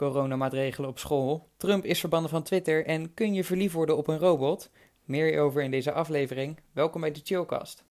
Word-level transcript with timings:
coronamaatregelen 0.00 0.90
op 0.90 0.98
school. 0.98 1.48
Trump 1.56 1.84
is 1.84 2.00
verbannen 2.00 2.30
van 2.30 2.42
Twitter 2.42 2.86
en 2.86 3.14
kun 3.14 3.34
je 3.34 3.44
verliefd 3.44 3.74
worden 3.74 3.96
op 3.96 4.08
een 4.08 4.18
robot? 4.18 4.70
Meer 5.04 5.40
over 5.40 5.62
in 5.62 5.70
deze 5.70 5.92
aflevering. 5.92 6.60
Welkom 6.72 7.00
bij 7.00 7.12
de 7.12 7.20
Chillcast. 7.24 7.84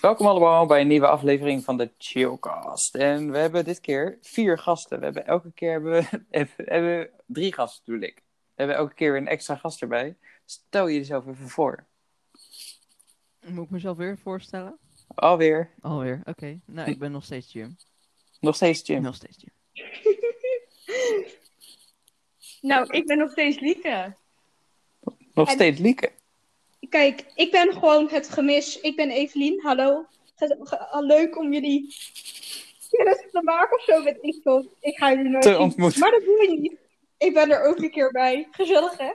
Welkom 0.00 0.26
allemaal 0.26 0.66
bij 0.66 0.80
een 0.80 0.88
nieuwe 0.88 1.06
aflevering 1.06 1.64
van 1.64 1.76
de 1.76 1.90
Chillcast. 1.98 2.94
En 2.94 3.30
we 3.30 3.38
hebben 3.38 3.64
dit 3.64 3.80
keer 3.80 4.18
vier 4.22 4.58
gasten. 4.58 4.98
We 4.98 5.04
hebben 5.04 5.26
elke 5.26 5.52
keer 5.52 5.70
hebben 5.70 5.92
we, 5.92 6.46
hebben 6.56 7.10
drie 7.26 7.54
gasten, 7.54 7.82
bedoel 7.84 8.08
ik. 8.08 8.14
We 8.16 8.54
hebben 8.54 8.76
elke 8.76 8.94
keer 8.94 9.16
een 9.16 9.28
extra 9.28 9.54
gast 9.54 9.82
erbij. 9.82 10.16
Stel 10.44 10.86
je 10.86 10.96
jezelf 10.96 11.26
even 11.26 11.48
voor. 11.48 11.88
Moet 13.46 13.64
ik 13.64 13.70
mezelf 13.70 13.96
weer 13.96 14.18
voorstellen? 14.18 14.78
Alweer. 15.14 15.70
Alweer, 15.80 16.20
oké. 16.24 16.60
Nou, 16.64 16.90
ik 16.90 16.98
ben 16.98 17.12
nog 17.12 17.24
steeds 17.24 17.52
Jim. 17.52 17.76
Nog 18.40 18.54
steeds 18.54 18.86
Jim. 18.86 19.02
Nog 19.02 19.14
steeds 19.14 19.36
Jim. 19.40 19.52
Nou, 22.60 22.86
ik 22.90 23.06
ben 23.06 23.18
nog 23.18 23.30
steeds 23.30 23.60
Lieke. 23.60 24.14
Nog 25.34 25.48
En- 25.48 25.54
steeds 25.54 25.78
Lieke. 25.78 26.12
Kijk, 26.88 27.24
ik 27.34 27.50
ben 27.50 27.72
gewoon 27.72 28.08
het 28.08 28.28
gemis. 28.28 28.80
Ik 28.80 28.96
ben 28.96 29.10
Evelien, 29.10 29.60
hallo. 29.62 30.06
Leuk 31.00 31.38
om 31.38 31.52
jullie 31.52 31.94
kennis 32.90 33.24
te 33.32 33.42
maken 33.42 33.76
of 33.78 33.84
zo, 33.84 34.02
ik 34.02 34.38
veel. 34.42 34.72
Ik 34.80 34.98
ga 34.98 35.10
jullie 35.10 35.30
nooit 35.30 35.42
Te 35.42 35.48
zien. 35.48 35.58
ontmoeten. 35.58 36.00
Maar 36.00 36.10
dat 36.10 36.24
doe 36.24 36.42
je 36.50 36.58
niet. 36.60 36.74
Ik 37.18 37.34
ben 37.34 37.50
er 37.50 37.64
ook 37.64 37.78
een 37.78 37.90
keer 37.90 38.10
bij. 38.12 38.48
Gezellig, 38.50 38.98
hè? 38.98 39.12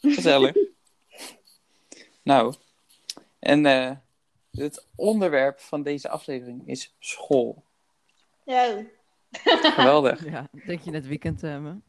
Gezellig. 0.00 0.56
nou, 2.22 2.54
en 3.42 3.66
eh, 3.66 3.90
het 4.50 4.86
onderwerp 4.94 5.60
van 5.60 5.82
deze 5.82 6.08
aflevering 6.08 6.68
is 6.68 6.96
school. 6.98 7.64
Ja. 8.44 8.84
Geweldig. 9.76 10.24
Ja, 10.24 10.48
denk 10.66 10.80
je 10.80 10.90
net 10.90 11.06
weekend 11.06 11.38
te 11.38 11.46
hebben? 11.46 11.84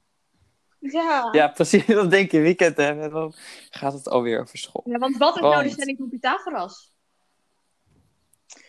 Ja. 0.79 1.29
Ja, 1.31 1.47
precies. 1.47 1.85
Dan 1.99 2.09
denk 2.09 2.31
je 2.31 2.39
weekend 2.39 2.77
hè, 2.77 3.01
en 3.01 3.09
dan 3.09 3.33
gaat 3.69 3.93
het 3.93 4.07
alweer 4.07 4.39
over 4.39 4.57
school. 4.57 4.83
Ja, 4.85 4.97
want 4.97 5.17
wat 5.17 5.35
is 5.35 5.41
nou 5.41 5.63
de 5.63 5.69
stelling 5.69 5.97
van 5.97 6.09
Pythagoras? 6.09 6.91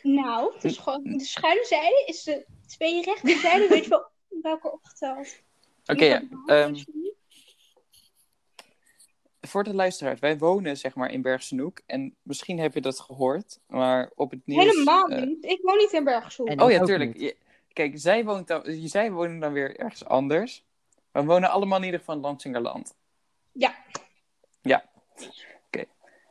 Nou, 0.02 0.54
is 0.60 0.78
gewoon, 0.78 1.02
de 1.02 1.24
schuine 1.24 1.64
zijde 1.64 2.04
is 2.06 2.22
de 2.22 2.46
twee 2.66 3.02
rechte 3.02 3.38
zijden, 3.38 3.68
weet 3.68 3.84
je 3.84 3.90
wel, 3.90 4.10
elkaar 4.42 4.72
opgeteld. 4.72 5.36
Oké, 5.86 6.04
ja. 6.04 6.22
ehm, 6.46 6.74
voor 9.46 9.64
de 9.64 9.74
luisteraars, 9.74 10.20
wij 10.20 10.38
wonen 10.38 10.76
zeg 10.76 10.94
maar 10.94 11.10
in 11.10 11.22
Bergsenoek. 11.22 11.80
En 11.86 12.14
misschien 12.22 12.58
heb 12.58 12.74
je 12.74 12.80
dat 12.80 13.00
gehoord, 13.00 13.60
maar 13.66 14.10
op 14.14 14.30
het 14.30 14.40
nieuws... 14.44 14.64
Helemaal 14.64 15.08
eh, 15.08 15.22
niet. 15.22 15.44
Ik 15.44 15.58
woon 15.62 15.76
niet 15.76 15.92
in 15.92 16.04
Bergshoek. 16.04 16.48
En- 16.48 16.60
Oh 16.60 16.70
ja, 16.70 16.84
tuurlijk. 16.84 17.16
Je- 17.18 17.36
Kijk, 17.72 17.92
zij, 17.94 18.24
woont 18.24 18.46
dan, 18.46 18.62
zij 18.66 19.12
wonen 19.12 19.38
dan 19.40 19.52
weer 19.52 19.76
ergens 19.76 20.04
anders. 20.04 20.64
We 21.12 21.24
wonen 21.24 21.50
allemaal 21.50 21.78
in 21.78 21.84
ieder 21.84 21.98
geval 22.00 22.14
in 22.14 22.20
Lansingerland. 22.20 22.94
Ja. 23.52 23.74
Ja. 24.62 24.84
Oké. 25.66 25.84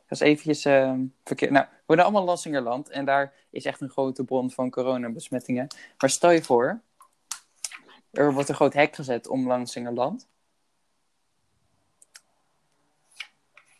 Dat 0.06 0.08
is 0.08 0.20
eventjes 0.20 0.64
ehm 0.64 1.04
verkeerd. 1.24 1.50
Nou, 1.50 1.66
we 1.70 1.82
wonen 1.86 2.04
allemaal 2.04 2.22
in 2.22 2.28
Lansingerland. 2.28 2.88
En 2.88 3.04
daar 3.04 3.32
is 3.50 3.64
echt 3.64 3.80
een 3.80 3.90
grote 3.90 4.24
bron 4.24 4.50
van 4.50 4.70
coronabesmettingen. 4.70 5.66
Maar 5.98 6.10
stel 6.10 6.30
je 6.30 6.42
voor, 6.42 6.80
er 8.10 8.32
wordt 8.32 8.48
een 8.48 8.54
groot 8.54 8.72
hek 8.74 8.94
gezet 8.94 9.28
om 9.28 9.46
Lansingerland. 9.46 10.28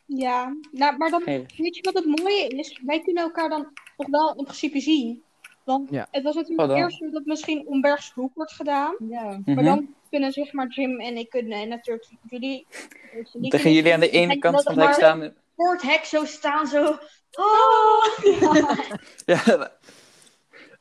Ja, 0.07 0.57
nou, 0.73 0.97
maar 0.97 1.11
dan 1.11 1.23
Hey. 1.25 1.47
Weet 1.57 1.77
je 1.77 1.83
wat 1.83 1.95
het 1.95 2.21
mooie 2.21 2.47
is? 2.49 2.81
Wij 2.85 3.01
kunnen 3.01 3.23
elkaar 3.23 3.49
dan 3.49 3.69
nog 3.97 4.09
wel 4.09 4.35
in 4.37 4.45
principe 4.45 4.81
zien. 4.81 5.23
Want 5.65 5.91
Ja. 5.91 6.09
het 6.11 6.23
was 6.23 6.35
Oh, 6.35 6.41
natuurlijk 6.41 6.69
dan. 6.69 6.79
eerst 6.79 6.99
zo 6.99 7.11
dat 7.11 7.25
misschien 7.25 7.67
om 7.67 7.81
Bergshoek 7.81 8.35
wordt 8.35 8.53
gedaan. 8.53 8.97
Ja. 9.09 9.41
Mhm. 9.45 9.55
Maar 9.55 9.65
dan 9.65 9.95
kunnen 10.11 10.33
zeg 10.33 10.53
maar 10.53 10.69
Jim 10.69 11.01
en 11.01 11.17
ik 11.17 11.29
kunnen 11.31 11.59
en 11.59 11.69
natuurlijk 11.69 12.07
jullie. 12.29 12.67
Dan 12.71 13.25
gaan 13.33 13.51
kunnen- 13.51 13.73
jullie 13.73 13.93
aan 13.93 14.01
de 14.01 14.11
ene 14.11 14.33
En 14.33 14.39
kant 14.41 14.63
van 14.63 14.79
het 14.79 14.85
hek 14.87 14.95
staan. 14.95 15.35
Voor 15.57 15.73
het 15.73 15.83
hek 15.83 16.05
zo 16.05 16.25
staan, 16.25 16.67
zo... 16.67 16.99
Oh! 17.33 18.05
Ja, 19.27 19.71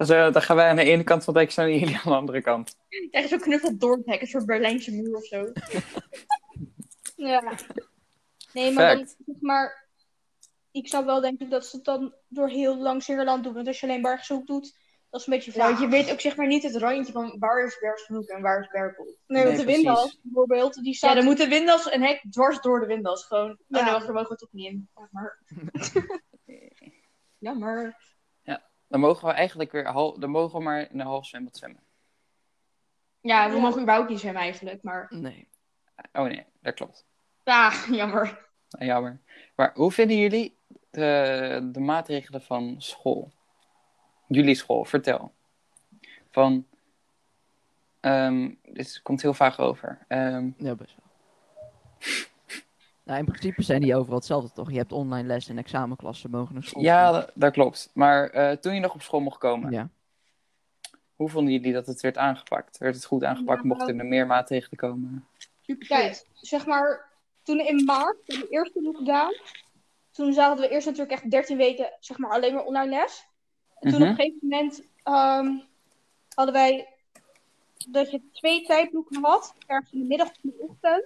zo, 0.06 0.32
dan 0.32 0.42
gaan 0.42 0.56
wij 0.56 0.70
aan 0.70 0.76
de 0.76 0.84
ene 0.84 1.04
kant 1.04 1.24
van 1.24 1.34
het 1.34 1.44
hek 1.44 1.52
staan 1.52 1.66
en 1.66 1.80
jullie 1.80 1.96
aan 1.96 2.12
de 2.12 2.18
andere 2.18 2.42
kant. 2.42 2.76
Je 2.90 3.26
zo 3.28 3.38
knuffeld 3.38 3.80
door 3.80 3.96
het 3.98 4.06
hek, 4.06 4.22
een 4.22 4.28
soort 4.28 4.46
Berlijnse 4.46 4.92
muur 4.92 5.16
of 5.16 5.24
zo. 5.26 5.46
Ja. 7.16 7.54
Nee, 8.54 8.72
maar 8.72 8.96
dan 8.96 9.08
maar. 9.40 9.82
Ik 10.72 10.88
zou 10.88 11.06
wel 11.06 11.22
denken 11.22 11.50
dat 11.50 11.66
ze 11.66 11.76
het 11.76 11.86
dan 11.86 12.14
door 12.28 12.50
heel 12.50 12.78
lang 12.78 13.04
Zeerland 13.04 13.44
doen. 13.44 13.54
Want 13.54 13.68
als 13.68 13.80
je 13.80 13.86
alleen 13.88 14.02
Bergshoek 14.02 14.48
doet, 14.48 14.78
dat 15.10 15.20
is 15.22 15.28
een 15.28 15.34
beetje 15.34 15.52
Ja, 15.52 15.58
vaag. 15.58 15.68
want 15.68 15.80
je 15.82 15.88
weet 15.88 16.12
ook 16.12 16.20
zeg 16.20 16.36
maar 16.36 16.48
niet 16.48 16.64
het 16.64 16.76
randje 16.76 17.12
van 17.12 17.36
waar 17.40 17.66
is 17.66 17.78
Bergshoek 17.80 18.28
en 18.28 18.42
waar 18.42 18.60
is 18.60 18.68
Berkel. 18.68 19.04
Nee, 19.06 19.16
Nee, 19.28 19.44
want 19.46 19.58
de 19.58 19.66
windhals 19.66 20.20
bijvoorbeeld, 20.22 20.74
die 20.74 20.84
Ja, 20.86 20.94
staat... 20.94 21.16
dan 21.16 21.24
moet 21.24 21.38
de 21.38 21.48
winddas 21.48 21.92
een 21.94 22.04
hek 22.04 22.24
dwars 22.30 22.62
door 22.62 22.80
de 22.80 22.86
winddas 22.86 23.26
gewoon. 23.26 23.58
Ja. 23.68 23.78
Oh 23.80 23.84
nee, 23.84 23.92
wacht, 23.94 24.06
daar 24.06 24.16
mogen 24.16 24.30
we 24.30 24.36
toch 24.36 24.52
niet 24.52 24.66
in. 24.66 24.90
Ja, 27.38 27.54
maar... 27.54 28.02
ja. 28.42 28.64
Dan 28.88 29.00
mogen 29.00 29.28
we 29.28 29.34
eigenlijk 29.34 29.72
weer 29.72 29.86
hal- 29.88 30.20
dan 30.20 30.30
mogen 30.30 30.58
we 30.58 30.64
maar 30.64 30.80
in 30.92 31.00
een 31.00 31.06
half 31.06 31.26
zwembad 31.26 31.58
zwemmen. 31.58 31.84
Ja, 33.22 33.50
we 33.50 33.56
Ja. 33.56 33.62
mogen 33.62 33.82
überhaupt 33.82 34.10
niet 34.10 34.20
zwemmen 34.20 34.42
eigenlijk, 34.42 34.84
maar... 34.84 35.08
Nee. 35.10 35.50
Oh 36.14 36.24
nee, 36.26 36.46
dat 36.62 36.74
klopt. 36.74 37.06
Ja, 37.44 37.72
jammer. 37.92 38.46
Jammer. 38.80 39.20
Maar 39.56 39.72
hoe 39.74 39.92
vinden 39.92 40.18
jullie 40.18 40.58
de, 40.92 41.70
de 41.72 41.80
maatregelen 41.80 42.42
van 42.42 42.76
school? 42.78 43.32
Jullie 44.28 44.56
school, 44.56 44.86
vertel. 44.86 45.32
Van, 46.32 46.66
ehm, 48.00 48.52
dit 48.64 49.00
komt 49.04 49.22
heel 49.22 49.34
vaag 49.34 49.60
over. 49.60 50.06
Ehm, 50.08 50.50
Ja, 50.58 50.76
best 50.76 50.96
wel. 50.96 51.12
nou, 53.04 53.20
in 53.20 53.26
principe 53.26 53.62
zijn 53.64 53.82
die 53.82 53.96
overal 53.96 54.18
hetzelfde, 54.18 54.52
toch? 54.54 54.72
Je 54.72 54.78
hebt 54.78 54.92
online 54.92 55.28
les 55.28 55.50
en 55.50 55.58
examenklassen 55.58 56.30
mogen 56.30 56.54
naar 56.54 56.64
school. 56.64 56.82
ja, 56.84 57.12
dat, 57.12 57.32
dat 57.34 57.52
klopt. 57.54 57.90
Maar 57.94 58.30
eh, 58.30 58.58
toen 58.58 58.74
je 58.74 58.80
nog 58.80 58.94
op 58.94 59.02
school 59.02 59.20
mocht 59.20 59.38
komen, 59.38 59.72
Ja. 59.72 59.90
hoe 61.16 61.30
vonden 61.30 61.54
jullie 61.54 61.74
dat 61.74 61.86
het 61.86 62.02
werd 62.02 62.18
aangepakt? 62.18 62.78
Werd 62.78 62.96
het 62.96 63.06
goed 63.06 63.24
aangepakt? 63.24 63.62
Ja. 63.62 63.68
Mochten 63.68 64.00
er 64.00 64.06
meer 64.06 64.28
maatregelen 64.28 64.78
komen? 64.78 65.28
Super 65.62 65.88
Kijk, 65.88 66.26
zeg 66.34 66.66
maar, 66.66 67.06
toen 67.44 67.60
in 67.60 67.84
maart, 67.84 68.26
bij 68.26 68.38
de 68.38 68.48
eerste 68.50 68.82
lockdown, 68.82 69.38
toen 70.12 70.34
zaten 70.34 70.62
we 70.64 70.70
eerst 70.70 70.86
natuurlijk 70.86 71.14
echt 71.22 71.32
13 71.32 71.58
weken, 71.58 71.94
zeg 72.00 72.18
maar, 72.18 72.32
alleen 72.32 72.54
maar 72.54 72.64
online 72.66 72.90
les. 72.90 73.26
En 73.80 73.92
toen 73.92 74.00
Mhm. 74.02 74.12
op 74.12 74.18
een 74.20 74.24
gegeven 74.26 74.48
moment 74.48 74.84
ehm, 75.04 75.58
hadden 76.36 76.54
wij 76.54 76.88
dat 77.88 78.12
je 78.12 78.22
twee 78.32 78.62
tijdblokken 78.66 79.24
had, 79.24 79.54
ergens 79.68 79.92
in 79.92 80.00
de 80.00 80.06
middag 80.06 80.28
of 80.28 80.38
in 80.44 80.50
de 80.58 80.64
ochtend, 80.68 81.06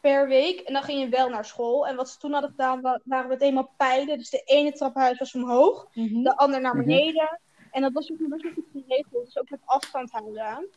per 0.00 0.28
week. 0.28 0.60
En 0.60 0.72
dan 0.72 0.82
ging 0.82 1.00
je 1.00 1.08
wel 1.08 1.28
naar 1.28 1.44
school. 1.44 1.86
En 1.86 1.96
wat 1.96 2.08
ze 2.10 2.18
toen 2.18 2.32
hadden 2.32 2.50
gedaan, 2.50 2.80
wa- 2.80 3.00
waren 3.04 3.28
we 3.28 3.34
het 3.34 3.42
eenmaal 3.42 3.70
pijlen. 3.76 4.18
Dus 4.18 4.30
de 4.30 4.42
ene 4.44 4.72
trappenhuis 4.72 5.18
was 5.18 5.34
omhoog, 5.34 5.88
Mhm. 5.94 6.22
de 6.22 6.36
ander 6.36 6.60
naar 6.60 6.76
Mhm. 6.76 6.84
beneden. 6.86 7.40
En 7.70 7.82
dat 7.82 7.92
was 7.92 8.10
ook 8.12 8.28
best 8.28 8.42
wel 8.42 8.52
goed 8.52 8.64
geregeld, 8.86 9.24
dus 9.24 9.38
ook 9.38 9.50
met 9.50 9.60
afstand 9.64 10.10
houden. 10.10 10.68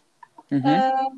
Mhm. 0.48 0.68
Ehm, 0.68 1.14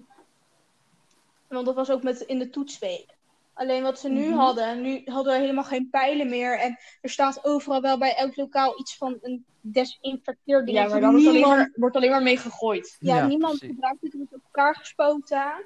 want 1.48 1.66
dat 1.66 1.75
was 1.75 1.90
ook 1.90 2.04
met 2.04 2.22
in 2.22 2.40
de 2.40 2.50
toetsweek. 2.50 3.06
Alleen 3.53 3.84
wat 3.84 4.00
ze 4.00 4.09
nu 4.09 4.28
Mhm. 4.28 4.38
hadden, 4.38 4.81
nu 4.81 5.02
hadden 5.06 5.34
we 5.34 5.40
helemaal 5.40 5.64
geen 5.64 5.90
pijlen 5.90 6.30
meer. 6.30 6.59
En 6.59 6.78
er 7.02 7.09
staat 7.09 7.46
overal 7.46 7.81
wel 7.81 7.97
bij 7.97 8.16
elk 8.16 8.36
lokaal 8.36 8.80
iets 8.80 8.97
van 8.97 9.18
een 9.22 9.46
desinfecteer 9.62 10.66
ding. 10.66 10.78
Ja, 10.78 10.88
maar 10.88 11.00
dan 11.02 11.12
wordt 11.12 11.25
alleen, 11.28 11.34
niemand, 11.40 11.58
maar, 11.58 11.72
wordt 11.75 11.96
alleen 11.96 12.09
maar 12.09 12.24
mee 12.24 12.38
gegooid. 12.38 12.97
ja, 13.00 13.16
Ja, 13.16 13.28
niemand 13.28 13.58
precies. 13.58 13.75
gebruikt 13.75 14.02
het, 14.02 14.12
het 14.12 14.19
wordt 14.22 14.34
op 14.34 14.42
elkaar 14.44 14.75
gespoten. 14.75 15.66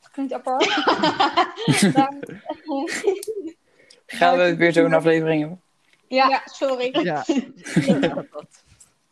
Dat 0.00 0.10
klinkt 0.10 0.32
apart. 0.32 0.64
Gaan 4.06 4.36
we 4.38 4.56
weer 4.56 4.72
zo'n 4.72 4.92
aflevering 4.92 5.40
hebben? 5.40 5.60
Ja, 6.08 6.28
ja, 6.28 6.42
sorry. 6.44 6.98
Ja. 7.02 7.24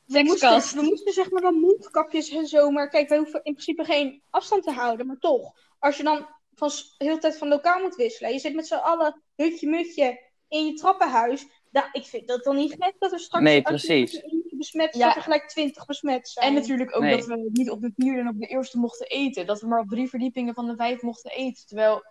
We 0.07 0.23
moesten, 0.23 0.81
we 0.81 0.83
moesten 0.83 1.13
zeg 1.13 1.31
maar 1.31 1.43
wel 1.43 1.53
mondkapjes 1.53 2.29
en 2.31 2.47
zo. 2.47 2.71
Maar 2.71 2.89
kijk, 2.89 3.09
wij 3.09 3.19
hoeven 3.19 3.41
in 3.43 3.53
principe 3.53 3.85
geen 3.85 4.23
afstand 4.31 4.63
te 4.63 4.71
houden. 4.73 5.07
Maar 5.07 5.19
toch, 5.19 5.53
als 5.79 5.97
je 5.97 6.03
dan 6.03 6.27
van 6.59 6.69
de 6.69 7.05
hele 7.05 7.19
tijd 7.19 7.39
van 7.39 7.49
lokaal 7.49 7.81
moet 7.83 7.97
wisselen. 7.97 8.33
Je 8.33 8.39
zit 8.39 8.55
met 8.55 8.67
z'n 8.67 8.75
allen 8.75 9.23
hutje 9.37 9.69
mutje 9.69 10.21
in 10.49 10.67
je 10.67 10.75
trappenhuis. 10.75 11.47
Nou, 11.71 11.87
ik 11.93 12.05
vind 12.07 12.29
dat 12.29 12.45
dan 12.45 12.57
niet 12.57 12.77
gek 12.79 12.95
dat 12.99 13.13
er 13.13 13.21
straks 13.21 13.45
Nee, 13.45 13.63
precies. 13.63 14.23
besmet 14.51 14.97
Ja. 14.97 15.17
er 15.17 15.23
gelijk 15.23 15.49
twintig 15.49 15.87
besmet 15.87 16.29
zijn. 16.29 16.47
En 16.47 16.55
natuurlijk 16.55 16.97
ook 16.97 17.03
Nee. 17.03 17.17
dat 17.17 17.27
we 17.27 17.49
niet 17.53 17.71
op 17.71 17.81
de 17.81 17.93
vierde 17.97 18.21
en 18.21 18.29
op 18.29 18.39
de 18.41 18.47
eerste 18.47 18.79
mochten 18.79 19.07
eten. 19.07 19.47
Dat 19.47 19.61
we 19.61 19.67
maar 19.67 19.81
op 19.81 19.89
drie 19.89 20.09
verdiepingen 20.09 20.55
van 20.55 20.67
de 20.67 20.77
vijf 20.77 21.03
mochten 21.03 21.31
eten. 21.31 21.67
Terwijl, 21.67 22.05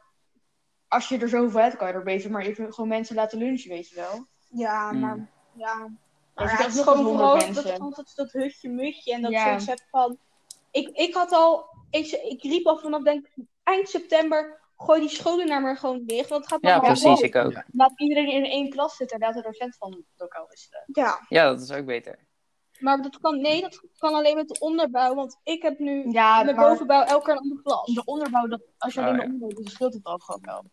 als 0.88 1.10
je 1.10 1.18
er 1.18 1.30
zoveel 1.30 1.60
hebt, 1.62 1.76
kan 1.78 1.88
je 1.88 1.94
er 1.94 2.04
beter 2.04 2.32
maar 2.32 2.46
even 2.46 2.74
gewoon 2.74 2.90
mensen 2.90 3.16
laten 3.16 3.38
lunchen, 3.38 3.70
weet 3.70 3.90
je 3.90 3.96
wel. 3.96 4.26
Ja, 4.50 4.92
Mm. 4.92 5.00
maar 5.00 5.30
ja. 5.58 5.76
Maar 6.36 6.46
ja, 6.46 6.52
dat 6.52 6.66
het 6.66 6.68
is 6.68 6.76
nog 6.76 6.86
gewoon 6.86 7.04
vooral 7.04 7.54
dat, 7.54 7.80
altijd 7.80 8.16
dat 8.16 8.32
hutje 8.32 8.70
mutje 8.70 9.14
en 9.14 9.22
dat 9.22 9.32
Ja. 9.32 9.44
zoiets 9.46 9.66
hebt 9.66 9.88
van... 9.92 10.18
Ik, 10.72 10.90
ik 10.90 11.14
had 11.14 11.32
al... 11.32 11.66
Ik, 11.90 12.08
ik 12.12 12.42
riep 12.42 12.66
al 12.66 12.78
vanaf 12.78 13.04
denk 13.04 13.26
ik 13.36 13.46
eind 13.68 13.90
september... 13.90 14.60
gooi 14.76 15.00
die 15.00 15.10
scholen 15.10 15.48
nou 15.48 15.62
maar 15.62 15.78
gewoon 15.78 16.06
dicht. 16.06 16.30
Want 16.30 16.42
het 16.42 16.52
gaat 16.54 16.62
Ja, 16.62 16.74
allemaal 16.74 16.92
precies, 16.92 17.20
ik 17.22 17.36
ook. 17.36 17.52
Ja. 17.52 17.66
Laat 17.72 18.00
iedereen 18.00 18.32
in 18.32 18.46
één 18.46 18.70
klas 18.70 18.96
zitten 18.96 19.20
en 19.20 19.26
laat 19.26 19.36
de 19.36 19.42
docent 19.42 19.76
van 19.78 20.04
lokaal 20.16 20.48
wisselen. 20.50 20.84
Ja, 20.86 21.26
Ja, 21.30 21.44
dat 21.46 21.62
is 21.62 21.72
ook 21.72 21.86
beter. 21.86 22.20
maar 22.80 23.02
dat 23.02 23.20
kan, 23.20 23.42
nee, 23.42 23.62
dat 23.62 23.82
kan 23.98 24.14
alleen 24.14 24.36
met 24.36 24.48
de 24.48 24.60
onderbouw. 24.60 25.16
Want 25.16 25.40
ik 25.44 25.62
heb 25.62 25.80
nu 25.80 26.12
Ja, 26.12 26.44
met 26.44 26.56
maar 26.56 26.70
bovenbouw 26.70 27.04
elke 27.04 27.24
keer 27.26 27.34
een 27.34 27.40
andere 27.40 27.62
klas. 27.62 27.94
de 27.94 28.06
onderbouw, 28.06 28.48
dat, 28.48 28.62
als 28.78 28.94
je 28.94 29.00
Oh, 29.00 29.06
alleen 29.06 29.18
de 29.18 29.24
ja. 29.24 29.30
onderbouw 29.32 29.56
doet, 29.56 29.66
dan 29.66 29.74
scheelt 29.74 29.94
het 29.94 30.04
al 30.04 30.18
gewoon 30.18 30.42
wel. 30.44 30.64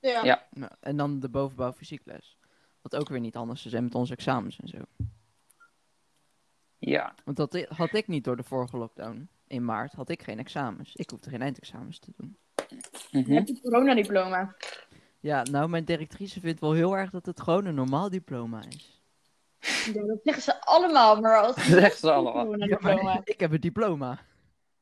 Ja. 0.00 0.24
Ja. 0.24 0.46
Ja, 0.50 0.76
en 0.80 0.96
dan 0.96 1.20
de 1.20 1.28
bovenbouw 1.28 1.72
fysiekles. 1.72 2.38
Wat 2.82 2.96
ook 2.96 3.08
weer 3.08 3.20
niet 3.20 3.36
anders 3.36 3.66
is 3.66 3.72
en 3.72 3.84
met 3.84 3.94
onze 3.94 4.12
examens 4.12 4.58
en 4.60 4.68
zo. 4.68 4.78
Ja. 6.78 7.14
Want 7.24 7.36
dat 7.36 7.66
had 7.68 7.92
ik 7.94 8.08
niet 8.08 8.24
door 8.24 8.36
de 8.36 8.42
vorige 8.42 8.76
lockdown. 8.76 9.28
In 9.46 9.64
maart 9.64 9.92
had 9.92 10.08
ik 10.08 10.22
geen 10.22 10.38
examens. 10.38 10.94
Ik 10.94 11.10
hoefde 11.10 11.30
geen 11.30 11.42
eindexamens 11.42 11.98
te 11.98 12.12
doen. 12.16 12.36
Mhm. 13.10 13.28
Je 13.30 13.34
hebt 13.34 13.48
een 13.48 13.60
coronadiploma. 13.62 14.54
Ja, 15.20 15.42
nou, 15.42 15.68
mijn 15.68 15.84
directrice 15.84 16.40
vindt 16.40 16.60
wel 16.60 16.72
heel 16.72 16.96
erg 16.96 17.10
dat 17.10 17.26
het 17.26 17.40
gewoon 17.40 17.64
een 17.64 17.74
normaal 17.74 18.10
diploma 18.10 18.62
is. 18.68 19.02
Ja, 19.94 20.02
dat 20.06 20.18
zeggen 20.22 20.42
ze 20.42 20.60
allemaal, 20.64 21.20
maar 21.20 21.38
als 21.42 21.56
Dat 21.56 21.64
zeggen 21.64 21.98
ze 21.98 22.12
allemaal. 22.12 22.34
Ja, 22.34 22.44
coronadiploma. 22.44 23.02
maar 23.02 23.20
ik 23.34 23.40
heb 23.40 23.52
een 23.52 23.60
diploma. 23.60 24.18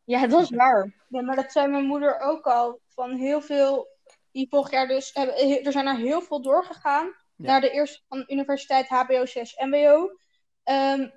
Ja, 0.05 0.27
dat 0.27 0.43
is 0.43 0.51
waar. 0.51 0.95
Ja, 1.09 1.23
maar 1.23 1.37
dat 1.37 1.53
zei 1.53 1.69
mijn 1.69 1.87
moeder 1.87 2.21
ook 2.21 2.45
al. 2.47 2.81
Van 2.89 3.13
heel 3.13 3.41
veel, 3.41 3.89
die 4.31 4.47
vorig 4.51 4.71
jaar 4.71 4.87
dus, 4.87 5.11
hebben, 5.13 5.65
er 5.65 5.73
zijn 5.73 5.87
er 5.87 5.97
heel 5.97 6.21
veel 6.21 6.43
doorgegaan. 6.43 7.05
Ja. 7.37 7.47
Naar 7.47 7.61
de 7.61 7.71
eerste 7.71 8.01
van 8.09 8.19
de 8.19 8.33
universiteit 8.33 8.89
HBO 8.89 9.27
6 9.27 9.55
MBO. 9.57 10.11
ehm, 10.63 11.09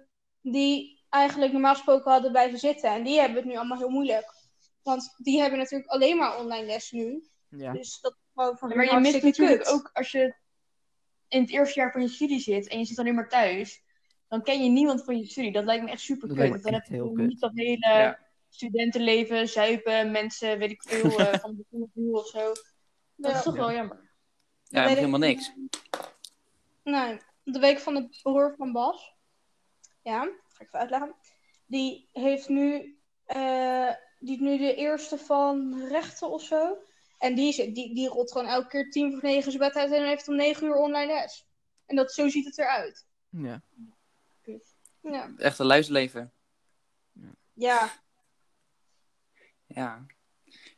die 0.41 0.94
eigenlijk 1.15 1.51
normaal 1.51 1.73
gesproken 1.73 2.11
hadden 2.11 2.31
blijven 2.31 2.59
zitten. 2.59 2.89
En 2.89 3.03
die 3.03 3.19
hebben 3.19 3.37
het 3.37 3.45
nu 3.45 3.55
allemaal 3.55 3.77
heel 3.77 3.89
moeilijk. 3.89 4.33
Want 4.83 5.13
die 5.17 5.39
hebben 5.41 5.59
natuurlijk 5.59 5.89
alleen 5.89 6.17
maar 6.17 6.37
online 6.39 6.65
les 6.65 6.91
nu. 6.91 7.23
Ja. 7.49 7.71
Dus 7.73 7.99
dat 8.01 8.11
is 8.11 8.17
gewoon 8.33 8.57
voor 8.57 8.75
Maar 8.75 8.85
je 8.93 8.99
mist 8.99 9.23
natuurlijk 9.23 9.63
kut. 9.63 9.73
ook 9.73 9.89
als 9.93 10.11
je 10.11 10.35
in 11.27 11.41
het 11.41 11.49
eerste 11.49 11.79
jaar 11.79 11.91
van 11.91 12.01
je 12.01 12.07
studie 12.07 12.39
zit 12.39 12.67
en 12.67 12.79
je 12.79 12.85
zit 12.85 12.99
alleen 12.99 13.15
maar 13.15 13.29
thuis, 13.29 13.83
dan 14.27 14.43
ken 14.43 14.63
je 14.63 14.69
niemand 14.69 15.03
van 15.03 15.17
je 15.17 15.25
studie. 15.25 15.51
Dat 15.51 15.63
lijkt 15.63 15.83
me 15.83 15.89
echt 15.91 16.01
super 16.01 16.27
Dat 16.27 16.37
kut. 16.37 16.63
Dan 16.63 16.73
heb 16.73 16.85
je 16.85 17.01
niet 17.15 17.39
dat 17.39 17.51
hele 17.53 17.87
Ja. 17.87 18.19
studentenleven, 18.49 19.47
zuipen, 19.49 20.11
mensen, 20.11 20.57
weet 20.59 20.71
ik 20.71 20.81
veel, 20.83 21.03
eh, 21.19 21.39
van 21.39 21.55
de 21.55 21.65
beginnende 21.69 22.19
of 22.19 22.27
zo. 22.27 22.47
Dat 23.15 23.31
Ja. 23.31 23.37
is 23.37 23.43
toch 23.43 23.53
Ja. 23.55 23.59
wel 23.59 23.71
jammer. 23.71 24.11
Ja, 24.63 24.87
helemaal 24.87 25.19
niks. 25.19 25.51
Nee, 26.83 27.19
de 27.43 27.59
week 27.59 27.79
van 27.79 27.93
de 27.93 28.17
broer 28.21 28.53
van 28.57 28.71
Bas. 28.71 29.13
Ja, 30.01 30.29
ga 30.55 30.63
ik 30.63 30.67
even 30.67 30.79
uitleggen. 30.79 31.15
Die 31.65 32.09
heeft 32.11 32.49
nu, 32.49 32.97
eh, 33.25 33.91
die 34.19 34.35
is 34.35 34.39
nu 34.39 34.57
de 34.57 34.75
eerste 34.75 35.17
van 35.17 35.83
rechten 35.87 36.29
of 36.29 36.41
zo. 36.41 36.77
En 37.17 37.35
die, 37.35 37.53
zit, 37.53 37.75
die, 37.75 37.95
die 37.95 38.07
rolt 38.07 38.31
gewoon 38.31 38.47
elke 38.47 38.67
keer 38.67 38.91
tien 38.91 39.11
voor 39.11 39.23
negen 39.23 39.51
zijn 39.51 39.63
bed 39.63 39.75
uit 39.75 39.91
en 39.91 40.07
heeft 40.07 40.27
om 40.27 40.35
negen 40.35 40.67
uur 40.67 40.75
online 40.75 41.13
les. 41.13 41.47
En 41.85 41.95
dat, 41.95 42.13
zo 42.13 42.29
ziet 42.29 42.45
het 42.45 42.57
eruit. 42.57 43.05
Ja. 43.29 43.61
Ja. 45.01 45.33
Echt 45.37 45.59
een 45.59 45.65
luisleven. 45.65 46.33
Ja. 47.53 47.91
Ja. 49.65 50.05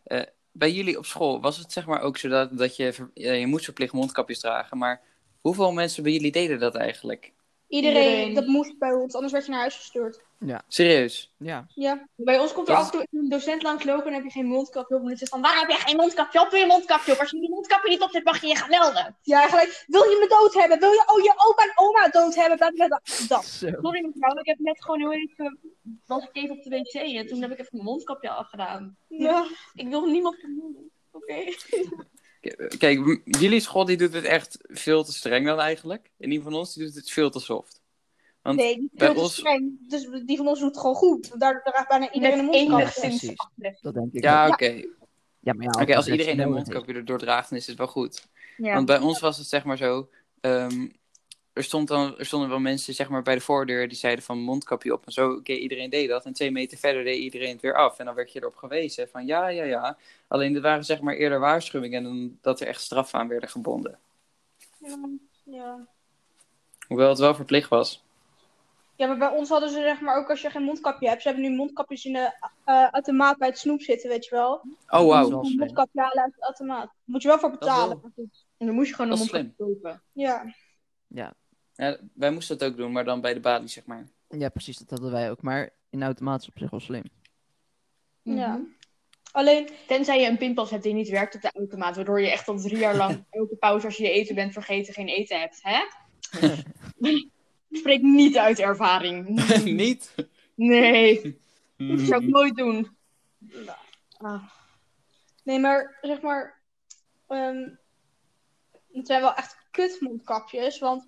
Eh, 0.04 0.24
bij 0.52 0.72
jullie 0.72 0.98
op 0.98 1.06
school 1.06 1.42
was 1.42 1.58
het 1.58 1.72
zeg 1.72 1.86
maar 1.86 2.02
ook 2.02 2.18
zo 2.18 2.30
dat, 2.30 2.58
dat 2.58 2.76
je, 2.76 3.10
ja, 3.14 3.32
je 3.32 3.48
moest 3.48 3.64
verplicht 3.64 3.94
mondkapjes 3.94 4.40
dragen, 4.40 4.78
maar 4.78 5.02
hoeveel 5.42 5.72
mensen 5.72 6.04
bij 6.04 6.12
jullie 6.12 6.32
deden 6.32 6.60
dat 6.60 6.76
eigenlijk? 6.76 7.34
Iedereen, 7.68 8.04
Iedereen. 8.04 8.34
dat 8.34 8.46
moest 8.46 8.78
bij 8.78 8.94
ons, 8.94 9.14
anders 9.14 9.34
werd 9.34 9.46
je 9.46 9.52
naar 9.52 9.60
huis 9.60 9.76
gestuurd. 9.76 10.22
Serieus? 10.68 11.34
Ja. 11.38 11.66
Ja. 11.76 12.08
Bij 12.16 12.40
ons 12.40 12.54
komt 12.54 12.68
er 12.68 12.74
Dat 12.74 12.84
af 12.84 12.92
en 12.92 13.00
toe 13.00 13.20
een 13.20 13.30
docent 13.30 13.64
langslopen 13.64 14.08
en 14.08 14.14
heb 14.14 14.24
je 14.24 14.30
geen 14.30 14.46
mondkapje 14.46 14.96
op. 14.96 15.02
En 15.02 15.08
dan 15.08 15.18
zegt 15.18 15.32
van, 15.32 15.42
waarom 15.42 15.62
heb 15.62 15.78
je 15.78 15.84
geen 15.86 15.96
mondkapje 15.96 16.42
op? 16.42 16.50
Doe 16.50 16.60
je 16.60 16.66
mondkapje 16.66 17.12
op. 17.12 17.20
Als 17.20 17.30
je 17.30 17.40
die 17.40 17.50
mondkapje 17.50 17.90
niet 17.90 18.02
op 18.02 18.10
zet, 18.10 18.24
mag 18.24 18.42
je 18.42 18.48
je 18.48 18.56
gaan 18.56 18.70
melden. 18.70 19.16
Ja, 19.22 19.48
gelijk. 19.48 19.84
Wil 19.88 20.04
je 20.04 20.18
me 20.20 20.28
dood 20.28 20.54
hebben? 20.54 20.80
Wil 20.80 20.92
je 20.92 21.04
oh, 21.06 21.24
je 21.24 21.34
opa 21.48 21.64
en 21.64 21.72
oma 21.76 22.08
dood 22.10 22.36
hebben? 22.36 22.58
Dat, 22.58 22.76
dat, 22.76 22.90
dat. 23.28 23.46
Zo. 23.46 23.68
Sorry 23.82 24.06
mevrouw, 24.06 24.38
ik 24.38 24.46
heb 24.46 24.60
net 24.60 24.84
gewoon 24.84 25.00
heel 25.00 25.14
even, 25.14 25.60
was 26.06 26.24
ik 26.24 26.30
even 26.32 26.58
op 26.58 26.64
de 26.64 26.70
wc 26.70 26.94
en 26.94 27.28
toen 27.28 27.42
heb 27.42 27.52
ik 27.52 27.60
even 27.60 27.72
mijn 27.72 27.86
mondkapje 27.86 28.30
afgedaan. 28.30 28.98
Ja. 29.08 29.46
Ik 29.74 29.88
wil 29.88 30.06
niemand 30.06 30.36
vermoeden. 30.40 30.92
Oké. 31.12 31.36
Kijk, 32.78 33.20
jullie 33.24 33.60
school 33.60 33.86
die 33.86 33.98
doet 33.98 34.14
het 34.14 34.24
echt 34.24 34.58
veel 34.62 35.04
te 35.04 35.14
streng 35.14 35.46
dan 35.46 35.60
eigenlijk. 35.60 36.12
En 36.20 36.30
die 36.30 36.42
van 36.42 36.54
ons 36.54 36.74
die 36.74 36.86
doet 36.86 36.96
het 36.96 37.12
veel 37.12 37.30
te 37.30 37.40
soft. 37.40 37.82
Want 38.42 38.58
Nee, 38.60 38.76
die 38.76 38.90
bij 38.94 39.06
veel 39.08 39.16
te 39.16 39.22
ons- 39.22 39.34
streng. 39.36 39.90
Dus 39.90 40.08
die 40.26 40.38
van 40.38 40.48
ons 40.48 40.60
doet 40.60 40.70
het 40.70 40.80
gewoon 40.80 40.96
goed. 40.96 41.40
Daar 41.40 41.62
draagt 41.64 41.88
bijna 41.88 42.12
iedereen 42.12 42.40
een 42.40 42.46
Met 42.50 42.68
mondkapje. 42.68 43.00
Precies. 43.02 43.38
aflef. 43.38 43.80
Dat 43.82 43.94
denk 43.94 44.14
ik 44.14 44.24
ja, 44.24 44.48
oké. 44.48 44.84
Ja, 45.40 45.54
maar 45.54 45.64
ja, 45.66 45.82
Oké, 45.82 45.96
als 45.96 46.08
iedereen 46.08 46.40
een 46.40 46.52
mondkapje 46.52 46.94
erdoor 46.94 47.18
draagt, 47.20 47.50
dan 47.50 47.58
is 47.58 47.68
het 47.68 47.78
wel 47.78 47.88
goed. 47.88 48.28
Ja. 48.58 48.74
Want 48.74 48.86
bij 48.86 49.00
ons 49.00 49.20
was 49.20 49.38
het 49.38 49.48
zeg 49.48 49.64
maar 49.64 49.78
zo. 49.78 50.10
ehm, 50.42 50.88
er, 51.58 51.64
stond 51.64 51.88
dan, 51.88 52.18
er 52.18 52.26
stonden 52.26 52.50
wel 52.50 52.60
mensen 52.60 52.94
zeg 52.94 53.10
maar, 53.10 53.22
bij 53.22 53.36
de 53.36 53.42
voordeur 53.42 53.88
die 53.88 53.98
zeiden 53.98 54.24
van 54.24 54.40
mondkapje 54.40 54.94
op 54.94 55.06
en 55.06 55.12
zo. 55.12 55.30
Oké, 55.32 55.52
iedereen 55.52 55.90
deed 55.90 56.10
dat. 56.10 56.26
En 56.26 56.34
twee 56.34 56.52
meter 56.52 56.78
verder 56.78 57.04
deed 57.04 57.20
iedereen 57.20 57.52
het 57.52 57.62
weer 57.62 57.76
af. 57.76 58.00
En 58.00 58.06
dan 58.06 58.16
werd 58.16 58.32
je 58.32 58.40
erop 58.40 58.56
gewezen 58.56 59.10
van 59.10 59.26
ja, 59.26 59.48
ja, 59.48 59.64
ja. 59.64 59.98
Alleen 60.28 60.56
er 60.56 60.62
waren 60.62 60.84
zeg 60.84 61.02
maar 61.02 61.14
eerder 61.14 61.40
waarschuwingen 61.40 62.04
dan 62.04 62.38
dat 62.42 62.60
er 62.60 62.68
echt 62.68 62.82
straffen 62.82 63.20
aan 63.20 63.28
werden 63.28 63.50
gebonden. 63.50 64.00
Ja, 64.78 65.10
ja. 65.44 65.88
Hoewel 66.88 67.10
het 67.10 67.20
wel 67.20 67.36
verplicht 67.36 67.70
was. 67.70 68.04
Ja, 68.96 69.08
maar 69.08 69.18
bij 69.18 69.30
ons 69.30 69.50
hadden 69.50 69.70
ze 69.70 69.82
zeg 69.82 70.02
maar 70.02 70.18
ook 70.18 70.30
als 70.30 70.42
je 70.42 70.50
geen 70.50 70.64
mondkapje 70.64 71.10
hebt. 71.10 71.22
Ze 71.22 71.28
hebben 71.28 71.50
nu 71.50 71.56
mondkapjes 71.56 72.06
in 72.06 72.14
de 72.14 72.34
eh, 72.64 72.88
automaat 72.92 73.38
bij 73.38 73.48
het 73.48 73.58
snoep 73.58 73.82
zitten, 73.82 74.10
weet 74.10 74.26
je 74.26 74.36
wel. 74.36 74.54
Oh, 74.54 74.64
Dat 74.88 75.02
is 75.02 75.08
wauw. 75.08 75.40
Een 75.40 75.46
slim. 75.46 75.58
mondkapje 75.58 76.02
halen 76.02 76.24
uit 76.24 76.34
de 76.36 76.42
automaat. 76.42 76.92
Moet 77.04 77.22
je 77.22 77.28
wel 77.28 77.40
voor 77.40 77.52
betalen. 77.52 78.14
En 78.58 78.66
dan 78.66 78.76
moest 78.76 78.90
je 78.90 78.96
gewoon 78.96 79.12
een 79.12 79.18
mondkapje 79.18 79.54
kopen. 79.58 80.02
Ja. 80.12 80.54
Ja. 81.08 81.34
Ja, 81.78 81.98
wij 82.14 82.32
moesten 82.32 82.58
dat 82.58 82.70
ook 82.70 82.78
doen, 82.78 82.92
maar 82.92 83.06
dan 83.06 83.22
bij 83.22 83.34
de 83.34 83.40
balie, 83.40 83.68
zeg 83.68 83.86
maar. 83.86 84.08
ja, 84.30 84.50
precies, 84.50 84.78
dat 84.78 84.90
hadden 84.90 85.12
wij 85.12 85.32
ook. 85.32 85.42
Maar 85.42 85.70
in 85.90 86.02
is 86.02 86.48
op 86.48 86.58
zich 86.58 86.70
wel 86.70 86.80
slim. 86.80 87.04
ja. 88.22 88.56
Mhm. 88.56 88.66
Alleen, 89.32 89.70
Tenzij 89.88 90.22
je 90.22 90.28
een 90.28 90.38
pinpas 90.38 90.70
hebt 90.70 90.84
die 90.84 90.94
niet 90.94 91.10
werkt 91.10 91.36
op 91.36 91.42
de 91.42 91.52
automaat, 91.52 91.96
waardoor 91.96 92.22
je 92.22 92.32
echt 92.32 92.48
al 92.48 92.58
drie 92.58 92.78
jaar 92.78 92.96
lang 92.96 93.26
elke 93.30 93.56
pauze 93.56 93.86
als 93.86 93.98
je 93.98 94.04
je 94.04 94.10
eten 94.10 94.36
bent 94.36 94.54
vergeten 94.54 94.94
geen 94.94 95.08
eten 95.08 95.40
hebt. 95.40 95.60
Hè? 95.62 95.80
Ik 97.70 97.78
spreek 97.78 98.02
niet 98.02 98.38
uit 98.38 98.60
ervaring. 98.60 99.28
Niet? 99.64 100.16
Nee, 100.56 101.40
dat 101.78 102.00
zou 102.00 102.24
ik 102.24 102.30
nooit 102.30 102.56
doen. 102.56 102.98
Ah. 104.18 104.44
nee, 105.44 105.60
maar 105.60 105.98
zeg 106.02 106.22
maar. 106.22 106.62
ehm, 107.28 107.70
het 108.92 109.08
zijn 109.08 109.22
wel 109.22 109.34
echt 109.34 109.58
kutmondkapjes. 109.72 110.80
Want 110.80 111.08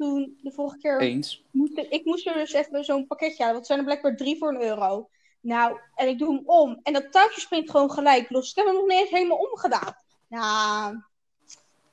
toen 0.00 0.38
de 0.42 0.52
vorige 0.52 0.78
keer 0.78 1.00
Eens. 1.00 1.44
moest 1.50 1.78
ik, 1.78 1.88
ik 1.90 2.04
moest 2.04 2.26
er 2.26 2.34
dus 2.34 2.52
even 2.52 2.84
zo'n 2.84 3.06
pakketje 3.06 3.42
halen. 3.42 3.54
Want 3.54 3.56
het 3.56 3.66
zijn 3.66 3.78
er 3.78 3.84
blijkbaar 3.84 4.16
drie 4.16 4.38
voor 4.38 4.48
een 4.54 4.62
euro. 4.62 5.08
Nou, 5.40 5.78
en 5.94 6.08
ik 6.08 6.18
doe 6.18 6.34
hem 6.34 6.42
om. 6.46 6.80
En 6.82 6.92
dat 6.92 7.12
touwtje 7.12 7.40
springt 7.40 7.70
gewoon 7.70 7.90
gelijk 7.90 8.30
los. 8.30 8.50
Ik 8.50 8.56
heb 8.56 8.66
hem 8.66 8.74
nog 8.74 8.86
niet 8.86 8.98
eens 9.00 9.10
helemaal 9.10 9.38
omgedaan. 9.38 9.94
Nou. 10.28 11.00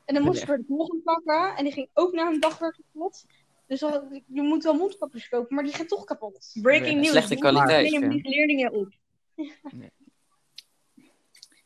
En 0.05 0.13
dan 0.13 0.23
moest 0.23 0.41
ik 0.41 0.47
weer 0.47 0.57
de 0.57 0.63
volgende 0.67 1.01
pakken. 1.03 1.55
En 1.55 1.63
die 1.63 1.73
ging 1.73 1.89
ook 1.93 2.13
na 2.13 2.27
een 2.27 2.39
dag 2.39 2.59
weer 2.59 2.75
kapot. 2.91 3.25
Dus 3.67 3.79
je 3.79 4.41
moet 4.41 4.63
wel 4.63 4.73
mondkapjes 4.73 5.29
kopen, 5.29 5.55
maar 5.55 5.63
die 5.63 5.73
gaan 5.73 5.87
toch 5.87 6.03
kapot. 6.03 6.49
Breaking 6.61 6.91
Ja, 6.93 6.95
news. 6.99 7.09
slechte 7.09 7.35
kwaliteit, 7.35 7.91
Neem 7.91 8.01
ja. 8.01 8.09
die 8.09 8.29
leerlingen 8.29 8.71
op. 8.73 8.93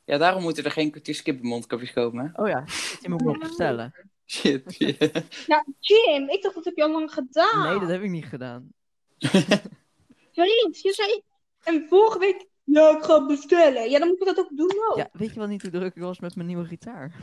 Ja, 0.06 0.18
daarom 0.18 0.42
moeten 0.44 0.64
er 0.64 0.72
geen 0.72 0.92
kwartier 0.92 1.16
skippen 1.16 1.48
mondkapjes 1.48 1.94
komen. 1.94 2.32
hè? 2.34 2.42
Oh 2.42 2.48
ja, 2.50 2.64
die 3.00 3.10
moet 3.10 3.22
ik 3.22 3.28
nog 3.28 3.38
bestellen. 3.38 3.94
Shit. 4.32 4.76
Ja, 5.48 5.66
Jim, 5.80 6.30
ik 6.30 6.42
dacht 6.42 6.56
dat 6.56 6.66
heb 6.66 6.76
je 6.76 6.84
al 6.84 6.92
lang 6.92 7.14
gedaan. 7.14 7.70
Nee, 7.70 7.80
dat 7.80 7.90
heb 7.90 8.02
ik 8.02 8.10
niet 8.10 8.26
gedaan. 8.26 8.74
Vriend, 10.34 10.82
je 10.82 10.94
zei... 10.94 11.22
En 11.64 11.86
vorige 11.90 12.20
week... 12.20 12.46
Ja, 12.64 12.98
ik 12.98 13.04
ga 13.04 13.16
het 13.18 13.28
bestellen. 13.28 13.90
Ja, 13.90 14.00
dan 14.00 14.08
moet 14.08 14.20
je 14.20 14.26
dat 14.26 14.40
ook 14.40 14.58
doen 14.58 14.84
ook. 14.90 14.98
Ja, 14.98 15.10
weet 15.12 15.34
je 15.34 15.40
wel 15.40 15.48
niet 15.48 15.62
hoe 15.62 15.72
druk 15.72 15.96
ik 15.96 16.02
was 16.02 16.20
met 16.20 16.36
mijn 16.36 16.48
nieuwe 16.48 16.66
gitaar? 16.66 17.16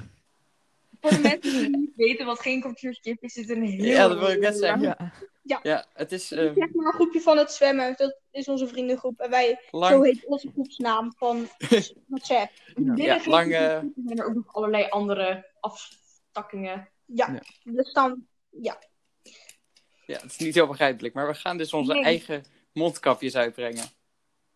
Voor 1.00 1.11
de 1.11 1.19
mensen 1.19 1.53
die 1.53 1.77
niet 1.79 1.97
weten 1.97 2.27
wat 2.27 2.41
geen 2.41 2.61
kwartierskip 2.61 3.23
is, 3.23 3.37
is 3.37 3.49
het 3.49 3.57
een 3.57 3.65
heel... 3.65 3.85
Ja, 3.85 4.09
dat 4.09 4.19
wil 4.19 4.29
ik 4.29 4.41
net 4.41 4.57
zeggen. 4.57 5.12
Ja. 5.43 5.61
Ja, 5.62 5.87
het 5.93 6.12
is 6.12 6.27
Zeg 6.27 6.55
maar 6.55 6.87
een 6.87 6.93
groepje 6.93 7.21
van 7.21 7.38
het 7.38 7.53
zwemmen. 7.53 7.95
Dat 7.97 8.21
is 8.31 8.49
onze 8.49 8.67
vriendengroep. 8.67 9.21
En 9.21 9.31
wij, 9.31 9.61
zo 9.71 9.79
lang. 9.79 10.05
heet 10.05 10.27
onze 10.27 10.50
groepsnaam 10.50 11.12
van 11.17 11.49
WhatsApp. 12.09 12.50
Ja, 12.95 13.21
lang, 13.25 13.50
kwartierskip 13.50 14.05
zijn 14.07 14.19
er 14.19 14.27
ook 14.27 14.35
nog 14.35 14.55
allerlei 14.55 14.88
andere 14.88 15.47
afstakkingen. 15.61 16.88
Ja, 17.15 17.33
Ja. 17.33 17.73
dus 17.73 17.93
dan... 17.93 18.27
Ja. 18.50 18.79
Ja, 20.07 20.15
het 20.21 20.25
is 20.31 20.37
niet 20.38 20.55
heel 20.55 20.67
begrijpelijk, 20.67 21.15
maar 21.15 21.27
we 21.27 21.35
gaan 21.35 21.57
dus 21.57 21.73
onze 21.73 21.93
Nee. 21.93 22.03
eigen 22.03 22.45
mondkapjes 22.73 23.37
uitbrengen. 23.37 23.85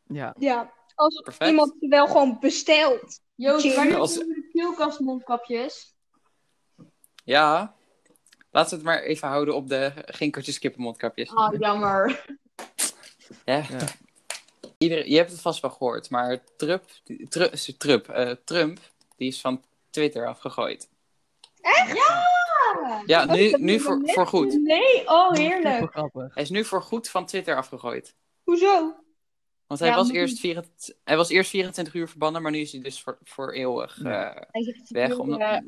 Ja, 0.06 0.35
Ja, 0.38 0.73
als 0.94 1.21
Perfect. 1.23 1.50
iemand 1.50 1.75
wel 1.78 2.06
gewoon 2.06 2.38
bestelt. 2.40 3.21
Joost, 3.35 3.75
wanneer 3.75 3.97
Als- 3.97 4.18
komen 4.18 4.35
de 4.35 4.49
keelkastmondkapjes? 4.52 5.94
Ja, 7.25 7.75
laten 8.50 8.71
we 8.71 8.76
het 8.76 8.85
maar 8.85 9.02
even 9.02 9.28
houden 9.28 9.54
op 9.54 9.68
de 9.68 9.92
geen 9.97 10.35
skippen 10.40 10.80
mondkapjes. 10.82 11.30
Ah, 11.35 11.59
jammer. 11.59 12.25
Ja. 13.44 13.56
Ja. 13.71 13.78
Ieder, 14.78 15.09
je 15.09 15.16
hebt 15.16 15.30
het 15.30 15.40
vast 15.40 15.61
wel 15.61 15.71
gehoord, 15.71 16.11
maar 16.11 16.44
Trump, 16.56 16.85
Trump, 17.28 17.52
Trump, 17.78 18.09
eh, 18.09 18.30
Trump 18.44 18.78
die 19.16 19.28
is 19.28 19.40
van 19.40 19.64
Twitter 19.90 20.26
afgegooid. 20.28 20.88
Echt? 21.61 21.97
Ja! 21.97 22.25
Ja, 23.06 23.26
Dat 23.26 23.36
nu, 23.36 23.50
nu 23.58 23.80
voor, 23.80 24.00
voor 24.04 24.26
goed. 24.26 24.62
Nee, 24.62 25.08
oh 25.08 25.34
Super 25.34 25.42
heerlijk. 25.42 25.90
grappig. 25.90 26.34
Hij 26.34 26.42
is 26.42 26.50
nu 26.50 26.64
voor 26.64 26.82
goed 26.82 27.08
van 27.08 27.26
Twitter 27.26 27.56
afgegooid. 27.56 28.14
Hoezo? 28.42 28.94
Want 29.66 29.80
hij, 29.80 29.88
Ja, 29.88 29.96
was 29.96 30.10
eerst 30.10 30.38
24, 30.40 30.96
hij 31.04 31.16
was 31.16 31.28
eerst 31.28 31.50
24 31.50 31.94
uur 31.94 32.08
verbannen, 32.08 32.42
maar 32.42 32.50
nu 32.50 32.58
is 32.58 32.72
hij 32.72 32.80
dus 32.80 33.02
voor, 33.02 33.18
voor 33.24 33.52
eeuwig 33.52 33.98
Ja. 34.02 34.34
eh, 34.34 34.42
Hij 34.50 34.62
zegt 34.62 34.90
weg. 34.90 35.18
Omdat, 35.18 35.40
eh, 35.40 35.58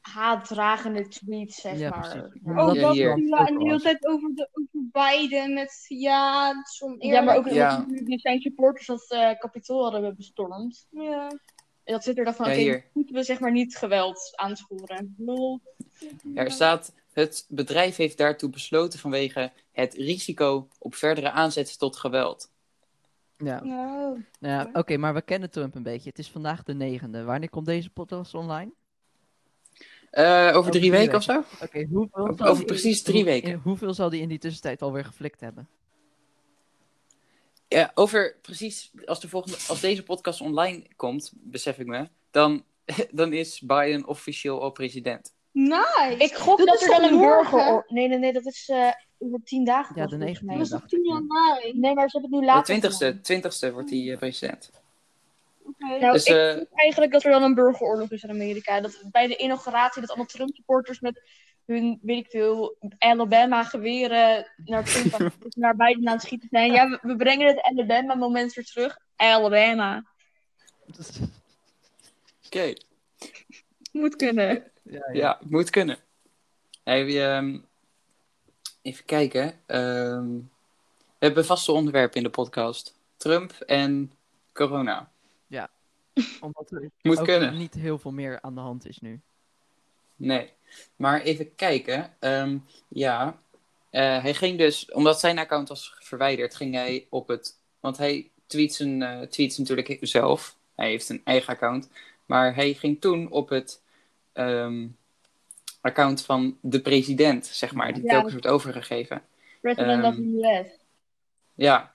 haatdragende 0.00 1.08
tweets, 1.08 1.60
zeg 1.60 1.78
Ja, 1.78 1.90
maar. 1.90 2.30
Oh, 2.66 2.74
Ja, 2.74 2.80
dat 2.80 2.94
hier. 2.94 3.18
ja, 3.18 3.46
en 3.46 3.58
de 3.58 3.64
hele 3.64 3.80
tijd 3.80 4.06
over, 4.06 4.30
de, 4.34 4.48
over 4.52 4.88
Biden 4.92 5.54
met 5.54 5.84
ja, 5.88 6.48
het 6.56 6.68
is 6.68 6.82
oneerlijk. 6.82 7.12
Ja, 7.12 7.20
maar 7.20 7.36
ook 7.36 7.48
Ja. 7.48 7.76
omdat 7.88 8.06
die 8.06 8.18
zijn 8.18 8.40
supporters 8.40 8.86
dat 8.86 9.06
eh 9.10 9.38
kapitool 9.38 9.82
hadden 9.82 10.16
bestormd. 10.16 10.86
Ja. 10.90 11.30
En 11.84 11.92
dat 11.92 12.04
zit 12.04 12.18
er 12.18 12.24
dan 12.24 12.34
van, 12.34 12.60
Ja, 12.60 12.74
oké, 12.74 12.84
moeten 12.92 13.14
we 13.14 13.22
zeg 13.22 13.40
maar 13.40 13.52
niet 13.52 13.76
geweld 13.76 14.32
aansporen. 14.34 15.14
Lol. 15.18 15.60
Ja, 16.34 16.42
er 16.44 16.50
staat, 16.50 16.94
het 17.12 17.46
bedrijf 17.48 17.96
heeft 17.96 18.18
daartoe 18.18 18.50
besloten 18.50 18.98
vanwege 18.98 19.52
het 19.72 19.94
risico 19.94 20.68
op 20.78 20.94
verdere 20.94 21.30
aanzet 21.30 21.78
tot 21.78 21.96
geweld. 21.96 22.50
Ja, 23.36 23.60
Nou, 23.64 24.24
nou 24.40 24.54
ja 24.54 24.70
oké, 24.72 24.96
maar 24.96 25.14
we 25.14 25.22
kennen 25.22 25.50
Trump 25.50 25.74
een 25.74 25.82
beetje. 25.82 26.08
Het 26.08 26.18
is 26.18 26.30
vandaag 26.30 26.62
de 26.62 26.74
negende. 26.74 27.22
Wanneer 27.24 27.50
komt 27.50 27.66
deze 27.66 27.90
podcast 27.90 28.34
online? 28.34 28.70
Eh, 30.10 30.50
over 30.54 30.70
drie 30.70 30.82
drie 30.82 30.90
weken 30.92 31.14
of 31.16 31.22
zo? 31.22 31.42
Oké, 31.62 31.86
hoeveel 31.90 32.38
Over- 32.46 32.64
precies 32.64 33.02
drie 33.02 33.24
weken. 33.24 33.50
in- 33.50 33.60
hoeveel 33.62 33.94
zal 33.94 34.10
die 34.10 34.20
in 34.20 34.28
die 34.28 34.38
tussentijd 34.38 34.82
alweer 34.82 35.04
geflikt 35.04 35.40
hebben? 35.40 35.68
Ja, 37.78 37.90
over 37.94 38.36
precies, 38.42 38.90
als, 39.04 39.20
de 39.20 39.28
volgende, 39.28 39.56
als 39.68 39.80
deze 39.80 40.02
podcast 40.02 40.40
online 40.40 40.86
komt, 40.96 41.32
besef 41.34 41.78
ik 41.78 41.86
me, 41.86 42.08
dan, 42.30 42.64
dan 43.10 43.32
is 43.32 43.60
Biden 43.60 44.06
officieel 44.06 44.60
al 44.62 44.70
president. 44.70 45.34
nice. 45.52 46.14
Ik 46.18 46.34
gok 46.34 46.58
Dat 46.66 46.82
er 46.82 46.88
dan 46.88 47.02
een 47.04 47.14
morgen? 47.14 47.50
burger... 47.58 47.84
Nee, 47.88 48.08
nee, 48.08 48.18
nee, 48.18 48.32
dat 48.32 48.46
is 48.46 48.68
eh 48.68 48.90
over 49.22 49.40
tien 49.44 49.64
dagen. 49.64 49.96
Ja, 49.96 50.06
de 50.06 50.16
volgens 50.16 50.40
mij. 50.40 50.54
19e 50.54 50.58
dat 50.58 50.66
is 50.66 50.72
op 50.74 50.88
10 50.88 50.98
ik. 50.98 51.06
januari. 51.06 51.72
Nee, 51.78 51.94
maar 51.94 52.08
ze 52.08 52.18
hebben 52.18 52.30
het 52.30 52.30
nu 52.30 52.38
De 52.40 52.46
later 52.46 52.64
twintigste, 52.64 53.04
gedaan. 53.04 53.20
twintigste 53.22 53.72
wordt 53.72 53.90
hij 53.90 54.10
eh, 54.12 54.18
president. 54.18 54.70
Oké. 55.62 55.86
Nou, 55.98 56.12
Dus, 56.12 56.24
ik 56.24 56.36
eh, 56.36 56.54
denk 56.54 56.68
eigenlijk 56.72 57.12
dat 57.12 57.24
er 57.24 57.30
dan 57.30 57.42
een 57.42 57.54
burgeroorlog 57.54 58.10
is 58.10 58.22
in 58.22 58.30
Amerika. 58.30 58.80
Dat 58.80 59.02
bij 59.10 59.26
de 59.26 59.36
inauguratie 59.36 60.00
dat 60.00 60.10
allemaal 60.10 60.26
Trump-supporters 60.26 61.00
met 61.00 61.22
hun, 61.74 61.98
weet 62.02 62.24
ik 62.24 62.30
veel, 62.30 62.76
Alabama-geweren 62.98 64.46
naar 64.64 65.10
aan- 65.18 65.32
naar 65.54 65.76
Biden 65.76 66.08
aan 66.08 66.14
het 66.14 66.22
schieten 66.22 66.48
zijn. 66.50 66.72
Ja, 66.72 66.88
we, 66.88 66.98
we 67.02 67.16
brengen 67.16 67.46
het 67.46 67.60
Alabama-moment 67.62 68.52
weer 68.52 68.64
terug. 68.64 68.98
Alabama. 69.16 70.04
Oké, 72.46 72.72
Moet 73.92 74.16
kunnen. 74.16 74.70
Ja, 74.82 74.92
ja. 74.92 75.12
ja, 75.12 75.38
moet 75.48 75.70
kunnen. 75.70 75.98
Hey, 76.84 77.26
ehm, 77.36 77.58
even 78.82 79.04
kijken. 79.04 79.60
ehm, 79.66 80.28
we 81.18 81.26
hebben 81.26 81.44
vaste 81.44 81.72
onderwerpen 81.72 82.16
in 82.16 82.22
de 82.22 82.30
podcast. 82.30 82.98
Trump 83.16 83.52
en 83.52 84.12
corona. 84.52 85.10
Omdat 86.40 86.70
er 86.70 86.90
Moet 87.02 87.18
ook 87.18 87.24
kunnen. 87.24 87.56
niet 87.58 87.74
heel 87.74 87.98
veel 87.98 88.10
meer 88.12 88.40
aan 88.40 88.54
de 88.54 88.60
hand 88.60 88.86
is 88.88 88.98
nu. 88.98 89.20
Nee, 90.16 90.52
maar 90.96 91.20
even 91.20 91.54
kijken. 91.54 92.14
Ehm, 92.18 92.58
ja, 92.88 93.38
Eh, 93.90 94.22
hij 94.22 94.34
ging 94.34 94.58
dus, 94.58 94.90
omdat 94.92 95.20
zijn 95.20 95.38
account 95.38 95.68
was 95.68 95.94
verwijderd, 95.98 96.54
ging 96.54 96.74
hij 96.74 97.06
op 97.08 97.28
het. 97.28 97.58
Want 97.80 97.96
hij 97.96 98.30
tweet 98.46 98.74
zijn 98.74 99.02
eh, 99.02 99.20
tweets 99.20 99.58
natuurlijk 99.58 99.98
zelf. 100.00 100.56
Hij 100.74 100.88
heeft 100.88 101.08
een 101.08 101.20
eigen 101.24 101.52
account. 101.52 101.88
Maar 102.26 102.54
hij 102.54 102.74
ging 102.74 103.00
toen 103.00 103.30
op 103.30 103.48
het 103.48 103.82
ehm, 104.32 104.86
account 105.80 106.24
van 106.24 106.58
de 106.60 106.80
president, 106.80 107.46
zeg 107.46 107.72
maar, 107.74 107.92
die 107.92 108.02
Ja. 108.02 108.08
telkens 108.10 108.32
wordt 108.32 108.46
overgegeven. 108.46 109.22
President 109.60 110.04
of 110.04 110.14
Ehm, 110.14 110.22
the 110.40 110.58
US. 110.60 110.66
Ja. 111.54 111.94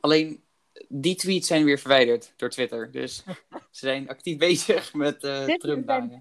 Alleen 0.00 0.42
die 0.88 1.14
tweets 1.14 1.46
zijn 1.46 1.64
weer 1.64 1.78
verwijderd 1.78 2.32
door 2.36 2.50
Twitter. 2.50 2.90
Dus 2.90 3.16
ze 3.50 3.86
zijn 3.86 4.08
actief 4.08 4.38
bezig 4.38 4.94
met 4.94 5.22
is 5.22 5.58
Trump. 5.58 6.20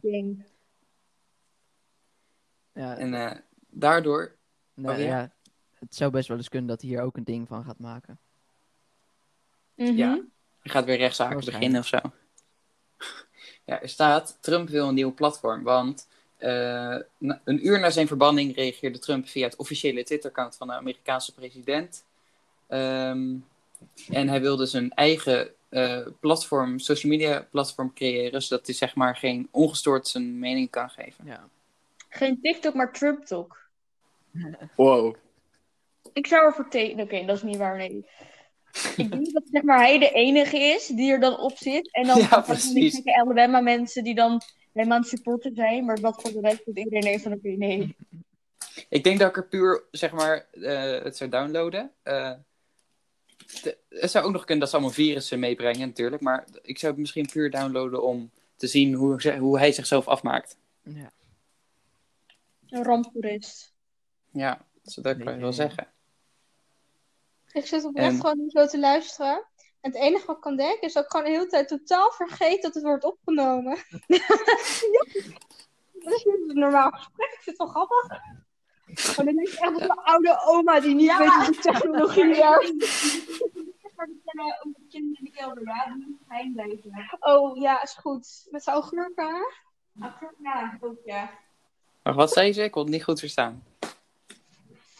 Ja, 2.76 2.98
En 2.98 3.14
eh, 3.14 3.38
daardoor 3.70 4.36
nou, 4.74 4.96
oh, 4.96 5.02
ja? 5.02 5.08
ja, 5.08 5.32
het 5.80 5.96
zou 5.96 6.12
best 6.12 6.28
wel 6.28 6.38
eens 6.38 6.50
kunnen 6.50 6.70
dat 6.70 6.82
hij 6.82 6.90
hier 6.90 7.02
ook 7.02 7.18
een 7.18 7.24
ding 7.24 7.48
van 7.48 7.64
gaat 7.64 7.80
maken. 7.80 8.20
Mhm. 9.76 9.96
Ja. 9.96 10.22
Hij 10.60 10.72
gaat 10.72 10.86
weer 10.86 10.98
rechtszaken 10.98 11.46
beginnen 11.46 11.80
of 11.80 11.88
zo. 11.88 12.00
Ja, 13.66 13.82
er 13.82 13.90
staat, 13.90 14.38
Trump 14.42 14.70
wil 14.70 14.88
een 14.88 14.94
nieuw 14.94 15.14
platform, 15.14 15.64
want 15.64 16.08
eh, 16.38 16.98
een 17.20 17.68
uur 17.68 17.80
na 17.80 17.90
zijn 17.90 18.08
verbanning 18.08 18.56
reageerde 18.56 19.00
Trump 19.00 19.28
via 19.28 19.46
het 19.46 19.56
officiële 19.56 20.04
Twitter-account 20.04 20.56
van 20.56 20.68
de 20.68 20.74
Amerikaanse 20.74 21.34
president. 21.34 22.04
Ehm, 22.68 23.36
en 24.10 24.28
hij 24.28 24.42
wilde 24.42 24.66
zijn 24.66 24.92
eigen 24.92 25.50
eh, 25.70 26.08
platform, 26.20 26.80
social 26.80 27.12
media 27.12 27.48
platform 27.52 27.94
creëren, 27.94 28.42
zodat 28.42 28.66
hij 28.66 28.76
zeg 28.76 28.96
maar 28.96 29.16
geen 29.16 29.48
ongestoord 29.52 30.08
zijn 30.08 30.40
mening 30.40 30.70
kan 30.70 30.90
geven. 30.90 31.26
Ja. 31.26 31.50
Geen 32.16 32.40
TikTok, 32.42 32.74
maar 32.74 32.94
Trump-talk. 32.94 33.70
Wow. 34.76 35.16
Ik 36.14 36.28
zou 36.28 36.46
ervoor 36.46 36.70
tekenen. 36.70 37.06
Oké, 37.06 37.26
dat 37.26 37.36
is 37.36 37.44
niet 37.44 37.58
waar, 37.58 37.78
nee. 37.78 38.06
Ik 38.98 39.12
denk 39.12 39.34
dat 39.34 39.44
zeg 39.52 39.62
maar, 39.64 39.78
hij 39.78 40.00
de 40.00 40.10
enige 40.12 40.58
is 40.58 40.88
die 40.88 41.12
er 41.12 41.20
dan 41.20 41.40
op 41.40 41.58
zit. 41.58 41.94
En 41.94 42.06
dan 42.08 42.18
Ja, 42.18 42.26
van 42.28 42.44
die 42.44 42.54
precies. 42.54 42.96
gekke 42.96 43.16
Alabama 43.20 43.60
mensen 43.60 44.04
die 44.04 44.16
dan 44.16 44.42
helemaal 44.74 44.96
aan 44.96 45.02
het 45.04 45.10
supporten 45.12 45.56
zijn. 45.56 45.86
Maar 45.86 46.00
dat 46.00 46.22
voor 46.22 46.32
de 46.32 46.40
rest 46.40 46.66
dat 46.66 46.78
iedereen 46.78 47.06
heeft 47.06 47.24
van 47.24 47.32
oké, 47.34 47.48
nee. 47.50 47.96
Ik 48.90 49.04
denk 49.04 49.20
dat 49.20 49.30
ik 49.30 49.38
er 49.38 49.48
puur, 49.48 49.84
zeg 49.92 50.12
maar, 50.12 50.46
eh, 50.52 51.04
het 51.04 51.18
zou 51.18 51.30
downloaden. 51.30 51.92
Eh, 52.04 52.32
de- 53.62 53.78
het 53.90 54.12
zou 54.12 54.26
ook 54.26 54.32
nog 54.32 54.42
kunnen 54.44 54.60
dat 54.60 54.70
ze 54.70 54.76
allemaal 54.76 54.94
virussen 54.96 55.40
meebrengen, 55.40 55.88
natuurlijk. 55.88 56.22
Maar 56.22 56.48
ik 56.62 56.78
zou 56.80 56.92
het 56.92 57.02
misschien 57.02 57.26
puur 57.32 57.52
downloaden 57.52 58.04
om 58.04 58.32
te 58.56 58.68
zien 58.68 58.94
hoe, 58.94 59.38
hoe 59.38 59.58
hij 59.58 59.72
zichzelf 59.72 60.08
afmaakt. 60.08 60.58
Ja. 60.84 61.12
Een 62.76 62.84
ramptoerist. 62.84 63.74
Ja, 64.32 64.66
dat 64.84 65.18
kan 65.18 65.34
je 65.34 65.40
wel 65.40 65.54
zeggen. 65.54 65.88
Ik 67.52 67.66
zit 67.66 67.84
oprecht 67.84 68.14
En- 68.14 68.20
gewoon 68.20 68.38
nu 68.38 68.50
zo 68.50 68.66
te 68.66 68.80
luisteren. 68.80 69.46
En 69.82 69.92
het 69.92 69.96
enige 69.96 70.26
wat 70.26 70.36
ik 70.36 70.42
kan 70.42 70.56
denken 70.56 70.82
is 70.82 70.94
dat 70.94 71.04
ik 71.04 71.12
gewoon 71.12 71.26
de 71.26 71.32
hele 71.32 71.48
tijd 71.48 71.68
totaal 71.68 72.12
vergeet 72.12 72.62
dat 72.62 72.74
het 72.74 72.84
wordt 72.84 73.04
opgenomen. 73.04 73.78
Dat 76.04 76.14
is 76.14 76.24
niet 76.24 76.50
een 76.50 76.60
normaal 76.60 76.92
gesprek. 76.92 77.32
Ik 77.32 77.40
vind 77.42 77.58
het 77.58 77.58
wel 77.58 77.68
grappig. 77.68 78.08
Maar 79.16 79.26
dan 79.26 79.36
denk 79.36 79.48
je 79.48 79.60
echt 79.60 79.76
op 79.76 79.82
een 79.82 79.90
oude 80.04 80.42
oma 80.46 80.80
die 80.80 80.96
niet 80.96 81.18
weet 81.18 81.28
hoe 81.34 81.46
de 81.46 81.58
technologie 81.62 82.26
werkt. 82.26 82.70
Oh 87.20 87.58
ja, 87.58 87.82
is 87.84 87.94
goed. 87.94 88.48
Met 88.50 88.64
zijn 88.64 88.76
augurken. 88.76 89.28
hè? 89.28 89.40
Ja, 90.38 90.78
ook 90.82 91.00
ja. 91.06 91.30
Maar 92.06 92.14
wat 92.14 92.32
zei 92.34 92.54
ze? 92.54 92.64
Ik 92.64 92.72
kon 92.72 92.82
het 92.82 92.92
niet 92.92 93.04
goed 93.04 93.20
verstaan. 93.20 93.64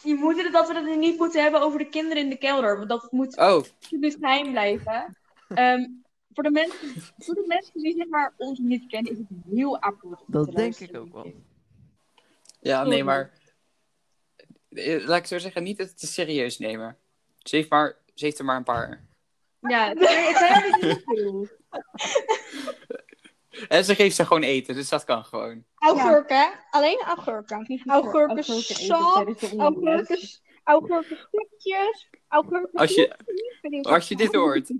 Je 0.02 0.14
moet 0.14 0.42
het, 0.42 0.52
dat 0.52 0.68
we 0.68 0.74
het 0.74 0.98
niet 0.98 1.18
moeten 1.18 1.42
hebben 1.42 1.60
over 1.60 1.78
de 1.78 1.88
kinderen 1.88 2.22
in 2.22 2.28
de 2.30 2.36
kelder. 2.36 2.76
Want 2.76 2.88
dat 2.88 3.02
het 3.02 3.12
moet 3.12 3.36
Oh, 3.38 3.44
absoluut 3.44 4.16
geheim 4.20 4.50
blijven. 4.50 5.16
Ehm, 5.48 5.86
voor, 6.34 6.42
de 6.42 6.50
mensen, 6.50 6.78
voor 7.18 7.34
de 7.34 7.44
mensen 7.46 7.80
die 7.80 7.94
zeg 7.96 8.06
maar, 8.08 8.34
ons 8.36 8.58
niet 8.58 8.86
kennen, 8.86 9.12
is 9.12 9.18
het 9.18 9.26
heel 9.54 9.80
apart. 9.80 10.20
om 10.20 10.24
Dat 10.26 10.52
denk 10.54 10.76
ik 10.78 10.96
ook 10.96 11.12
wel. 11.12 11.32
ja, 12.60 12.84
nee, 12.84 13.04
maar... 13.04 13.32
eh, 14.68 15.06
Laat 15.06 15.18
ik 15.18 15.26
zo 15.26 15.38
zeggen, 15.38 15.62
niet 15.62 15.78
het 15.78 15.98
te 15.98 16.06
serieus 16.06 16.58
nemen. 16.58 16.96
Ze 17.38 17.56
heeft, 17.56 17.70
maar, 17.70 17.96
ze 18.14 18.24
heeft 18.24 18.38
er 18.38 18.44
maar 18.44 18.56
een 18.56 18.64
paar. 18.64 19.04
Ja, 19.60 19.88
het 19.88 19.98
zijn 20.02 20.24
het 20.26 20.36
zijn 20.36 20.62
er 20.62 20.86
niet 20.86 21.02
veel. 21.04 21.48
En 23.68 23.84
ze 23.84 23.94
geeft 23.94 24.16
ze 24.16 24.26
gewoon 24.26 24.42
eten, 24.42 24.74
dus 24.74 24.88
dat 24.88 25.04
kan 25.04 25.24
gewoon. 25.24 25.64
Augurken. 25.74 26.52
Alleen 26.70 27.02
augurken. 27.06 27.82
Augurken 27.86 28.44
sap, 28.44 29.28
augurken, 30.64 31.18
Als 32.72 32.94
je, 32.94 33.16
als 33.82 34.08
je 34.08 34.16
dit 34.16 34.34
hoort, 34.34 34.70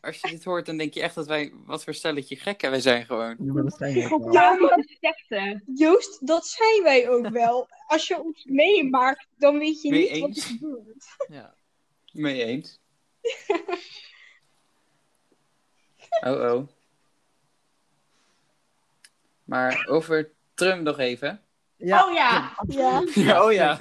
als 0.00 0.20
je 0.20 0.28
dit 0.28 0.44
hoort, 0.44 0.66
dan 0.66 0.76
denk 0.76 0.94
je 0.94 1.00
echt 1.00 1.14
dat 1.14 1.26
wij, 1.26 1.52
wat 1.66 1.84
voor 1.84 1.94
stelletje 1.94 2.36
gekken 2.36 2.70
wij 2.70 2.80
zijn 2.80 3.04
gewoon. 3.04 3.36
Ja, 3.38 3.52
maar 3.52 3.62
dat 3.62 3.76
zijn. 3.76 3.96
Ja, 4.32 4.76
secte. 5.00 5.62
Joost, 5.74 6.26
dat 6.26 6.46
zijn 6.46 6.82
wij 6.82 7.08
ook 7.08 7.28
wel. 7.28 7.68
Als 7.86 8.08
je 8.08 8.22
ons 8.22 8.44
meemaakt, 8.44 9.26
dan 9.36 9.58
weet 9.58 9.82
je 9.82 9.90
Mee 9.90 10.12
niet 10.12 10.20
wat 10.20 10.36
er 10.36 10.42
gebeurt. 10.42 11.04
Ja. 11.28 11.54
Mee 12.12 12.44
eens. 12.44 12.80
Oh 16.20 16.40
oh. 16.40 16.68
Maar 19.44 19.86
over 19.90 20.30
Trump 20.54 20.82
nog 20.82 20.98
even. 20.98 21.40
Ja. 21.76 22.06
Oh 22.06 22.12
ja. 22.14 22.52
Ja. 23.14 23.44
oh 23.44 23.52
ja. 23.52 23.78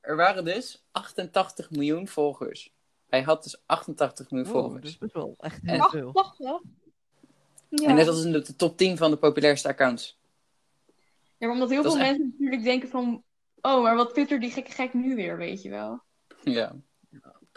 Er 0.00 0.16
waren 0.16 0.44
dus 0.44 0.84
88 0.90 1.70
miljoen 1.70 2.08
volgers. 2.08 2.72
Hij 3.08 3.22
had 3.22 3.42
dus 3.42 3.62
88 3.66 4.30
miljoen 4.30 4.52
Wow, 4.52 4.60
volgers. 4.62 4.82
dat 4.82 4.90
is 4.92 4.98
best 4.98 5.12
wel 5.12 5.34
echt 5.38 5.60
En- 5.64 5.74
heel 5.74 5.88
veel. 5.90 6.12
Wacht, 6.12 6.38
wacht. 6.38 6.64
Ja. 7.68 7.86
En 7.88 7.94
net 7.94 8.08
als 8.08 8.24
in 8.24 8.32
de, 8.32 8.42
de 8.42 8.56
top 8.56 8.76
10 8.76 8.96
van 8.96 9.10
de 9.10 9.16
populairste 9.16 9.68
accounts. 9.68 10.18
Ja, 11.36 11.46
maar 11.46 11.50
omdat 11.50 11.70
heel 11.70 11.82
Dat 11.82 11.92
veel 11.92 12.00
echt- 12.02 12.10
mensen 12.10 12.30
natuurlijk 12.32 12.62
denken 12.62 12.88
van... 12.88 13.22
Oh, 13.60 13.82
maar 13.82 13.96
wat 13.96 14.10
twittert 14.12 14.40
die 14.40 14.50
gekke 14.50 14.70
gek 14.70 14.94
nu 14.94 15.14
weer, 15.14 15.36
weet 15.36 15.62
je 15.62 15.70
wel? 15.70 16.02
Ja. 16.42 16.74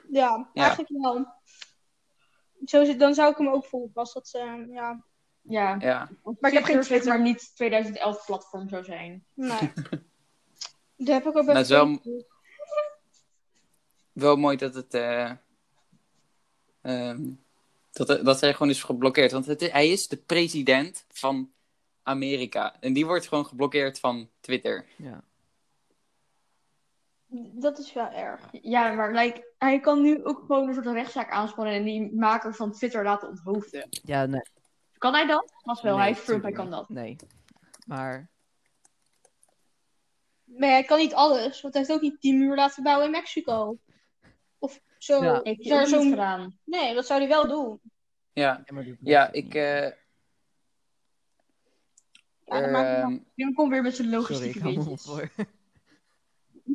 Ja, 0.09 0.50
Ja. 0.53 0.63
eigenlijk 0.63 0.89
wel. 1.03 1.27
Zo 2.65 2.86
zit, 2.86 3.00
dan 3.00 3.13
zou 3.13 3.31
ik 3.31 3.38
hem 3.38 3.47
ook 3.50 3.65
volgen 3.65 3.93
als 3.93 4.13
dat, 4.13 4.29
eh, 4.33 4.53
ja. 4.69 5.03
Ja, 5.47 5.75
ja. 5.79 6.09
maar 6.39 6.51
ik 6.51 6.57
heb 6.57 6.63
geen 6.63 6.81
Twitter. 6.81 7.07
Maar 7.07 7.21
niet 7.21 7.55
2011 7.55 8.25
platform 8.25 8.69
zou 8.69 8.83
zijn. 8.83 9.25
Nee. 9.33 9.49
Daar 10.95 11.15
heb 11.15 11.25
ik 11.25 11.37
ook 11.37 11.45
Nou, 11.45 11.59
is 11.59 11.69
wel, 11.69 12.01
wel 14.11 14.35
mooi 14.35 14.57
dat 14.57 14.73
het. 14.73 14.93
eh, 14.93 15.31
ehm, 16.81 17.29
dat, 17.91 18.25
dat 18.25 18.41
hij 18.41 18.53
gewoon 18.53 18.69
is 18.69 18.83
geblokkeerd. 18.83 19.31
Want 19.31 19.45
het, 19.45 19.71
hij 19.71 19.89
is 19.89 20.07
de 20.07 20.17
president 20.17 21.05
van 21.09 21.51
Amerika. 22.03 22.75
En 22.79 22.93
die 22.93 23.05
wordt 23.05 23.27
gewoon 23.27 23.45
geblokkeerd 23.45 23.99
van 23.99 24.29
Twitter. 24.39 24.85
Ja. 24.95 25.23
Dat 27.53 27.77
is 27.79 27.93
wel 27.93 28.09
erg. 28.09 28.41
Ja, 28.51 28.91
maar 28.91 29.13
like, 29.13 29.47
hij 29.57 29.79
kan 29.79 30.01
nu 30.01 30.25
ook 30.25 30.39
gewoon 30.39 30.67
een 30.67 30.73
soort 30.73 30.85
rechtszaak 30.85 31.31
aanspannen 31.31 31.73
en 31.73 31.83
die 31.83 32.15
maker 32.15 32.55
van 32.55 32.71
Twitter 32.71 33.03
laten 33.03 33.27
onthoofden. 33.27 33.87
Ja, 33.89 34.25
nee. 34.25 34.41
Kan 34.97 35.13
hij 35.13 35.25
dat? 35.25 35.53
Vast 35.63 35.81
wel, 35.81 35.93
nee, 35.95 36.01
hij 36.01 36.11
is 36.11 36.23
Trump, 36.25 36.43
hij 36.43 36.51
kan 36.51 36.69
dat. 36.71 36.89
Nee. 36.89 37.15
Maar, 37.87 38.29
Maar 40.43 40.69
hij 40.69 40.83
kan 40.83 40.97
niet 40.97 41.13
alles, 41.13 41.61
want 41.61 41.73
hij 41.73 41.83
heeft 41.83 41.95
ook 41.95 42.01
niet 42.01 42.21
die 42.21 42.33
muur 42.33 42.55
laten 42.55 42.83
bouwen 42.83 43.05
in 43.05 43.11
Mexico. 43.11 43.77
Of 44.57 44.81
zo. 44.97 45.23
Ja. 45.23 45.39
Heeft 45.43 45.71
ook 45.71 45.87
zo'n- 45.87 45.99
niet 46.01 46.09
gedaan. 46.09 46.59
Nee, 46.63 46.93
dat 46.93 47.05
zou 47.05 47.19
hij 47.19 47.29
wel 47.29 47.47
doen. 47.47 47.79
Ja, 48.33 48.63
ja, 48.99 49.31
ik. 49.31 49.53
eh, 49.53 49.91
Ja, 52.45 52.59
niet 52.59 52.75
ehm, 52.75 53.17
Jim 53.35 53.53
komt 53.53 53.71
weer 53.71 53.81
met 53.81 53.95
zijn 53.95 54.07
Sorry, 54.07 54.21
logistieke 54.21 54.69
ik 54.69 54.99
voor. 54.99 55.29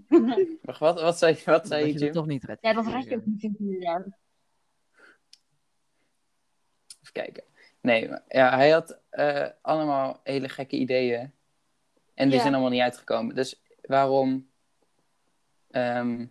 wacht, 0.62 0.78
wat, 0.78 1.00
wat 1.00 1.18
zei, 1.18 1.38
wat 1.44 1.66
zei 1.66 1.80
Dat 1.80 1.88
je, 1.88 1.92
je 1.92 1.98
Jim? 1.98 2.02
het 2.04 2.12
toch 2.12 2.26
niet 2.26 2.44
redt. 2.44 2.62
Ja, 2.62 2.72
dat 2.72 2.86
red 2.86 3.04
je 3.04 3.16
ook 3.16 3.26
niet 3.26 3.42
in 3.42 3.54
vier 3.58 3.80
jaar. 3.82 4.00
Even 7.00 7.12
kijken. 7.12 7.44
Nee, 7.82 8.08
maar- 8.08 8.22
ja, 8.28 8.56
hij 8.56 8.70
had 8.70 8.98
eh, 9.10 9.46
allemaal 9.60 10.20
hele 10.22 10.48
gekke 10.48 10.76
ideeën. 10.76 11.32
En 12.14 12.26
die 12.28 12.34
Ja. 12.36 12.40
zijn 12.40 12.52
allemaal 12.54 12.70
niet 12.72 12.80
uitgekomen. 12.80 13.34
Dus 13.34 13.62
waarom. 13.82 14.50
ehm, 15.70 16.26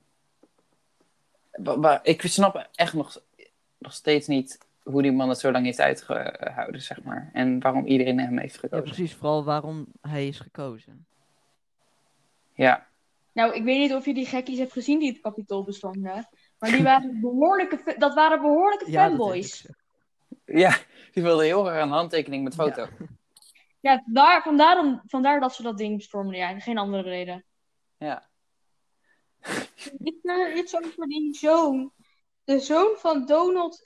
wa- 1.51 1.79
wa- 1.79 1.99
ik 2.03 2.21
snap 2.21 2.67
echt 2.75 2.93
nog, 2.93 3.21
nog 3.77 3.93
steeds 3.93 4.27
niet 4.27 4.57
hoe 4.83 5.01
die 5.01 5.11
man 5.11 5.29
het 5.29 5.39
zo 5.39 5.51
lang 5.51 5.65
heeft 5.65 5.79
uitgehouden, 5.79 6.81
zeg 6.81 7.03
maar. 7.03 7.29
En 7.33 7.59
waarom 7.59 7.85
iedereen 7.85 8.19
hem 8.19 8.37
heeft 8.37 8.53
Ja, 8.53 8.59
gekozen. 8.59 8.83
precies. 8.85 9.13
Vooral 9.13 9.43
waarom 9.43 9.87
hij 10.01 10.27
is 10.27 10.39
gekozen. 10.39 11.05
Ja, 12.53 12.87
Nou, 13.33 13.53
ik 13.55 13.63
weet 13.63 13.79
niet 13.79 13.93
of 13.93 14.05
je 14.05 14.13
die 14.13 14.25
gekkies 14.25 14.57
hebt 14.57 14.71
gezien 14.71 14.99
die 14.99 15.11
het 15.11 15.21
kapitool 15.21 15.63
bestormden. 15.63 16.27
Maar 16.59 16.71
die 16.71 16.83
waren 16.83 17.19
behoorlijke, 17.21 17.95
dat 17.97 18.13
waren 18.13 18.41
behoorlijke 18.41 18.91
Ja, 18.91 19.01
dat 19.01 19.09
fanboys. 19.17 19.65
ja 20.45 20.77
die 21.11 21.23
wilde 21.23 21.43
heel 21.43 21.63
graag 21.63 21.81
een 21.83 21.89
handtekening 21.89 22.43
met 22.43 22.55
foto. 22.55 22.81
Ja. 22.81 23.07
Ja, 23.79 24.03
daar, 24.05 24.41
vandaar, 24.43 24.79
om- 24.79 25.01
vandaar 25.05 25.39
dat 25.39 25.55
ze 25.55 25.63
dat 25.63 25.77
ding 25.77 25.97
bestormden. 25.97 26.37
Ja, 26.37 26.59
geen 26.59 26.77
andere 26.77 27.01
reden. 27.03 27.45
Ja. 27.97 28.29
Dit, 29.97 30.15
eh, 30.21 30.55
is 30.55 30.75
over 30.75 31.07
die 31.07 31.33
zoon. 31.35 31.91
De 32.43 32.59
zoon 32.59 32.95
van 32.97 33.25
Donald, 33.25 33.85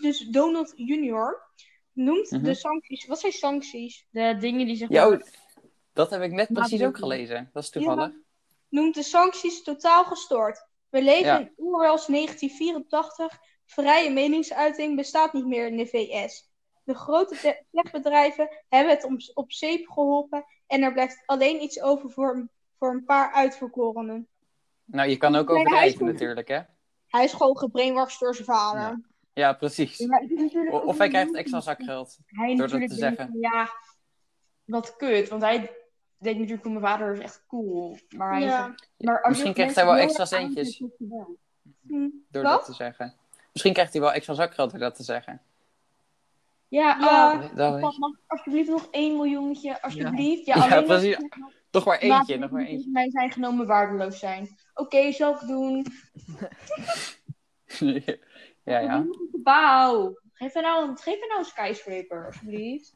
dus 0.00 0.18
Donald 0.30 0.72
Junior, 0.76 1.42
noemt 1.92 2.30
Mhm. 2.30 2.44
de 2.44 2.54
sancties. 2.54 3.06
Wat 3.06 3.20
zijn 3.20 3.32
sancties? 3.32 4.06
De 4.10 4.36
dingen 4.38 4.66
die 4.66 4.76
zeg 4.76 4.88
Ja, 4.88 5.08
oh, 5.08 5.20
dat 5.92 6.10
heb 6.10 6.22
ik 6.22 6.32
net 6.32 6.52
precies 6.52 6.82
ook 6.82 6.98
gelezen. 6.98 7.50
Dat 7.52 7.62
is 7.62 7.70
toevallig. 7.70 8.10
Noemt 8.68 8.94
de 8.94 9.02
sancties 9.02 9.62
totaal 9.62 10.04
gestoord. 10.04 10.66
We 10.88 11.02
leven 11.02 11.26
Ja. 11.26 11.38
in 11.38 11.52
Orwell's 11.56 12.06
1984. 12.06 13.38
Vrije 13.72 14.10
meningsuiting 14.10 14.96
bestaat 14.96 15.32
niet 15.32 15.46
meer 15.46 15.66
in 15.66 15.76
de 15.76 15.86
VS. 15.86 16.50
De 16.84 16.94
grote 16.94 17.36
te- 17.36 17.64
techbedrijven 17.70 18.48
hebben 18.68 18.94
het 18.94 19.04
om, 19.04 19.16
op 19.34 19.52
zeep 19.52 19.88
geholpen 19.88 20.44
en 20.66 20.82
er 20.82 20.92
blijft 20.92 21.22
alleen 21.26 21.62
iets 21.62 21.80
over 21.82 22.10
voor, 22.10 22.48
voor 22.78 22.90
een 22.90 23.04
paar 23.04 23.32
uitverkorenen. 23.32 24.28
Nou, 24.84 25.08
je 25.08 25.16
kan 25.16 25.34
ook 25.36 25.50
overdrijven 25.50 26.06
natuurlijk, 26.06 26.48
hè? 26.48 26.60
Hij 27.06 27.24
is 27.24 27.32
gewoon 27.32 27.58
gebrainwashed 27.58 28.20
door 28.20 28.34
zijn 28.34 28.46
vader. 28.46 28.80
Ja. 28.80 29.00
Ja, 29.34 29.52
precies. 29.52 29.98
Ja, 29.98 30.22
Of 30.70 30.98
hij 30.98 31.08
krijgt 31.08 31.34
extra 31.34 31.60
zakgeld. 31.60 32.18
Hij 32.26 32.56
door 32.56 32.68
dat 32.68 32.88
te 32.88 32.94
zeggen. 32.94 33.26
van, 33.26 33.40
ja, 33.40 33.68
wat 34.64 34.96
kut. 34.96 35.28
Want 35.28 35.42
hij 35.42 35.58
denkt 36.18 36.38
natuurlijk 36.38 36.62
van 36.62 36.72
mijn 36.72 36.84
vader 36.84 37.12
is 37.12 37.18
echt 37.18 37.44
cool. 37.46 37.98
Maar, 38.16 38.32
hij 38.32 38.40
Ja. 38.42 38.74
maar 38.98 39.20
als 39.22 39.28
Misschien 39.28 39.52
krijgt 39.54 39.74
hij 39.74 39.84
wel 39.84 39.96
extra 39.96 40.24
centjes. 40.24 40.82
Hm. 41.86 42.08
Door 42.28 42.42
Wat? 42.42 42.52
dat 42.52 42.64
te 42.64 42.72
zeggen. 42.72 43.14
Misschien 43.52 43.72
krijgt 43.72 43.92
hij 43.92 44.02
wel 44.02 44.12
extra 44.12 44.34
zakgeld 44.34 44.70
door 44.70 44.78
dat 44.80 44.94
te 44.94 45.02
zeggen. 45.02 45.40
Ja, 46.68 46.96
Ja. 47.00 47.32
oh, 47.32 47.56
Dat 47.56 47.80
mag 47.80 47.94
ik 47.96 48.18
alsjeblieft 48.26 48.68
nog 48.68 48.88
één 48.90 49.16
miljoentje, 49.16 49.82
alsjeblieft. 49.82 50.46
Ja, 50.46 50.66
Ja, 50.66 50.82
precies. 50.82 51.14
er 51.14 51.28
Nog 51.70 51.84
maar 51.84 51.98
eentje, 51.98 52.38
nog 52.38 52.50
maar 52.50 52.64
eentje. 52.64 52.90
mij 52.90 53.10
zijn 53.10 53.32
genomen 53.32 53.66
waardeloos 53.66 54.18
zijn. 54.18 54.48
Oké, 54.74 55.12
zal 55.12 55.34
ik 55.34 55.40
doen. 55.46 55.86
ja, 58.64 58.78
ja. 58.78 59.04
Gebouw. 59.30 60.18
Geef 60.32 60.54
mij 60.54 60.62
nou, 60.62 60.88
een- 60.88 60.96
geef 60.98 61.18
mij 61.18 61.28
nou 61.28 61.38
een 61.38 61.44
skyscraper, 61.44 62.26
alsjeblieft. 62.26 62.94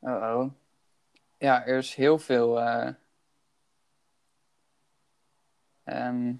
Oh, 0.00 0.12
oh. 0.38 0.50
Ja, 1.38 1.66
er 1.66 1.76
is 1.78 1.94
heel 1.94 2.18
veel. 2.18 2.60
eh, 2.60 2.88
ehm, 5.86 6.32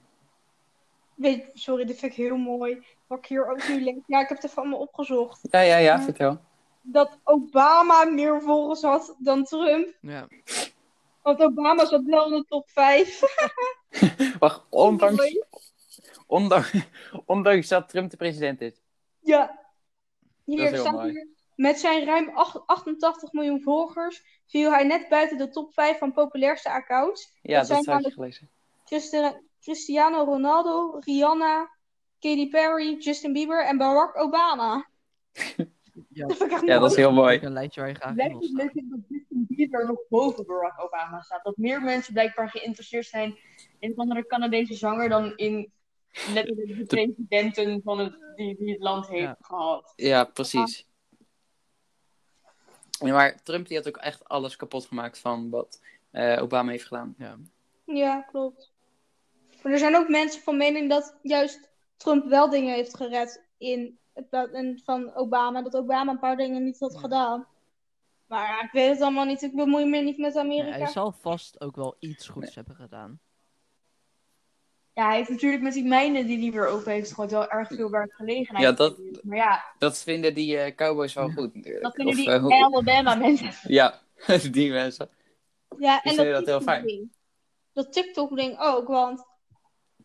Weet, 1.14 1.50
sorry, 1.54 1.84
dit 1.84 1.98
vind 1.98 2.12
ik 2.12 2.18
heel 2.18 2.36
mooi. 2.36 2.86
Wat 3.06 3.18
ik 3.18 3.26
hier 3.26 3.50
ook 3.50 3.68
nu 3.68 3.82
lees. 3.84 3.96
Ja, 4.06 4.20
ik 4.20 4.28
heb 4.28 4.36
het 4.36 4.46
even 4.46 4.62
allemaal 4.62 4.78
opgezocht. 4.80 5.40
ja, 5.50 5.60
ja, 5.60 5.76
ja, 5.76 6.00
vertel. 6.02 6.40
Dat 6.82 7.18
Obama 7.24 8.04
meer 8.04 8.42
volgers 8.42 8.82
had 8.82 9.14
dan 9.18 9.44
Trump. 9.44 9.96
Ja. 10.00 10.28
Want 11.22 11.40
Obama 11.40 11.86
zat 11.86 12.04
wel 12.04 12.24
in 12.26 12.38
de 12.40 12.44
top 12.48 12.70
5. 12.70 13.20
Wacht, 14.38 14.62
ondanks, 14.70 15.38
ondanks, 16.26 16.72
ondanks 17.26 17.68
dat 17.68 17.88
Trump 17.88 18.10
de 18.10 18.16
president 18.16 18.60
is. 18.60 18.80
Ja. 19.20 19.46
Dat 19.46 19.56
is 20.56 20.60
Hier 20.60 20.70
heel 20.70 20.80
staat 20.80 20.92
mooi. 20.92 21.10
hier. 21.10 21.28
Met 21.54 21.78
zijn 21.80 22.04
ruim 22.04 22.28
acht- 22.34 22.66
88 22.66 23.32
miljoen 23.32 23.62
volgers 23.62 24.24
viel 24.46 24.70
hij 24.70 24.84
net 24.84 25.08
buiten 25.08 25.38
de 25.38 25.48
top 25.48 25.72
5 25.74 25.98
van 25.98 26.12
populairste 26.12 26.70
accounts. 26.70 27.38
Ja, 27.42 27.58
Dat 27.58 27.66
zijn 27.66 27.82
dat 27.82 27.86
had 27.94 27.96
ik 27.96 28.02
namelijk- 28.04 28.14
gelezen. 28.14 28.50
Cristiano 29.60 30.24
Ronaldo, 30.24 30.98
Rihanna, 30.98 31.70
Katy 32.20 32.48
Perry, 32.50 32.96
Justin 32.98 33.32
Bieber 33.32 33.64
en 33.66 33.76
Barack 33.78 34.16
Obama. 34.16 34.88
Ja. 36.08 36.26
Dat 36.26 36.36
vind 36.36 36.50
ik 36.50 36.56
echt 36.56 36.66
Ja, 36.66 36.66
dat 36.66 36.80
mooi. 36.80 36.90
is 36.90 36.96
heel 36.96 37.12
mooi. 37.12 37.38
Een 37.42 37.52
lijstje 37.52 37.80
waar 37.80 37.88
je 37.90 37.94
graag 37.96 38.14
het 38.14 38.50
leuk 38.50 38.72
dat 38.74 39.00
Justin 39.08 39.46
Bieber 39.48 39.86
nog 39.86 39.98
boven 40.08 40.46
Barack 40.46 40.80
Obama 40.80 41.20
staat. 41.20 41.44
Dat 41.44 41.56
meer 41.56 41.82
mensen 41.82 42.12
blijkbaar 42.12 42.50
geïnteresseerd 42.50 43.06
zijn 43.06 43.38
in 43.78 43.90
een 43.90 43.96
andere 43.96 44.26
Canadese 44.26 44.74
zanger 44.74 45.08
dan 45.08 45.36
in 45.36 45.72
letterlijk 46.34 46.76
de 46.78 46.84
presidenten 46.86 47.80
van 47.84 47.98
het, 47.98 48.16
die, 48.36 48.56
die 48.56 48.72
het 48.72 48.82
land 48.82 49.08
heeft 49.08 49.22
Ja. 49.22 49.36
gehad. 49.40 49.92
Ja, 49.96 50.24
precies. 50.24 50.86
Ja, 52.90 53.12
maar 53.12 53.42
Trump 53.42 53.68
die 53.68 53.76
had 53.76 53.88
ook 53.88 53.96
echt 53.96 54.24
alles 54.28 54.56
kapot 54.56 54.86
gemaakt 54.86 55.18
van 55.18 55.50
wat 55.50 55.80
eh, 56.10 56.42
Obama 56.42 56.70
heeft 56.70 56.84
gedaan. 56.86 57.14
Ja. 57.18 57.36
Ja, 57.84 58.20
klopt. 58.20 58.72
Maar 59.66 59.74
er 59.74 59.80
zijn 59.80 59.96
ook 59.96 60.08
mensen 60.08 60.42
van 60.42 60.56
mening 60.56 60.90
dat 60.90 61.16
juist 61.22 61.70
Trump 61.96 62.24
wel 62.28 62.50
dingen 62.50 62.74
heeft 62.74 62.96
gered 62.96 63.42
in 63.58 63.98
van 64.84 65.14
Obama. 65.14 65.62
Dat 65.62 65.76
Obama 65.76 66.12
een 66.12 66.18
paar 66.18 66.36
dingen 66.36 66.64
niet 66.64 66.78
had 66.78 66.92
Ja. 66.92 66.98
gedaan. 66.98 67.46
Maar 68.26 68.48
ja, 68.48 68.62
ik 68.62 68.70
weet 68.72 68.88
het 68.90 69.00
allemaal 69.00 69.24
niet. 69.24 69.42
Ik 69.42 69.54
bemoei 69.54 69.84
me 69.84 69.98
niet 69.98 70.18
met 70.18 70.34
Ja, 70.34 70.40
Amerika. 70.40 70.76
hij 70.78 70.86
zal 70.86 71.12
vast 71.12 71.60
ook 71.60 71.76
wel 71.76 71.96
iets 71.98 72.28
goeds 72.28 72.54
hebben 72.54 72.74
gedaan. 72.74 73.20
Ja, 74.92 75.06
hij 75.06 75.16
heeft 75.16 75.30
natuurlijk 75.30 75.62
met 75.62 75.72
die 75.72 75.84
mijnen 75.84 76.26
die 76.26 76.38
hij 76.40 76.50
weer 76.52 76.66
open 76.68 76.92
heeft 76.92 77.08
gegooid 77.08 77.30
wel 77.30 77.48
erg 77.50 77.68
veel 77.68 77.90
werkgelegenheid. 77.90 78.64
Ja, 78.64 78.72
dat-. 78.72 79.00
Maar 79.22 79.36
ja, 79.36 79.64
Dat 79.78 79.98
vinden 80.02 80.34
die 80.34 80.58
eh, 80.58 80.74
cowboys 80.74 81.14
wel 81.14 81.28
goed 81.30 81.54
natuurlijk. 81.54 81.82
dat 81.84 81.94
vinden 81.94 82.14
Of, 82.14 82.20
die 82.20 82.38
hoe- 82.38 82.54
Alabama 82.64 83.14
mensen. 83.14 83.50
Ja, 83.72 84.00
die 84.52 84.70
mensen. 84.70 85.08
Ja, 85.78 86.00
Die 86.00 86.10
en 86.18 86.24
dat, 86.24 86.34
dat 86.34 86.46
heel 86.46 86.60
fijn. 86.60 87.12
Dat 87.72 87.92
TikTok-ding 87.92 88.58
ook, 88.58 88.86
want 88.88 89.24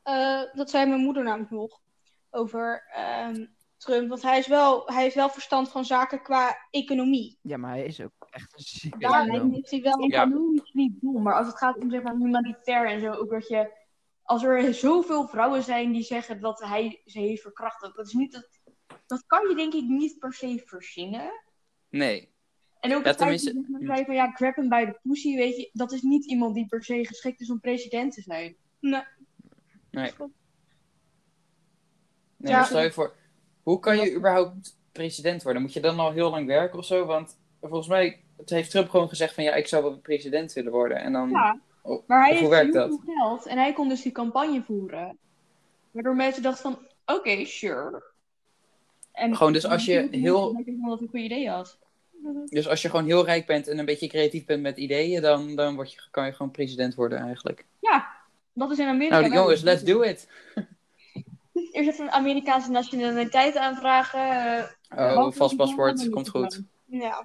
eh, 0.03 0.41
dat 0.53 0.69
zei 0.69 0.85
mijn 0.85 1.01
moeder 1.01 1.23
namelijk 1.23 1.51
nog 1.51 1.81
over 2.29 2.83
ehm, 2.93 3.45
Trump. 3.77 4.09
Want 4.09 4.21
hij, 4.21 4.37
is 4.37 4.47
wel, 4.47 4.85
hij 4.87 5.01
heeft 5.03 5.15
wel 5.15 5.29
verstand 5.29 5.69
van 5.69 5.85
zaken 5.85 6.21
qua 6.21 6.57
economie. 6.69 7.37
Ja, 7.41 7.57
maar 7.57 7.71
hij 7.71 7.85
is 7.85 8.01
ook 8.01 8.27
echt 8.29 8.53
een 8.53 8.63
zieke 8.63 8.97
Daarin 8.97 9.51
heeft 9.53 9.71
hij 9.71 9.81
wel 9.81 9.99
Ja. 10.01 10.21
Economisch 10.25 10.71
niet 10.73 10.93
dom, 11.01 11.21
maar 11.23 11.35
als 11.37 11.47
het 11.47 11.57
gaat 11.57 11.77
om 11.77 11.89
zeg 11.91 12.01
maar 12.01 12.15
humanitair 12.15 12.85
en 12.89 13.01
zo, 13.01 13.11
ook 13.11 13.29
dat 13.29 13.47
je 13.47 13.79
als 14.23 14.43
er 14.43 14.73
zoveel 14.73 15.27
vrouwen 15.27 15.63
zijn 15.63 15.91
die 15.91 16.03
zeggen 16.03 16.41
dat 16.41 16.59
hij 16.59 17.01
ze 17.05 17.19
heeft 17.19 17.41
verkracht, 17.41 17.81
dat 17.81 18.07
is 18.07 18.13
niet 18.13 18.31
dat 18.31 18.59
dat 19.07 19.23
kan 19.27 19.49
je 19.49 19.55
denk 19.55 19.73
ik 19.73 19.83
niet 19.83 20.19
per 20.19 20.33
se 20.33 20.61
verzinnen. 20.65 21.31
Nee. 21.89 22.33
En 22.79 22.95
ook 22.95 23.03
Ja, 23.03 23.07
het 23.09 23.17
tenminste- 23.17 23.65
van 24.05 24.13
ja, 24.13 24.31
grab 24.31 24.55
hem 24.55 24.69
bij 24.69 24.85
de 24.85 24.99
pussy, 25.03 25.35
weet 25.35 25.55
je, 25.57 25.69
dat 25.73 25.91
is 25.91 26.01
niet 26.01 26.25
iemand 26.25 26.55
die 26.55 26.65
per 26.65 26.83
se 26.83 27.05
geschikt 27.05 27.41
is 27.41 27.49
om 27.49 27.59
president 27.59 28.13
te 28.13 28.21
zijn. 28.21 28.55
Nee, 28.79 29.01
Nee 29.91 30.11
Ja. 32.37 32.55
maar 32.57 32.65
stel 32.65 32.81
je 32.81 32.91
voor, 32.91 33.15
hoe 33.63 33.79
kan 33.79 33.97
je 33.97 34.15
überhaupt 34.15 34.77
president 34.91 35.43
worden? 35.43 35.61
Moet 35.61 35.73
je 35.73 35.79
dan 35.79 35.99
al 35.99 36.11
heel 36.11 36.29
lang 36.29 36.47
werken 36.47 36.79
of 36.79 36.85
zo? 36.85 37.05
Want 37.05 37.37
volgens 37.61 37.87
mij 37.87 38.23
het 38.37 38.49
heeft 38.49 38.71
Trump 38.71 38.89
gewoon 38.89 39.09
gezegd 39.09 39.33
van 39.33 39.43
ja, 39.43 39.53
ik 39.53 39.67
zou 39.67 39.83
wel 39.83 39.97
president 39.97 40.53
willen 40.53 40.71
worden. 40.71 40.97
En 40.97 41.13
dan, 41.13 41.29
Ja. 41.29 41.59
Oh, 41.83 42.07
Maar 42.07 42.19
hij 42.19 42.29
heeft 42.29 42.41
hoe 42.41 42.49
werkt 42.49 42.73
heel 42.73 42.87
dat? 42.89 42.99
geld 43.05 43.45
en 43.45 43.57
hij 43.57 43.73
kon 43.73 43.89
dus 43.89 44.01
die 44.01 44.11
campagne 44.11 44.63
voeren. 44.63 45.17
Waardoor 45.91 46.15
mensen 46.15 46.43
dachten 46.43 46.61
van, 46.71 46.87
oké, 47.17 47.45
sure. 47.45 48.03
En 49.11 49.35
Gewoon, 49.35 49.53
dus 49.53 49.65
als 49.65 49.85
je 49.85 50.07
heel- 50.11 50.57
Ik 50.59 50.65
dat 50.85 51.01
een 51.01 51.07
goed 51.09 51.19
idee 51.19 51.49
had. 51.49 51.77
Dus 52.49 52.67
als 52.67 52.81
je 52.81 52.89
gewoon 52.89 53.05
heel 53.05 53.25
rijk 53.25 53.45
bent 53.45 53.67
en 53.67 53.79
een 53.79 53.85
beetje 53.85 54.07
creatief 54.07 54.45
bent 54.45 54.61
met 54.61 54.77
ideeën, 54.77 55.21
dan, 55.21 55.55
dan 55.55 55.75
word 55.75 55.91
je, 55.93 56.01
kan 56.11 56.25
je 56.25 56.31
gewoon 56.33 56.51
president 56.51 56.95
worden 56.95 57.19
eigenlijk. 57.19 57.65
Ja, 57.79 58.07
dat 58.53 58.71
is 58.71 58.79
in 58.79 58.87
Amerika. 58.87 59.19
Nou 59.19 59.33
jongens, 59.33 59.61
let's 59.61 59.83
do 59.83 60.01
it! 60.01 60.27
Eerst 61.71 61.89
even 61.89 62.05
een 62.05 62.11
Amerikaanse 62.11 62.71
nationaliteit 62.71 63.57
aanvragen. 63.57 64.19
eh, 64.89 65.17
Oh, 65.17 65.31
vast 65.31 65.55
paspoort, 65.55 66.09
komt 66.09 66.29
goed. 66.29 66.61
Ja. 66.85 67.23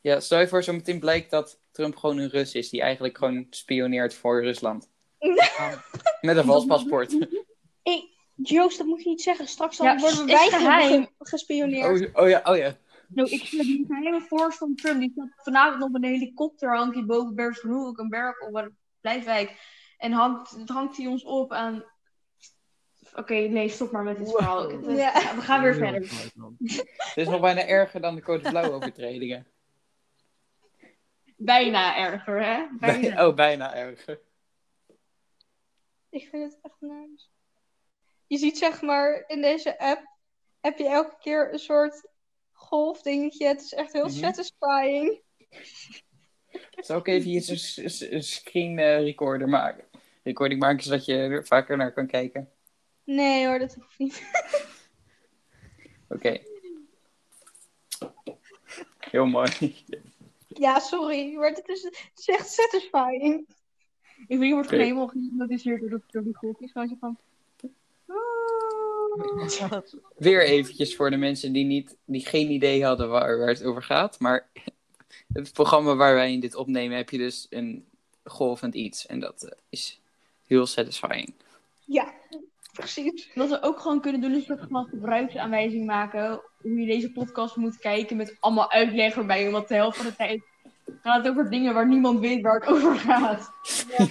Ja, 0.00 0.20
stel 0.20 0.40
je 0.40 0.48
voor, 0.48 0.62
zo 0.62 0.72
meteen 0.72 1.00
blijkt 1.00 1.30
dat 1.30 1.60
Trump 1.72 1.96
gewoon 1.96 2.18
een 2.18 2.28
Rus 2.28 2.54
is, 2.54 2.68
die 2.70 2.80
eigenlijk 2.80 3.18
gewoon 3.18 3.46
spioneert 3.50 4.14
voor 4.14 4.42
Rusland. 4.42 4.88
Met 6.20 6.36
een 6.36 6.44
vals 6.44 6.64
paspoort. 6.66 7.16
Joost, 8.42 8.78
dat 8.78 8.86
moet 8.86 9.02
je 9.02 9.08
niet 9.08 9.22
zeggen. 9.22 9.46
Straks 9.46 9.76
dan 9.76 9.86
Ja, 9.86 9.96
worden 9.98 10.26
wij 10.26 10.48
geheim. 10.50 11.02
ge- 11.02 11.10
gespioneerd. 11.18 12.14
Oh, 12.16 12.22
oh 12.22 12.28
ja, 12.28 12.40
oh 12.44 12.56
ja. 12.56 12.76
Nou, 13.08 13.28
ik 13.30 13.44
vind 13.44 13.62
die 13.62 13.84
geheime 13.88 14.20
voorst 14.20 14.58
van 14.58 14.74
Trump. 14.74 15.00
Die 15.00 15.12
zat 15.16 15.28
vanavond 15.36 15.82
op 15.82 15.94
een 15.94 16.04
helikopter, 16.04 16.76
hangt 16.76 16.94
hij 16.94 17.04
boven 17.04 17.34
Bergen 17.34 17.70
Hoek, 17.70 17.98
een 17.98 18.08
berg 18.08 18.40
op 18.40 18.54
een 18.54 18.76
Blijfwijk. 19.00 19.78
En 20.00 20.12
hangt, 20.12 20.56
hangt 20.66 20.96
hij 20.96 21.06
ons 21.06 21.24
op 21.24 21.52
aan... 21.52 21.84
Oké, 23.14 23.34
nee, 23.34 23.68
stop 23.68 23.90
maar 23.90 24.02
met 24.02 24.16
dit 24.18 24.30
verhaal. 24.30 24.68
Het- 24.70 24.96
Ja. 24.96 25.34
we 25.34 25.40
gaan 25.40 25.62
weer 25.62 25.74
verder. 25.74 26.00
Het 26.96 27.16
is 27.16 27.28
nog 27.28 27.40
bijna 27.40 27.66
erger 27.66 28.00
dan 28.00 28.14
de 28.14 28.22
code 28.22 28.48
blauw 28.50 28.72
overtredingen. 28.72 29.46
Bijna 31.36 31.96
erger, 31.96 32.44
hè? 32.44 32.66
Bijna. 32.78 33.26
Oh, 33.26 33.34
bijna 33.34 33.74
erger. 33.74 34.20
Ik 36.10 36.28
vind 36.28 36.52
het 36.52 36.58
echt 36.62 36.80
nice. 36.80 37.26
Je 38.26 38.36
ziet 38.38 38.58
zeg 38.58 38.82
maar 38.82 39.24
in 39.26 39.40
deze 39.42 39.78
app 39.78 40.16
heb 40.60 40.78
je 40.78 40.88
elke 40.88 41.16
keer 41.18 41.52
een 41.52 41.58
soort 41.58 42.08
golfdingetje. 42.52 43.46
Het 43.46 43.60
is 43.62 43.72
echt 43.72 43.92
heel 43.92 44.04
Mhm. 44.06 44.12
satisfying. 44.14 45.22
Zal 46.76 46.98
ik 46.98 47.06
even 47.06 47.30
hier 47.30 47.50
een, 47.50 48.14
een 48.14 48.22
screen 48.22 48.78
eh, 48.78 48.98
recorder 49.02 49.48
maken? 49.48 49.88
Recording 50.30 50.60
maken 50.60 50.82
zodat 50.82 51.04
je 51.04 51.14
er 51.14 51.46
vaker 51.46 51.76
naar 51.76 51.92
kan 51.92 52.06
kijken. 52.06 52.48
Nee 53.04 53.46
hoor, 53.46 53.58
dat 53.58 53.74
hoeft 53.74 53.98
niet. 53.98 54.22
Oké. 56.08 56.40
Heel 58.98 59.26
mooi. 59.26 59.84
Ja, 60.46 60.78
sorry, 60.78 61.34
maar 61.34 61.48
het 61.50 61.68
is, 61.68 61.82
het 61.82 62.12
is 62.16 62.28
echt 62.28 62.50
satisfying. 62.50 63.46
Ik 64.16 64.36
vind 64.38 64.42
je 64.44 64.52
wordt 64.52 64.66
Oké. 64.66 64.76
gewoon 64.76 64.84
helemaal 64.84 65.06
gehypnotiseerd 65.08 65.80
door, 65.80 65.90
de- 65.90 66.02
door 66.06 66.22
die 66.22 66.36
golfjes. 66.36 66.72
Gewoon 66.72 66.88
zo 66.88 66.96
van... 67.00 67.18
Ah. 68.06 69.80
Weer 70.16 70.44
eventjes 70.44 70.96
voor 70.96 71.10
de 71.10 71.16
mensen 71.16 71.52
die, 71.52 71.64
niet, 71.64 71.96
die 72.04 72.26
geen 72.26 72.50
idee 72.50 72.84
hadden 72.84 73.08
waar, 73.08 73.38
waar 73.38 73.48
het 73.48 73.64
over 73.64 73.82
gaat. 73.82 74.18
Maar 74.20 74.48
het 75.32 75.52
programma 75.52 75.94
waar 75.96 76.14
wij 76.14 76.32
in 76.32 76.40
dit 76.40 76.54
opnemen 76.54 76.96
heb 76.96 77.10
je 77.10 77.18
dus 77.18 77.46
een 77.50 77.86
golvend 78.24 78.74
iets. 78.74 79.06
En 79.06 79.20
dat 79.20 79.42
eh, 79.42 79.58
is 79.68 79.99
heel 80.50 80.66
satisfying. 80.66 81.34
Ja, 81.84 82.12
precies. 82.72 83.30
Wat 83.34 83.48
we 83.48 83.62
ook 83.62 83.80
gewoon 83.80 84.00
kunnen 84.00 84.20
doen 84.20 84.34
is 84.34 84.46
van 84.68 84.86
gebruiksaanwijzing 84.88 85.86
maken. 85.86 86.40
Hoe 86.62 86.80
je 86.80 86.86
deze 86.86 87.12
podcast 87.12 87.56
moet 87.56 87.78
kijken 87.78 88.16
met 88.16 88.36
allemaal 88.40 88.70
uitleg 88.70 89.16
erbij. 89.16 89.50
Want 89.50 89.68
de 89.68 89.74
helft 89.74 89.96
van 89.96 90.06
de 90.06 90.16
tijd 90.16 90.42
gaat 91.02 91.24
het 91.24 91.28
over 91.32 91.50
dingen 91.50 91.74
waar 91.74 91.88
niemand 91.88 92.20
weet 92.20 92.42
waar 92.42 92.60
het 92.60 92.68
over 92.68 92.96
gaat. 92.96 93.50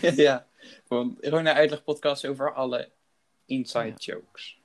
ja, 0.15 0.45
gewoon, 0.87 1.17
gewoon 1.21 1.45
een 1.45 1.53
uitlegpodcast 1.53 2.25
over 2.25 2.53
alle 2.53 2.89
inside 3.45 3.93
jokes. 3.97 4.57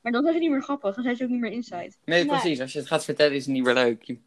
Maar 0.00 0.12
dan 0.12 0.22
zijn 0.22 0.34
ze 0.34 0.40
niet 0.40 0.50
meer 0.50 0.62
grappig. 0.62 0.94
Dan 0.94 1.04
zijn 1.04 1.16
ze 1.16 1.24
ook 1.24 1.30
niet 1.30 1.40
meer 1.40 1.52
inside. 1.52 1.92
Nee, 2.04 2.24
Nee. 2.24 2.26
precies. 2.26 2.60
Als 2.60 2.72
je 2.72 2.78
het 2.78 2.88
gaat 2.88 3.04
vertellen 3.04 3.34
is 3.36 3.44
het 3.44 3.54
niet 3.54 3.64
meer 3.64 3.74
leuk. 3.74 4.02
Je- 4.02 4.18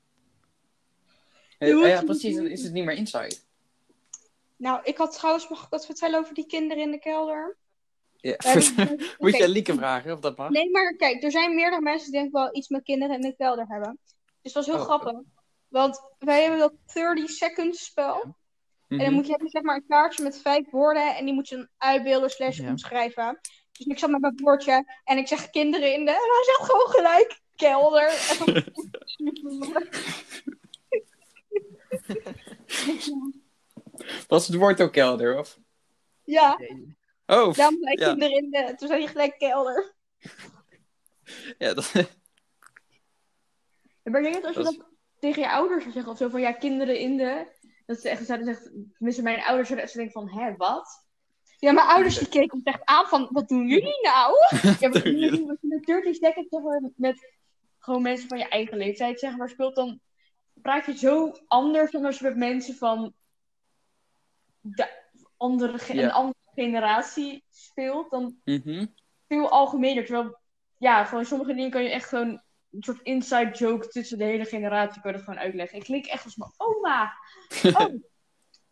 moet- 1.59 1.85
ja, 1.85 2.01
precies. 2.03 2.35
Dan 2.35 2.45
is 2.47 2.63
het 2.63 2.73
niet 2.73 2.85
meer 2.85 2.95
inside. 2.95 3.35
Nou, 4.57 4.79
ik 4.83 4.97
had 4.97 5.13
trouwens, 5.13 5.49
mag 5.49 5.63
ik 5.63 5.69
wat 5.69 5.85
vertellen 5.85 6.19
over 6.19 6.33
die 6.33 6.45
kinderen 6.45 6.83
in 6.83 6.91
de 6.91 6.99
kelder? 6.99 7.57
Ja. 8.17 8.35
Hebben- 8.37 8.99
Moet 9.19 9.37
je 9.37 9.43
aan 9.43 9.49
Lieke 9.49 9.73
vragen 9.73 10.13
of 10.13 10.19
dat 10.19 10.37
mag? 10.37 10.49
Nee, 10.49 10.69
maar 10.71 10.95
kijk, 10.95 11.23
er 11.23 11.31
zijn 11.31 11.55
meerdere 11.55 11.81
mensen 11.81 12.11
die 12.11 12.13
denk 12.19 12.25
ik 12.25 12.33
wel 12.33 12.55
iets 12.55 12.67
met 12.69 12.83
kinderen 12.83 13.15
in 13.15 13.21
de 13.21 13.35
kelder 13.35 13.65
hebben. 13.67 13.99
Dus 14.41 14.53
dat 14.53 14.63
is 14.63 14.69
heel 14.69 14.79
Oh. 14.79 14.85
grappig. 14.85 15.13
Want 15.67 16.01
wij 16.19 16.41
hebben 16.41 16.59
dat 16.59 16.73
30 16.93 17.29
seconds 17.29 17.85
spel. 17.85 18.21
En 18.21 18.97
dan 18.97 19.07
Mhm. 19.07 19.13
moet 19.13 19.25
je 19.25 19.31
hebben 19.31 19.49
zeg 19.49 19.61
maar 19.61 19.75
een 19.75 19.85
kaartje 19.87 20.23
met 20.23 20.41
vijf 20.41 20.69
woorden 20.71 21.15
en 21.15 21.25
die 21.25 21.33
moet 21.33 21.49
je 21.49 21.55
dan 21.55 21.67
uitbeelden 21.77 22.29
slash 22.29 22.57
Ja. 22.57 22.69
omschrijven. 22.69 23.39
Dus 23.71 23.85
ik 23.85 23.99
zat 23.99 24.09
met 24.09 24.21
mijn 24.21 24.35
bordje 24.35 24.85
en 25.03 25.17
ik 25.17 25.27
zeg 25.27 25.49
kinderen 25.49 25.93
in 25.93 26.05
de... 26.05 26.11
En 26.11 26.17
hij 26.17 26.43
zegt 26.45 26.71
gewoon 26.71 26.87
gelijk 26.87 27.41
kelder. 27.55 28.07
En 28.37 28.53
dan- 28.53 29.87
Was 34.27 34.47
het 34.47 34.55
woord 34.55 34.81
ook 34.81 34.91
kelder? 34.91 35.39
Of? 35.39 35.57
ja, 36.23 36.59
Oh, 37.27 37.53
daarom 37.53 37.77
zei 37.81 37.91
ik 37.93 37.99
ja. 37.99 38.05
kinderen 38.09 38.35
in 38.37 38.49
de... 38.51 38.73
Toen 38.75 38.87
zei 38.87 38.99
hij 38.99 39.11
gelijk 39.11 39.37
kelder. 39.37 39.93
ja, 41.57 41.73
dat, 41.73 41.91
Maar 44.03 44.21
ik 44.23 44.31
denk 44.31 44.33
dat 44.33 44.45
als 44.45 44.55
je 44.55 44.63
Dat 44.63 44.71
is- 44.73 44.79
tegen 45.19 45.41
je 45.41 45.49
ouders 45.51 45.81
zou 45.81 45.93
zeggen 45.93 46.11
of 46.11 46.17
zo 46.17 46.29
van 46.29 46.41
ja, 46.41 46.51
kinderen 46.51 46.99
in 46.99 47.17
de. 47.17 47.47
Dat 47.85 47.99
ze 48.01 48.09
echt 48.09 48.25
zouden 48.25 48.47
zeggen, 48.47 48.91
tenminste 48.95 49.21
mijn 49.23 49.43
ouders 49.43 49.67
zouden 49.67 49.87
echt 49.87 49.95
denken 49.95 50.13
van 50.13 50.29
hè, 50.39 50.55
wat? 50.55 51.05
Ja, 51.57 51.71
mijn 51.71 51.87
ouders 51.87 52.17
die 52.17 52.27
keken 52.29 52.53
ons 52.53 52.63
echt 52.63 52.85
aan 52.85 53.05
van, 53.05 53.29
wat 53.31 53.47
doen 53.47 53.67
jullie 53.67 54.01
nou? 54.01 54.33
Ja, 54.79 54.89
maar 54.89 55.03
doen 55.03 55.17
jullie? 55.17 55.49
als 55.49 55.57
je 55.61 55.67
met 55.67 55.85
30 55.85 56.15
seconds 56.15 56.49
zeg 56.49 56.61
maar, 56.61 56.81
met 56.95 57.33
gewoon 57.79 58.01
mensen 58.01 58.27
van 58.27 58.37
je 58.37 58.47
eigen 58.47 58.77
leeftijd 58.77 59.19
zeg 59.19 59.37
maar 59.37 59.49
speelt, 59.49 59.75
dan 59.75 59.99
praat 60.53 60.85
je 60.85 60.97
zo 60.97 61.31
anders 61.47 61.91
dan 61.91 62.05
als 62.05 62.17
je 62.19 62.23
met 62.23 62.37
mensen 62.37 62.75
van 62.75 63.13
de 64.67 64.89
andere, 65.37 65.77
ge- 65.79 66.01
een 66.01 66.11
andere 66.11 66.37
generatie 66.55 67.43
speelt. 67.49 68.11
Dan 68.11 68.39
Mhm. 68.43 68.85
veel 69.27 69.49
algemener. 69.49 70.05
Terwijl, 70.05 70.39
ja, 70.77 71.03
gewoon 71.05 71.25
sommige 71.25 71.53
dingen 71.53 71.71
kan 71.71 71.83
je 71.83 71.89
echt 71.89 72.09
gewoon 72.09 72.41
een 72.71 72.83
soort 72.83 73.01
inside 73.01 73.51
joke 73.51 73.87
tussen 73.87 74.17
de 74.17 74.23
hele 74.23 74.45
generatie 74.45 75.01
kan 75.01 75.11
je 75.11 75.17
dat 75.17 75.25
gewoon 75.25 75.39
uitleggen. 75.39 75.77
Ik 75.77 75.83
klink 75.83 76.05
echt 76.05 76.23
als 76.23 76.35
mijn 76.35 76.51
oma. 76.57 77.13
Oh, 77.79 77.93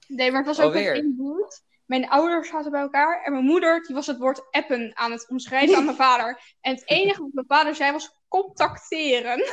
Nee, 0.07 0.31
maar 0.31 0.43
het 0.45 0.55
was 0.57 0.65
ook 0.65 0.73
met 0.73 0.97
inboet. 0.97 1.63
Mijn 1.85 2.09
ouders 2.09 2.49
zaten 2.49 2.71
bij 2.71 2.81
elkaar 2.81 3.23
en 3.23 3.31
mijn 3.31 3.45
moeder 3.45 3.81
die 3.83 3.95
was 3.95 4.07
het 4.07 4.17
woord 4.17 4.51
appen 4.51 4.91
aan 4.97 5.11
het 5.11 5.27
omschrijven 5.29 5.75
aan 5.77 5.85
mijn 5.85 5.97
vader. 6.07 6.55
En 6.61 6.73
het 6.75 6.89
enige 6.89 7.21
wat 7.21 7.33
mijn 7.33 7.45
vader 7.47 7.75
zei 7.75 7.91
was 7.91 8.19
contacteren. 8.27 9.43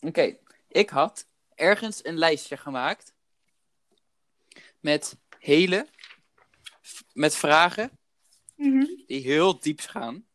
Oké, 0.00 0.36
ik 0.68 0.90
had 0.90 1.26
ergens 1.62 2.04
een 2.04 2.18
lijstje 2.18 2.56
gemaakt 2.56 3.14
met 4.80 5.16
hele, 5.38 5.86
met 7.12 7.34
vragen 7.36 7.90
Mhm, 8.56 8.84
die 9.06 9.20
heel 9.20 9.60
diep 9.60 9.80
gaan. 9.80 10.26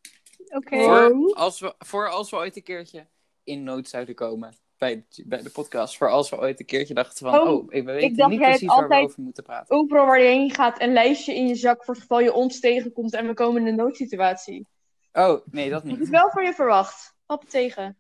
Oké. 0.48 0.84
Voor, 0.84 1.34
als 1.36 1.60
we, 1.60 1.76
voor 1.80 2.10
als 2.10 2.30
we 2.30 2.36
ooit 2.36 2.56
een 2.56 2.64
keertje 2.64 3.08
in 3.44 3.64
nood 3.64 3.88
zouden 3.88 4.16
komen 4.16 4.56
bij, 4.78 5.06
bij 5.26 5.42
de 5.42 5.50
podcast. 5.50 5.98
Voor 5.98 6.10
als 6.10 6.30
we 6.30 6.38
ooit 6.40 6.60
een 6.60 6.66
keertje 6.66 6.94
dachten 6.94 7.18
van, 7.32 7.40
Oh, 7.40 7.50
oh, 7.54 7.70
we 7.70 7.82
weten 7.84 8.16
dacht, 8.18 8.30
niet 8.32 8.40
precies 8.40 8.68
waar 8.68 8.88
we 8.88 8.96
over 8.96 9.22
moeten 9.22 9.44
praten. 9.44 9.76
overal 9.76 10.06
waar 10.06 10.20
je 10.22 10.28
heen 10.28 10.52
gaat, 10.54 10.82
een 10.82 10.94
lijstje 10.94 11.36
in 11.36 11.48
je 11.48 11.56
zak 11.56 11.84
voor 11.84 11.94
het 11.94 12.04
geval 12.04 12.20
je 12.20 12.34
ons 12.34 12.60
tegenkomt 12.60 13.14
en 13.14 13.28
we 13.28 13.34
komen 13.34 13.62
in 13.62 13.68
een 13.68 13.76
noodsituatie. 13.76 14.68
Oh, 15.14 15.46
nee, 15.46 15.70
dat 15.70 15.84
Dat 15.84 15.92
is 15.92 15.98
niet. 16.00 16.10
wel 16.10 16.30
van 16.30 16.44
je 16.46 16.54
verwacht. 16.54 17.16
Pap 17.26 17.50
tegen. 17.50 17.98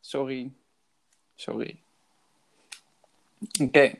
Sorry. 0.00 0.52
Sorry. 1.34 1.82
Oké. 3.62 3.94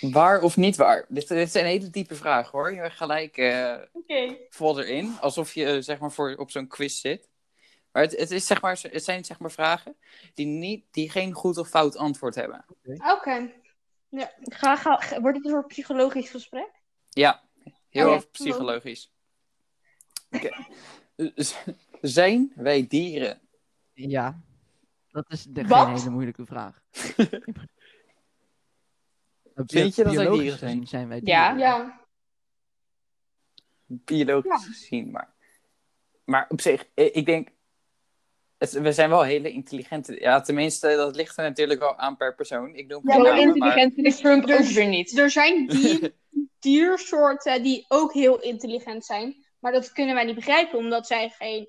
Waar 0.00 0.42
of 0.42 0.56
niet 0.56 0.76
waar? 0.76 1.04
Dit, 1.08 1.28
dit 1.28 1.38
is 1.48 1.54
een 1.54 1.64
hele 1.64 1.90
diepe 1.90 2.14
vraag 2.14 2.50
hoor. 2.50 2.74
Je 2.74 2.90
gelijk 2.90 3.36
eh, 3.36 3.78
Oké. 3.92 4.36
vol 4.50 4.80
erin. 4.80 5.16
Alsof 5.20 5.54
je 5.54 5.64
eh, 5.66 5.82
zeg 5.82 5.98
maar 5.98 6.12
voor, 6.12 6.34
op 6.36 6.50
zo'n 6.50 6.66
quiz 6.66 7.00
zit. 7.00 7.28
Maar 7.92 8.02
het, 8.02 8.16
het, 8.18 8.30
is, 8.30 8.46
zeg 8.46 8.60
maar 8.60 8.78
het 8.82 9.04
zijn 9.04 9.24
zeg 9.24 9.38
maar 9.38 9.50
vragen 9.50 9.96
die, 10.34 10.46
niet, 10.46 10.84
die 10.90 11.10
geen 11.10 11.32
goed 11.32 11.58
of 11.58 11.68
fout 11.68 11.96
antwoord 11.96 12.34
hebben. 12.34 12.64
Oké. 12.84 13.52
Ga, 14.42 14.76
ga, 14.76 14.96
ga- 14.96 15.20
wordt 15.20 15.36
het 15.36 15.46
een 15.46 15.52
soort 15.52 15.66
psychologisch 15.66 16.30
gesprek? 16.30 16.70
Ja, 17.10 17.42
heel 17.88 18.04
Oh 18.04 18.10
ja. 18.10 18.14
erg 18.16 18.30
psychologisch. 18.30 19.12
Z- 21.34 21.54
Zijn 22.00 22.52
wij 22.54 22.86
dieren? 22.86 23.40
Ja, 23.92 24.40
dat 25.12 25.24
is 25.28 25.44
de, 25.44 25.66
Wat? 25.66 25.86
geen 25.86 25.96
hele 25.96 26.10
moeilijke 26.10 26.46
vraag. 26.46 26.80
Vind 29.54 29.94
je 29.94 30.04
dat 30.04 30.12
dieren 30.32 30.58
zijn? 30.58 30.70
gezien 30.70 30.86
zijn 30.86 31.08
wij 31.08 31.20
Ja. 31.24 31.52
dieren. 31.52 31.58
Ja. 31.72 32.00
Biologisch 33.86 34.66
gezien, 34.66 35.10
maar... 35.10 35.34
Maar 36.24 36.46
op 36.48 36.60
zich, 36.60 36.88
eh, 36.94 37.16
ik 37.16 37.26
denk... 37.26 37.48
Het, 38.58 38.72
we 38.72 38.92
zijn 38.92 39.08
wel 39.10 39.22
hele 39.22 39.50
intelligente... 39.50 40.20
Ja, 40.20 40.40
tenminste, 40.40 40.88
dat 40.96 41.16
ligt 41.16 41.36
er 41.36 41.44
natuurlijk 41.44 41.80
wel 41.80 41.98
aan 41.98 42.16
per 42.16 42.34
persoon. 42.34 42.74
Ik 42.74 42.86
noem 42.86 43.00
Ja, 43.04 43.18
maar 43.18 43.38
intelligent 43.38 43.96
is 43.96 44.16
Trump 44.20 44.46
Dus- 44.46 44.58
ook 44.68 44.74
weer 44.74 44.88
niet. 44.88 45.18
Er 45.18 45.30
zijn 45.30 45.66
dier, 45.68 46.14
diersoorten 46.58 47.62
die 47.62 47.84
ook 47.88 48.12
heel 48.12 48.40
intelligent 48.40 49.04
zijn. 49.04 49.44
Maar 49.58 49.72
dat 49.72 49.92
kunnen 49.92 50.14
wij 50.14 50.24
niet 50.24 50.34
begrijpen, 50.34 50.78
omdat 50.78 51.06
zij 51.06 51.30
geen 51.30 51.68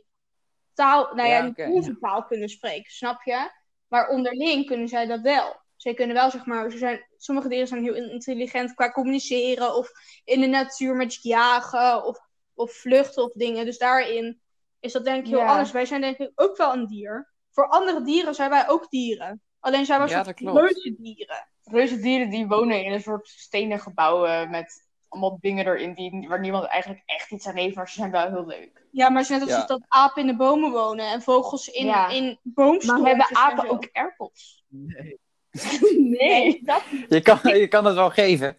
taal, 0.73 1.13
nou 1.15 1.29
ja, 1.29 1.36
Ja, 1.38 1.41
niet 1.43 1.51
oké. 1.51 1.69
onze 1.69 1.97
taal 1.99 2.23
kunnen 2.25 2.49
spreken, 2.49 2.91
snap 2.91 3.21
je? 3.23 3.49
Maar 3.88 4.07
onderling 4.09 4.65
kunnen 4.65 4.88
zij 4.88 5.05
dat 5.05 5.21
wel. 5.21 5.62
Zij 5.75 5.93
kunnen 5.93 6.15
wel, 6.15 6.29
zeg 6.31 6.45
maar, 6.45 6.71
ze 6.71 6.77
zijn, 6.77 7.07
sommige 7.17 7.47
dieren 7.47 7.67
zijn 7.67 7.83
heel 7.83 7.95
intelligent 7.95 8.73
qua 8.73 8.91
communiceren 8.91 9.75
of 9.75 9.91
in 10.23 10.41
de 10.41 10.47
natuur 10.47 10.95
met 10.95 11.23
jagen 11.23 12.05
of, 12.05 12.19
of 12.53 12.71
vluchten 12.71 13.23
of 13.23 13.31
dingen. 13.31 13.65
Dus 13.65 13.77
daarin 13.77 14.41
is 14.79 14.91
dat 14.91 15.05
denk 15.05 15.23
ik 15.23 15.29
heel 15.29 15.39
Ja. 15.39 15.47
anders. 15.49 15.71
Wij 15.71 15.86
zijn 15.86 16.01
denk 16.01 16.17
ik 16.17 16.31
ook 16.36 16.57
wel 16.57 16.73
een 16.73 16.88
dier. 16.88 17.33
Voor 17.51 17.67
andere 17.67 18.03
dieren 18.03 18.36
zijn 18.36 18.49
wij 18.49 18.69
ook 18.69 18.89
dieren. 18.89 19.41
Alleen 19.59 19.86
zijn 19.86 19.99
wij 19.99 20.09
Ja, 20.09 20.23
soort 20.23 20.36
klopt. 20.36 20.59
reuze 20.59 20.95
dieren. 20.97 21.47
Reuze 21.63 21.99
dieren 21.99 22.29
die 22.29 22.47
wonen 22.47 22.83
in 22.83 22.91
een 22.91 23.01
soort 23.01 23.27
stenen 23.27 23.79
gebouwen 23.79 24.49
met 24.49 24.82
allemaal 25.13 25.38
dingen 25.41 25.65
erin 25.65 25.93
die, 25.93 26.28
waar 26.28 26.39
niemand 26.39 26.65
eigenlijk 26.65 27.04
echt 27.06 27.32
iets 27.32 27.47
aan 27.47 27.56
heeft, 27.56 27.76
maar 27.76 27.89
ze 27.89 27.95
zijn 27.95 28.12
wel 28.12 28.30
heel 28.30 28.45
leuk. 28.45 28.86
Ja, 28.91 29.10
maar 29.10 29.21
het 29.21 29.32
is 29.32 29.38
net 29.38 29.41
als 29.41 29.60
Ja. 29.60 29.65
dat 29.65 29.84
apen 29.88 30.21
in 30.21 30.28
de 30.28 30.36
bomen 30.36 30.71
wonen 30.71 31.12
en 31.12 31.21
vogels 31.21 31.67
in, 31.67 31.86
Ja. 31.86 32.10
in 32.10 32.39
Maar 32.54 32.80
hebben 32.82 33.28
en 33.28 33.36
apen 33.36 33.69
ook 33.69 33.89
airpods? 33.91 34.63
Nee. 34.67 35.19
Nee. 36.19 36.62
dat 36.63 36.84
Je 37.10 37.21
kan, 37.21 37.58
je 37.58 37.67
kan 37.67 37.86
het 37.86 37.95
wel 37.95 38.10
geven. 38.10 38.58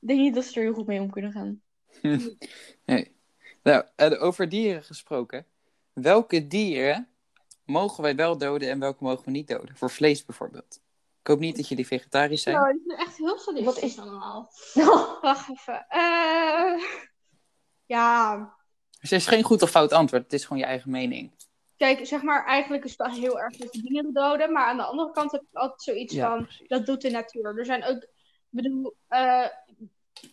Ik 0.00 0.12
denk 0.12 0.20
niet 0.20 0.34
dat 0.34 0.44
ze 0.44 0.54
er 0.58 0.62
heel 0.64 0.74
goed 0.74 0.86
mee 0.86 1.00
om 1.00 1.10
kunnen 1.10 1.32
gaan. 1.32 1.60
Nee. 2.84 3.14
Nou, 3.62 3.84
en 3.96 4.18
over 4.18 4.48
dieren 4.48 4.82
gesproken. 4.84 5.46
Welke 5.92 6.46
dieren 6.46 7.08
mogen 7.64 8.02
wij 8.02 8.16
wel 8.16 8.38
doden 8.38 8.70
en 8.70 8.78
welke 8.78 9.04
mogen 9.04 9.24
we 9.24 9.30
niet 9.30 9.48
doden? 9.48 9.76
Voor 9.76 9.90
vlees 9.90 10.24
bijvoorbeeld. 10.24 10.80
Ik 11.26 11.32
hoop 11.32 11.40
niet 11.40 11.56
dat 11.56 11.68
jullie 11.68 11.86
vegetarisch 11.86 12.42
zijn. 12.42 12.56
Nou, 12.56 12.68
het 12.68 12.80
is 12.86 12.94
echt 13.06 13.16
heel 13.16 13.38
sadistisch 13.38 13.74
Wat 13.74 13.82
is- 13.82 13.98
allemaal. 13.98 14.50
Wacht 15.22 15.50
even. 15.50 15.86
Eh, 15.88 16.82
ja, 17.86 18.36
Dus 19.00 19.10
er 19.10 19.16
is 19.16 19.26
geen 19.26 19.42
goed 19.42 19.62
of 19.62 19.70
fout 19.70 19.92
antwoord. 19.92 20.22
Het 20.22 20.32
is 20.32 20.42
gewoon 20.44 20.58
je 20.58 20.64
eigen 20.64 20.90
mening. 20.90 21.34
kijk, 21.76 22.06
zeg 22.06 22.22
maar, 22.22 22.44
eigenlijk 22.44 22.84
is 22.84 22.90
het 22.90 23.00
wel 23.00 23.16
heel 23.20 23.40
erg 23.40 23.56
dat 23.56 23.72
de 23.72 23.80
dieren 23.82 24.12
doden. 24.12 24.52
Maar 24.52 24.66
aan 24.66 24.76
de 24.76 24.82
andere 24.84 25.10
kant 25.10 25.32
heb 25.32 25.40
ik 25.40 25.56
altijd 25.58 25.82
zoiets 25.82 26.14
Ja, 26.14 26.28
van, 26.28 26.42
precies. 26.44 26.68
dat 26.68 26.86
doet 26.86 27.00
de 27.00 27.10
natuur. 27.10 27.58
Er 27.58 27.64
zijn 27.64 27.84
ook, 27.84 28.02
ik 28.02 28.08
bedoel, 28.48 28.96
eh, 29.08 29.44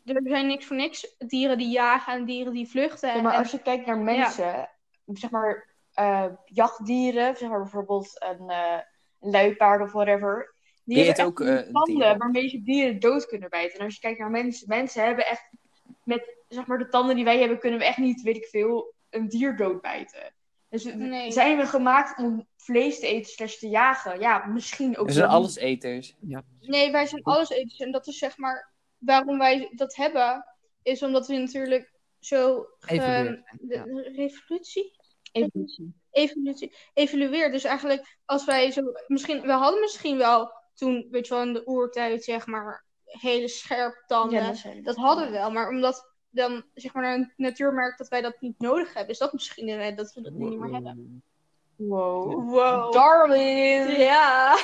er 0.05 0.21
zijn 0.23 0.47
niks 0.47 0.65
voor 0.65 0.75
niks 0.75 1.15
dieren 1.17 1.57
die 1.57 1.69
jagen 1.71 2.13
en 2.13 2.25
dieren 2.25 2.53
die 2.53 2.69
vluchten. 2.69 3.15
Ja, 3.15 3.21
maar 3.21 3.33
en- 3.33 3.39
als 3.39 3.51
je 3.51 3.61
kijkt 3.61 3.85
naar 3.85 3.97
mensen, 3.97 4.69
zeg 5.05 5.29
maar 5.29 5.71
eh, 5.93 6.25
jachtdieren, 6.45 7.35
zeg 7.37 7.49
maar 7.49 7.61
bijvoorbeeld 7.61 8.23
een, 8.23 8.49
eh, 8.49 8.79
een 9.19 9.31
luipaard 9.31 9.81
of 9.81 9.91
whatever, 9.91 10.52
die, 10.83 10.97
hebben 10.97 11.15
echt 11.15 11.25
ook, 11.27 11.39
eh, 11.39 11.57
tanden 11.71 12.17
waarmee 12.17 12.49
ze 12.49 12.61
dieren 12.63 12.99
dood 12.99 13.25
kunnen 13.25 13.49
bijten. 13.49 13.79
En 13.79 13.85
als 13.85 13.93
je 13.93 13.99
kijkt 13.99 14.19
naar 14.19 14.29
mensen, 14.31 14.67
mensen 14.67 15.03
hebben 15.05 15.25
echt 15.25 15.49
met 16.03 16.35
zeg 16.47 16.65
maar 16.65 16.77
de 16.77 16.89
tanden 16.89 17.15
die 17.15 17.23
wij 17.25 17.39
hebben, 17.39 17.59
kunnen 17.59 17.79
we 17.79 17.85
echt 17.85 17.97
niet, 17.97 18.21
weet 18.21 18.35
ik 18.35 18.45
veel, 18.45 18.93
een 19.09 19.27
dier 19.29 19.55
doodbijten. 19.55 20.33
Dus 20.69 20.83
Nee. 20.83 21.31
zijn 21.31 21.57
we 21.57 21.65
gemaakt 21.65 22.19
om 22.19 22.47
vlees 22.57 22.99
te 22.99 23.07
eten 23.07 23.31
slash 23.31 23.55
te 23.57 23.69
jagen? 23.69 24.19
Ja, 24.19 24.45
misschien 24.45 24.97
ook 24.97 25.05
We 25.07 25.13
zijn 25.13 25.29
alleseters. 25.29 26.15
Nee, 26.59 26.91
wij 26.91 27.05
zijn 27.05 27.23
alles 27.23 27.49
eters. 27.49 27.79
En 27.79 27.91
dat 27.91 28.07
is 28.07 28.17
zeg 28.17 28.37
maar 28.37 28.71
waarom 28.97 29.37
wij 29.37 29.69
dat 29.75 29.95
hebben, 29.95 30.45
is 30.83 31.03
omdat 31.03 31.27
we 31.27 31.37
natuurlijk 31.37 31.91
zo 32.19 32.67
ge- 32.79 32.93
Evolueerd 32.93 33.43
ja. 33.67 33.83
revolutie, 34.15 34.95
Evolutie. 35.31 35.93
evolutie, 36.11 36.73
evolueert. 36.93 37.51
Dus 37.51 37.63
eigenlijk 37.63 38.17
als 38.25 38.45
wij 38.45 38.71
zo, 38.71 38.81
misschien, 39.07 39.41
we 39.41 39.51
hadden 39.51 39.79
misschien 39.81 40.17
wel 40.17 40.51
toen, 40.73 41.07
weet 41.11 41.27
je 41.27 41.33
wel, 41.33 41.43
in 41.43 41.53
de 41.53 41.67
oertijd 41.67 42.23
zeg 42.23 42.45
maar 42.45 42.83
hele 43.05 43.47
scherpe 43.47 44.03
tanden. 44.07 44.55
Ja, 44.63 44.81
dat 44.81 44.95
hadden 44.95 45.25
we 45.25 45.31
wel, 45.31 45.51
maar 45.51 45.69
omdat 45.69 46.11
dan 46.29 46.63
zeg 46.73 46.93
maar 46.93 47.17
de 47.17 47.33
natuur 47.37 47.73
merkt 47.73 47.97
dat 47.97 48.07
wij 48.07 48.21
dat 48.21 48.41
niet 48.41 48.59
nodig 48.59 48.93
hebben, 48.93 49.11
is 49.11 49.17
dat 49.17 49.33
misschien 49.33 49.65
de 49.65 49.75
reden 49.75 49.95
dat 49.95 50.13
we 50.13 50.21
dat 50.21 50.33
nu 50.33 50.49
niet 50.49 50.59
meer 50.59 50.73
hebben. 50.73 51.23
Wow. 51.75 52.49
Wow. 52.49 52.93
Darwin! 52.93 53.99
Ja. 53.99 54.57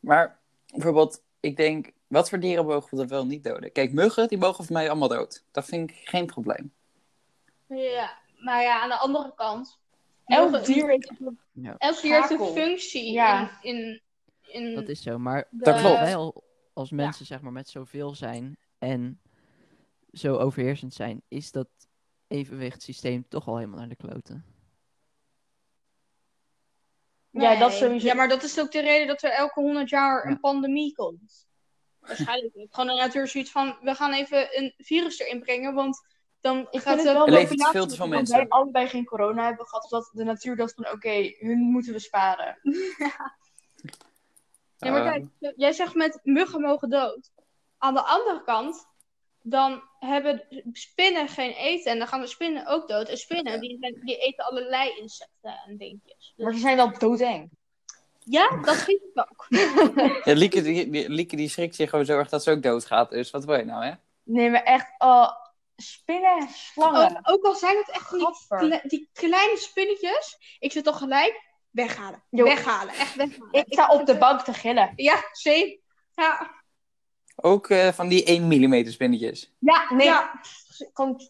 Maar 0.00 0.38
bijvoorbeeld, 0.66 1.22
ik 1.40 1.56
denk, 1.56 1.90
wat 2.06 2.28
voor 2.28 2.40
dieren 2.40 2.66
mogen 2.66 2.96
we 2.96 3.02
er 3.02 3.08
wel 3.08 3.26
niet 3.26 3.44
doden? 3.44 3.72
Kijk, 3.72 3.92
muggen, 3.92 4.28
die 4.28 4.38
mogen 4.38 4.64
voor 4.64 4.74
mij 4.74 4.90
allemaal 4.90 5.08
dood. 5.08 5.44
Dat 5.50 5.64
vind 5.64 5.90
ik 5.90 5.96
geen 6.04 6.26
probleem. 6.26 6.72
Ja, 7.66 8.18
maar 8.38 8.62
ja, 8.62 8.80
aan 8.80 8.88
de 8.88 8.96
andere 8.96 9.32
kant. 9.34 9.78
Elk 10.24 10.64
dier 10.64 10.88
heeft 10.88 11.12
Ja, 11.52 11.74
Elk 11.78 12.00
dier 12.00 12.20
heeft 12.20 12.30
een 12.30 12.46
functie 12.46 13.12
Ja. 13.12 13.58
in, 13.62 13.74
in, 13.76 14.00
in 14.52 14.74
dat 14.74 14.88
is 14.88 15.02
zo. 15.02 15.18
Maar 15.18 15.46
de- 15.50 15.64
Dat 15.64 15.80
klopt. 15.80 15.98
wij 15.98 16.16
al 16.16 16.44
als 16.72 16.90
mensen 16.90 17.26
zeg 17.26 17.40
maar 17.40 17.52
met 17.52 17.68
zoveel 17.68 18.14
zijn 18.14 18.58
en 18.78 19.20
zo 20.12 20.36
overheersend 20.36 20.94
zijn, 20.94 21.22
is 21.28 21.50
dat 21.52 21.68
evenwichtssysteem 22.26 23.28
toch 23.28 23.48
al 23.48 23.56
helemaal 23.56 23.78
naar 23.78 23.88
de 23.88 23.96
kloten. 23.96 24.44
Ja, 27.30 27.58
dat 27.58 27.72
sowieso. 27.72 28.06
Ja, 28.06 28.14
maar 28.14 28.28
dat 28.28 28.42
is 28.42 28.60
ook 28.60 28.72
de 28.72 28.80
reden 28.80 29.06
dat 29.06 29.22
er 29.22 29.30
elke 29.30 29.60
honderd 29.60 29.88
jaar 29.90 30.24
een 30.24 30.30
Ja. 30.30 30.38
pandemie 30.38 30.94
komt. 30.94 31.46
Waarschijnlijk 32.00 32.54
niet. 32.54 32.68
Gewoon 32.74 32.94
de 32.96 33.02
natuur 33.02 33.26
zoiets 33.28 33.50
van, 33.50 33.76
we 33.82 33.94
gaan 33.94 34.12
even 34.12 34.58
een 34.58 34.74
virus 34.76 35.18
erin 35.18 35.40
brengen, 35.40 35.74
want 35.74 36.06
dan 36.40 36.58
Ik 36.70 36.80
gaat 36.80 36.94
vind 36.94 37.08
het 37.08 37.16
wel 37.16 37.26
Er 37.26 37.42
populatie- 37.42 37.72
veel 37.72 37.86
te 37.86 37.96
veel 37.96 38.06
dat 38.08 38.14
mensen. 38.14 38.36
wij 38.36 38.48
allebei 38.48 38.88
geen 38.88 39.04
corona 39.04 39.46
hebben 39.46 39.66
gehad, 39.66 39.86
dat 39.90 40.10
de 40.12 40.24
natuur 40.24 40.56
dacht 40.56 40.74
van 40.74 40.90
oké, 40.90 41.34
hun 41.38 41.58
moeten 41.58 41.92
we 41.92 41.98
sparen. 41.98 42.58
Ja, 44.86 44.90
maar 44.90 45.06
Eh, 45.06 45.12
kijk, 45.40 45.52
jij 45.56 45.72
zegt 45.72 45.94
met 45.94 46.20
muggen 46.22 46.60
mogen 46.60 46.90
dood. 46.90 47.30
Aan 47.78 47.94
de 47.94 48.02
andere 48.02 48.42
kant, 48.44 48.86
dan 49.42 49.82
hebben 49.98 50.46
spinnen 50.72 51.28
geen 51.28 51.52
eten 51.52 51.92
en 51.92 51.98
dan 51.98 52.06
gaan 52.06 52.20
de 52.20 52.26
spinnen 52.26 52.66
ook 52.66 52.88
dood. 52.88 53.08
En 53.08 53.16
spinnen, 53.16 53.60
die, 53.60 53.76
zijn- 53.80 54.00
die 54.04 54.16
eten 54.16 54.44
allerlei 54.44 54.90
insecten 54.98 55.60
en 55.66 55.76
dingetjes. 55.76 56.32
Dus- 56.36 56.44
Maar 56.44 56.54
ze 56.54 56.60
zijn 56.60 56.76
wel 56.76 56.98
doodeng. 56.98 57.50
ja, 58.24 58.48
dat 58.62 58.76
vind 58.76 59.00
ik 59.02 59.26
ook. 59.30 59.46
ja, 60.24 60.34
Lieke, 60.34 60.62
die, 60.62 60.90
die, 60.90 61.08
Lieke 61.08 61.36
die 61.36 61.48
schrikt 61.48 61.74
zich 61.74 61.90
gewoon 61.90 62.04
zo 62.04 62.18
erg 62.18 62.28
dat 62.28 62.42
ze 62.42 62.50
ook 62.50 62.62
doodgaat. 62.62 63.10
Dus 63.10 63.30
wat 63.30 63.44
wil 63.44 63.56
je 63.56 63.64
nou, 63.64 63.84
hè? 63.84 63.92
Nee, 64.22 64.50
maar 64.50 64.62
echt, 64.62 64.94
oh, 64.98 65.30
spinnen, 65.76 66.48
slangen. 66.48 67.16
Ook, 67.22 67.30
ook 67.34 67.44
al 67.44 67.54
zijn 67.54 67.76
het 67.76 67.90
echt 67.90 68.10
die, 68.10 68.28
kle- 68.48 68.82
die 68.84 69.08
kleine 69.12 69.56
spinnetjes, 69.56 70.56
ik 70.58 70.72
zit 70.72 70.84
toch 70.84 70.98
gelijk 70.98 71.48
weghalen. 71.70 72.22
Jo. 72.30 72.44
Weghalen, 72.44 72.94
echt 72.94 73.14
weghalen. 73.14 73.52
Ik 73.52 73.64
sta 73.68 73.88
op 73.88 74.06
de 74.06 74.18
bank 74.18 74.40
te 74.40 74.52
gillen. 74.52 74.92
Ja, 74.96 75.24
same. 75.32 75.78
Ja. 76.14 76.58
Ook 77.36 77.68
eh, 77.68 77.88
van 77.88 78.08
die 78.08 78.24
1 78.24 78.42
mm 78.46 78.86
spinnetjes. 78.90 79.52
Ja, 79.58 79.94
nee. 79.94 80.06
Ja. 80.06 80.40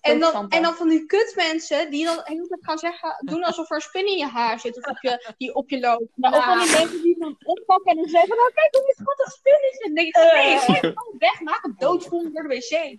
En, 0.01 0.19
dan, 0.19 0.49
en 0.49 0.63
dan 0.63 0.75
van 0.75 0.89
die 0.89 1.07
kutmensen 1.07 1.91
die 1.91 2.05
dan 2.05 2.23
tijd 2.25 2.57
gaan 2.61 2.79
zeggen, 2.79 3.17
doen 3.25 3.45
alsof 3.45 3.71
er 3.71 3.77
een 3.77 3.83
spin 3.83 4.07
in 4.07 4.17
je 4.17 4.27
haar 4.27 4.61
zit 4.61 4.77
of 4.77 4.87
op 4.87 4.99
je, 5.01 5.35
die 5.37 5.55
op 5.55 5.71
je 5.71 5.81
loopt. 5.81 6.03
Of 6.21 6.45
van 6.45 6.59
die 6.59 6.71
mensen 6.71 7.03
die 7.03 7.19
dan 7.19 7.37
oppakken 7.45 7.91
en 7.91 7.97
dan 7.97 8.09
zeggen, 8.09 8.37
nou 8.37 8.53
kijk 8.55 8.75
hoe 8.75 8.95
schattig. 8.97 9.39
En 9.43 9.79
dan 9.79 9.95
denk 9.95 10.09
ik, 10.09 10.17
Eh. 10.17 10.33
nee, 10.35 10.59
gooi 10.59 10.79
het 10.79 10.99
gewoon 10.99 11.19
weg, 11.19 11.41
maak 11.41 11.73
doodvoer 11.79 12.31
door 12.33 12.49
de 12.49 12.49
wc. 12.49 12.99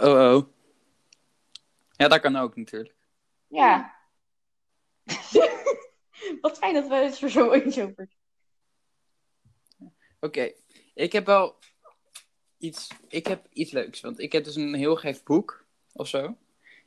Oh, 0.00 0.34
oh. 0.34 0.42
Ja, 1.90 2.08
dat 2.08 2.20
kan 2.20 2.36
ook 2.36 2.56
natuurlijk. 2.56 2.94
Ja. 3.48 3.94
Wat 6.40 6.58
fijn 6.58 6.74
dat 6.74 6.88
we 6.88 6.94
het 6.94 7.20
er 7.20 7.30
zo 7.30 7.52
eens 7.52 7.78
over 7.78 8.08
Oké, 10.20 10.52
ik 10.94 11.12
heb 11.12 11.26
wel 11.26 11.58
iets, 12.58 12.88
ik 13.08 13.26
heb 13.26 13.46
iets 13.52 13.70
leuks. 13.72 14.00
Want 14.00 14.18
ik 14.18 14.32
heb 14.32 14.44
dus 14.44 14.56
een 14.56 14.74
heel 14.74 14.96
gek 14.96 15.24
boek 15.24 15.64
of 15.92 16.08
zo. 16.08 16.36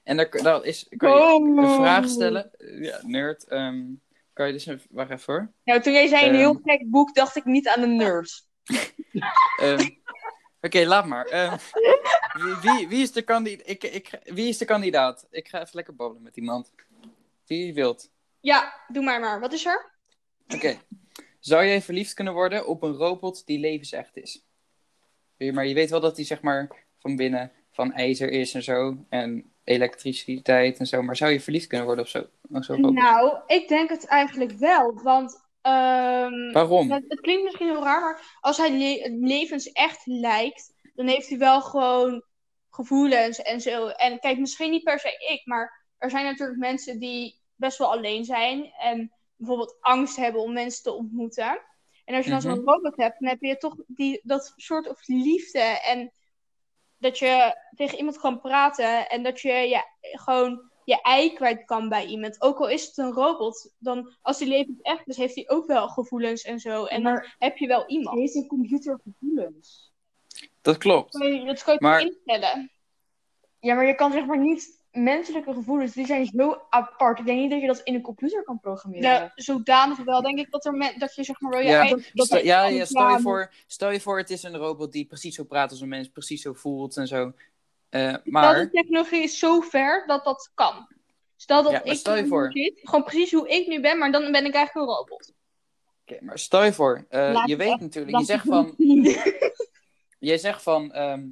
En 0.03 0.17
daar, 0.17 0.29
daar 0.29 0.63
is, 0.63 0.87
kan 0.97 1.11
je 1.11 1.61
een 1.61 1.69
vraag 1.69 2.07
stellen. 2.09 2.51
Ja, 2.57 2.99
nerd. 3.03 3.47
ehm, 3.47 3.85
kan 4.33 4.47
je 4.47 4.53
dus 4.53 4.65
een, 4.65 4.81
wacht 4.89 5.09
even 5.09 5.33
hoor. 5.33 5.51
Nou, 5.63 5.81
toen 5.81 5.93
jij 5.93 6.07
zei 6.07 6.21
een 6.23 6.29
Ehm. 6.29 6.37
heel 6.39 6.59
gek 6.63 6.89
boek, 6.89 7.13
dacht 7.15 7.35
ik 7.35 7.45
niet 7.45 7.67
aan 7.67 7.81
de 7.81 7.87
nerds. 7.87 8.47
Ehm, 9.57 9.89
Oké, 10.61 10.85
laat 10.85 11.05
maar. 11.05 11.25
Ehm, 11.25 11.57
wie, 12.33 12.55
wie, 12.61 12.87
wie, 12.87 13.01
is 13.01 13.11
de 13.11 13.21
kandidaat? 13.21 13.67
Ik, 13.69 13.83
ik, 13.83 14.19
wie 14.23 14.47
is 14.47 14.57
de 14.57 14.65
kandidaat? 14.65 15.27
Ik 15.29 15.47
ga 15.47 15.59
even 15.61 15.75
lekker 15.75 15.95
babbelen 15.95 16.23
met 16.23 16.37
iemand. 16.37 16.73
Wie 17.45 17.73
wilt? 17.73 18.11
Ja, 18.41 18.73
doe 18.87 19.03
maar 19.03 19.19
maar. 19.19 19.39
Wat 19.39 19.53
is 19.53 19.65
er? 19.65 19.91
Oké. 20.55 20.77
Zou 21.39 21.65
jij 21.65 21.81
verliefd 21.81 22.13
kunnen 22.13 22.33
worden 22.33 22.67
op 22.67 22.83
een 22.83 22.93
robot 22.93 23.45
die 23.45 23.59
levensecht 23.59 24.17
is? 24.17 24.45
Maar 25.37 25.65
je 25.65 25.73
weet 25.73 25.89
wel 25.89 25.99
dat 25.99 26.15
die 26.15 26.25
zeg 26.25 26.41
maar 26.41 26.85
van 26.99 27.15
binnen 27.15 27.51
van 27.71 27.93
ijzer 27.93 28.29
is 28.29 28.53
en 28.53 28.63
zo. 28.63 29.05
En 29.09 29.53
elektriciteit 29.63 30.79
en 30.79 30.85
zo. 30.85 31.01
Maar 31.01 31.15
zou 31.15 31.31
je 31.31 31.41
verliefd 31.41 31.67
kunnen 31.67 31.85
worden 31.85 32.03
op 32.05 32.09
zo- 32.11 32.29
op 32.51 32.63
robot? 32.63 32.93
Nou, 32.93 33.37
ik 33.47 33.67
denk 33.67 33.89
het 33.89 34.05
eigenlijk 34.05 34.51
wel. 34.51 34.93
Want 35.03 35.45
ehm, 35.61 36.51
Waarom? 36.51 36.91
het, 36.91 37.03
het 37.07 37.19
klinkt 37.19 37.43
misschien 37.43 37.67
heel 37.67 37.83
raar, 37.83 38.01
maar 38.01 38.37
als 38.39 38.57
hij 38.57 38.71
le 38.71 39.17
levensecht 39.19 40.05
lijkt, 40.05 40.73
dan 40.95 41.07
heeft 41.07 41.29
hij 41.29 41.37
wel 41.37 41.61
gewoon 41.61 42.23
gevoelens 42.69 43.41
en 43.41 43.61
zo. 43.61 43.87
En 43.87 44.19
kijk, 44.19 44.37
misschien 44.39 44.71
niet 44.71 44.83
per 44.83 44.99
se 44.99 45.27
ik, 45.33 45.41
maar 45.45 45.85
er 45.97 46.09
zijn 46.09 46.25
natuurlijk 46.25 46.59
mensen 46.59 46.99
die 46.99 47.39
best 47.61 47.77
wel 47.77 47.91
alleen 47.91 48.25
zijn 48.25 48.71
en 48.79 49.11
bijvoorbeeld 49.35 49.77
angst 49.81 50.15
hebben 50.15 50.41
om 50.41 50.53
mensen 50.53 50.83
te 50.83 50.91
ontmoeten. 50.93 51.61
En 52.05 52.15
als 52.15 52.25
je 52.25 52.31
dan 52.31 52.41
zo'n 52.41 52.51
Mhm. 52.59 52.69
robot 52.69 52.95
hebt, 52.97 53.19
dan 53.19 53.29
heb 53.29 53.41
je 53.41 53.57
toch 53.57 53.75
die, 53.87 54.19
dat 54.23 54.53
soort 54.55 54.89
of 54.89 55.07
liefde 55.07 55.59
en 55.59 56.11
dat 56.97 57.19
je 57.19 57.55
tegen 57.75 57.97
iemand 57.97 58.19
kan 58.19 58.41
praten 58.41 59.09
en 59.09 59.23
dat 59.23 59.39
je, 59.41 59.51
je 59.53 59.83
gewoon 60.01 60.69
je 60.85 61.01
ei 61.01 61.33
kwijt 61.33 61.65
kan 61.65 61.89
bij 61.89 62.05
iemand. 62.05 62.41
Ook 62.41 62.59
al 62.59 62.69
is 62.69 62.85
het 62.85 62.97
een 62.97 63.11
robot, 63.11 63.73
dan 63.79 64.15
als 64.21 64.37
die 64.37 64.47
levend 64.47 64.81
echt 64.81 65.07
is, 65.07 65.17
heeft 65.17 65.35
hij 65.35 65.49
ook 65.49 65.65
wel 65.67 65.87
gevoelens 65.87 66.41
en 66.43 66.59
zo. 66.59 66.85
En 66.85 67.03
dan 67.03 67.13
Maar 67.13 67.35
heb 67.39 67.57
je 67.57 67.67
wel 67.67 67.87
iemand. 67.87 68.19
heeft 68.19 68.35
een 68.35 68.47
computer 68.47 68.99
gevoelens? 69.03 69.91
Dat 70.61 70.77
klopt. 70.77 71.17
Kan 71.17 71.33
je- 71.33 71.45
Dat 71.45 71.63
kan 71.63 71.73
je 71.73 71.79
Maar- 71.81 71.99
toch 72.01 72.07
instellen. 72.09 72.71
Ja, 73.59 73.75
maar 73.75 73.85
je 73.85 73.95
kan 73.95 74.11
zeg 74.11 74.25
maar 74.25 74.39
niet 74.39 74.80
menselijke 74.91 75.53
gevoelens, 75.53 75.93
die 75.93 76.05
zijn 76.05 76.25
zo 76.25 76.61
apart. 76.69 77.19
Ik 77.19 77.25
denk 77.25 77.39
niet 77.39 77.49
dat 77.51 77.61
je 77.61 77.67
dat 77.67 77.81
in 77.83 77.93
een 77.95 78.01
computer 78.01 78.43
kan 78.43 78.59
programmeren. 78.59 79.09
Nou, 79.09 79.29
zodanig 79.35 79.97
wel, 79.97 80.21
denk 80.21 80.39
ik, 80.39 80.51
dat, 80.51 80.65
er 80.65 80.73
men- 80.73 80.99
dat 80.99 81.15
je 81.15 81.23
zeg 81.23 81.39
maar 81.39 81.51
wel 81.51 81.59
je 81.59 81.67
Ja, 81.67 81.79
eigen... 81.79 82.03
dat 82.13 82.25
Stel- 82.25 82.43
ja, 82.43 82.65
ja 82.65 82.85
stel, 82.85 83.09
je 83.09 83.19
voor, 83.19 83.51
stel 83.67 83.91
je 83.91 83.99
voor, 84.01 84.17
het 84.17 84.29
is 84.29 84.43
een 84.43 84.57
robot 84.57 84.91
die 84.91 85.05
precies 85.05 85.35
zo 85.35 85.43
praat 85.43 85.71
als 85.71 85.81
een 85.81 85.89
mens, 85.89 86.07
precies 86.09 86.41
zo 86.41 86.53
voelt 86.53 86.97
en 86.97 87.07
zo. 87.07 87.33
Eh, 87.89 88.07
Stel, 88.09 88.19
maar, 88.23 88.55
de 88.59 88.69
technologie 88.69 89.23
is 89.23 89.39
zo 89.39 89.59
ver 89.59 90.03
dat 90.07 90.23
dat 90.23 90.51
kan. 90.53 90.87
Stel 91.35 91.63
dat 91.63 91.71
Ja, 91.71 91.77
maar 91.77 91.87
ik 91.93 91.99
stel 91.99 92.15
je 92.15 92.27
voor. 92.27 92.51
zit, 92.51 92.79
gewoon 92.83 93.03
precies 93.03 93.31
hoe 93.31 93.49
ik 93.49 93.67
nu 93.67 93.81
ben, 93.81 93.97
maar 93.97 94.11
dan 94.11 94.31
ben 94.31 94.45
ik 94.45 94.53
eigenlijk 94.53 94.89
een 94.89 94.95
robot. 94.95 95.33
Oké, 96.01 96.17
maar 96.23 96.39
stel 96.39 96.63
je 96.63 96.73
voor, 96.73 97.05
eh, 97.09 97.43
je 97.45 97.55
weet 97.55 97.71
echt- 97.71 97.79
natuurlijk, 97.79 98.17
je 98.17 98.23
zegt 98.25 98.45
van, 98.53 98.75
jij 100.19 100.37
zegt 100.37 100.63
van 100.63 100.91
ehm, 100.91 101.27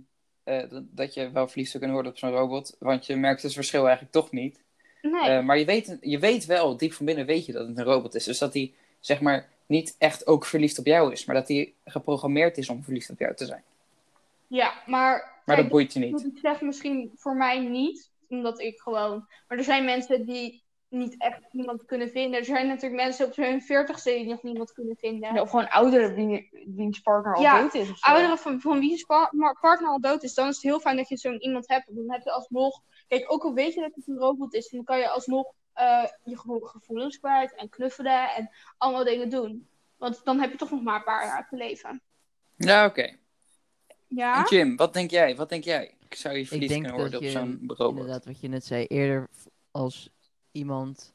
eh, 0.50 0.70
dat- 0.70 0.84
dat 0.96 1.14
je 1.14 1.32
wel 1.32 1.48
verliefd 1.48 1.70
zou 1.72 1.84
kunnen 1.84 1.94
worden 2.02 2.12
op 2.12 2.18
zo'n 2.18 2.38
robot, 2.40 2.76
want 2.80 3.06
je 3.06 3.16
merkt 3.16 3.42
het 3.42 3.54
verschil 3.54 3.82
eigenlijk 3.84 4.12
toch 4.12 4.32
niet. 4.32 4.60
Nee. 5.02 5.22
Eh, 5.30 5.44
maar 5.44 5.58
je 5.58 5.66
weet, 5.66 5.98
je 6.02 6.20
weet 6.20 6.46
wel, 6.46 6.78
diep 6.78 6.94
van 6.94 7.06
binnen 7.06 7.26
weet 7.26 7.46
je 7.46 7.52
dat 7.52 7.68
het 7.68 7.78
een 7.78 7.84
robot 7.84 8.16
is. 8.16 8.24
Dus 8.24 8.38
dat 8.38 8.54
hij, 8.54 8.74
zeg 9.00 9.22
maar, 9.22 9.50
niet 9.66 9.96
echt 9.98 10.28
ook 10.28 10.46
verliefd 10.46 10.80
op 10.80 10.86
jou 10.86 11.12
is, 11.12 11.26
maar 11.26 11.36
dat 11.36 11.48
hij 11.48 11.74
geprogrammeerd 11.86 12.58
is 12.58 12.70
om 12.70 12.84
verliefd 12.84 13.10
op 13.10 13.20
jou 13.20 13.36
te 13.36 13.46
zijn. 13.46 13.64
ja, 14.48 14.74
maar... 14.86 15.38
Maar 15.46 15.58
dat 15.58 15.68
boeit 15.68 15.94
je 15.94 16.00
niet. 16.00 16.26
ik 16.26 16.40
zeg 16.42 16.62
misschien 16.62 17.12
voor 17.16 17.36
mij 17.36 17.60
niet, 17.60 18.10
omdat 18.30 18.60
ik 18.60 18.80
gewoon... 18.80 19.26
Maar 19.48 19.58
er 19.58 19.64
zijn 19.64 19.86
mensen 19.86 20.26
die 20.26 20.62
niet 20.90 21.16
echt 21.18 21.40
iemand 21.52 21.86
kunnen 21.86 22.10
vinden. 22.10 22.40
Er 22.40 22.46
zijn 22.46 22.68
natuurlijk 22.68 23.02
mensen 23.02 23.26
op 23.26 23.36
hun 23.36 23.62
veertigste 23.62 24.10
die 24.12 24.26
nog 24.28 24.44
niemand 24.44 24.72
kunnen 24.72 24.96
vinden. 24.96 25.34
Ja, 25.34 25.42
Of 25.42 25.50
gewoon 25.50 25.70
ouderen 25.70 26.14
wie, 26.16 26.50
wiens 26.76 27.00
partner 27.00 27.36
al 27.36 27.42
Ja, 27.42 27.62
dood 27.62 27.74
is. 27.74 27.90
Of 27.92 27.98
zo. 27.98 28.12
ouderen 28.12 28.38
van, 28.38 28.62
van 28.62 28.80
wie 28.80 28.98
spa- 28.98 29.30
maar 29.32 29.60
partner 29.60 29.90
al 29.90 30.00
dood 30.02 30.24
is, 30.24 30.34
dan 30.34 30.48
is 30.48 30.54
het 30.56 30.64
heel 30.64 30.80
fijn 30.80 30.96
dat 30.96 31.10
je 31.10 31.18
zo'n 31.18 31.42
iemand 31.44 31.68
hebt. 31.68 31.96
Dan 31.96 32.12
heb 32.12 32.24
je 32.24 32.32
alsnog, 32.32 32.82
kijk, 33.08 33.32
ook 33.32 33.44
al 33.44 33.54
weet 33.54 33.74
je 33.74 33.82
dat 33.82 33.96
het 33.96 34.08
een 34.08 34.18
robot 34.18 34.54
is, 34.54 34.70
dan 34.70 34.84
kan 34.84 34.98
je 34.98 35.10
alsnog 35.10 35.52
eh, 35.74 36.06
je 36.24 36.38
gevo- 36.38 36.60
gevoelens 36.66 37.20
kwijt 37.20 37.56
en 37.56 37.70
knuffelen 37.70 38.30
en 38.36 38.50
allemaal 38.78 39.04
dingen 39.04 39.30
doen. 39.30 39.68
Want 39.98 40.22
dan 40.24 40.40
heb 40.40 40.52
je 40.52 40.58
toch 40.58 40.72
nog 40.72 40.84
maar 40.84 40.96
een 40.96 41.04
paar 41.04 41.26
jaar 41.26 41.48
te 41.50 41.56
leven. 41.56 42.02
Ja, 42.56 42.86
oké. 42.86 43.16
Ja? 44.08 44.36
En 44.38 44.56
Jim, 44.58 44.76
wat 44.76 44.94
denk 44.94 45.12
jij? 45.12 45.36
Wat 45.36 45.50
denk 45.50 45.64
jij? 45.64 45.94
Zou 46.10 46.38
je 46.38 46.48
verliefd 46.48 46.70
denk 46.70 46.84
kunnen 46.84 47.00
worden 47.02 47.22
dat 47.22 47.30
op 47.30 47.38
zo'n 47.38 47.64
robot? 47.68 48.00
Inderdaad, 48.00 48.26
wat 48.26 48.40
je 48.40 48.48
net 48.48 48.66
zei, 48.66 48.86
eerder 48.86 49.28
als 49.72 50.10
iemand 50.60 51.14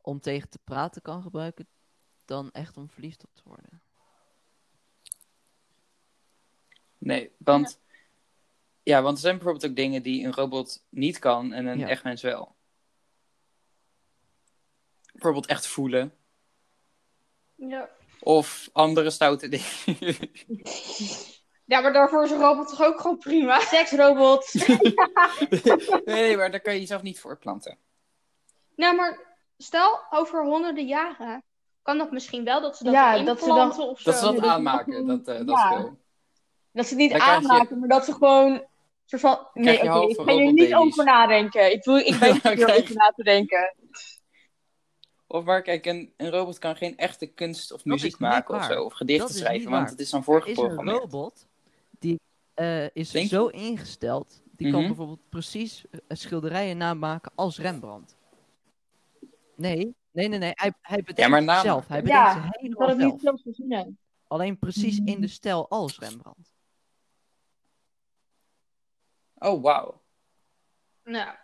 om 0.00 0.20
tegen 0.20 0.48
te 0.48 0.58
praten 0.64 1.02
kan 1.02 1.22
gebruiken, 1.22 1.66
dan 2.24 2.50
echt 2.50 2.76
om 2.76 2.90
verliefd 2.90 3.24
op 3.24 3.34
te 3.34 3.42
worden. 3.44 3.82
Nee, 6.98 7.30
want... 7.38 7.80
Ja, 8.82 9.02
want 9.02 9.14
er 9.16 9.22
zijn 9.22 9.34
bijvoorbeeld 9.34 9.70
ook 9.70 9.76
dingen 9.76 10.02
die 10.02 10.24
een 10.24 10.34
robot 10.34 10.84
niet 10.88 11.18
kan 11.18 11.52
en 11.52 11.66
een 11.66 11.78
Ja. 11.78 11.88
echt 11.88 12.04
mens 12.04 12.22
wel. 12.22 12.54
Bijvoorbeeld 15.12 15.46
echt 15.46 15.66
voelen. 15.66 16.14
ja. 17.54 17.88
Of 18.20 18.68
andere 18.72 19.10
stoute 19.10 19.48
dingen. 19.48 19.66
Ja, 21.64 21.80
maar 21.80 21.92
daarvoor 21.92 22.24
is 22.24 22.30
een 22.30 22.40
robot 22.40 22.68
toch 22.68 22.82
ook 22.82 23.00
gewoon 23.00 23.18
prima? 23.18 23.60
Seksrobot. 23.60 24.52
nee, 26.04 26.36
maar 26.36 26.50
daar 26.50 26.60
kan 26.60 26.74
je 26.74 26.80
jezelf 26.80 27.02
niet 27.02 27.20
voortplanten. 27.20 27.78
Nou, 28.76 28.96
maar 28.96 29.36
stel, 29.58 30.00
over 30.10 30.44
honderden 30.44 30.86
jaren 30.86 31.42
kan 31.82 31.98
dat 31.98 32.10
misschien 32.10 32.44
wel, 32.44 32.60
dat 32.60 32.76
ze 32.76 32.84
dat 32.84 32.92
Ja, 32.92 33.18
dat 33.22 33.40
ze 33.40 33.46
dan- 33.46 33.68
of 33.68 34.00
zo. 34.00 34.10
Dat 34.10 34.18
ze 34.18 34.32
dat 34.32 34.44
aanmaken, 34.44 35.06
dat, 35.06 35.28
eh, 35.28 35.46
dat 35.46 35.48
Ja. 35.48 35.70
is 35.70 35.76
cool. 35.76 35.96
Dat 36.72 36.84
ze 36.86 36.90
het 36.90 36.98
niet 37.02 37.10
Dan 37.10 37.20
krijg 37.20 37.40
je- 37.42 37.48
aanmaken, 37.48 37.78
maar 37.78 37.88
dat 37.88 38.04
ze 38.04 38.12
gewoon... 38.12 38.64
Soort 39.04 39.22
van, 39.22 39.46
nee, 39.54 39.74
oké, 39.82 40.06
ik 40.08 40.20
ga 40.20 40.32
hier 40.32 40.52
niet 40.52 40.74
over 40.74 41.04
nadenken. 41.04 41.72
Ik, 41.72 41.84
wil, 41.84 41.96
ik 41.96 42.18
ben 42.20 42.40
krijg 42.40 42.82
over 42.82 42.94
na 42.94 43.12
te 43.16 43.22
denken. 43.22 43.74
Of 45.26 45.44
maar 45.44 45.62
kijk, 45.62 45.86
een, 45.86 46.12
een 46.16 46.30
robot 46.30 46.58
kan 46.58 46.76
geen 46.76 46.96
echte 46.96 47.26
kunst 47.26 47.72
of 47.72 47.84
muziek 47.84 48.10
niet 48.10 48.18
maken 48.18 48.54
of 48.54 48.60
waar. 48.60 48.72
zo. 48.72 48.82
Of 48.84 48.92
gedichten 48.92 49.34
schrijven, 49.34 49.58
niet 49.60 49.68
want 49.68 49.80
waar. 49.82 49.90
het 49.90 50.00
is 50.00 50.10
dan 50.10 50.20
Er 50.20 50.26
is 50.26 50.28
een 50.28 50.32
voorgeprogrammeerd. 50.54 50.98
robot 50.98 51.46
die 51.98 52.20
eh, 52.54 52.84
is 52.96 53.10
Denk 53.10 53.28
je? 53.30 53.34
zo 53.36 53.46
ingesteld, 53.46 54.42
die 54.56 54.70
kan 54.70 54.78
Mhm. 54.78 54.88
bijvoorbeeld 54.88 55.28
precies 55.28 55.84
eh, 55.90 55.98
schilderijen 56.08 56.76
namaken 56.76 57.32
als 57.34 57.58
Rembrandt. 57.58 58.16
Nee, 59.62 59.94
nee, 60.10 60.28
nee, 60.28 60.38
nee. 60.38 60.50
Hij, 60.54 60.72
hij 60.80 61.02
bedenkt 61.02 61.30
maar 61.30 61.42
namaken. 61.42 61.62
zelf. 61.70 61.88
Hij 61.88 62.02
bedenkt 62.02 62.22
Ja, 62.34 62.48
helemaal 62.50 62.88
zelf. 63.20 63.34
niet 63.34 63.42
verzinnen. 63.42 63.98
Alleen 64.26 64.58
precies 64.58 65.00
in 65.04 65.20
de 65.20 65.28
stijl 65.28 65.68
als 65.68 65.98
Rembrandt. 65.98 66.54
Oh, 69.38 69.62
wauw. 69.62 70.00
Nou. 71.04 71.34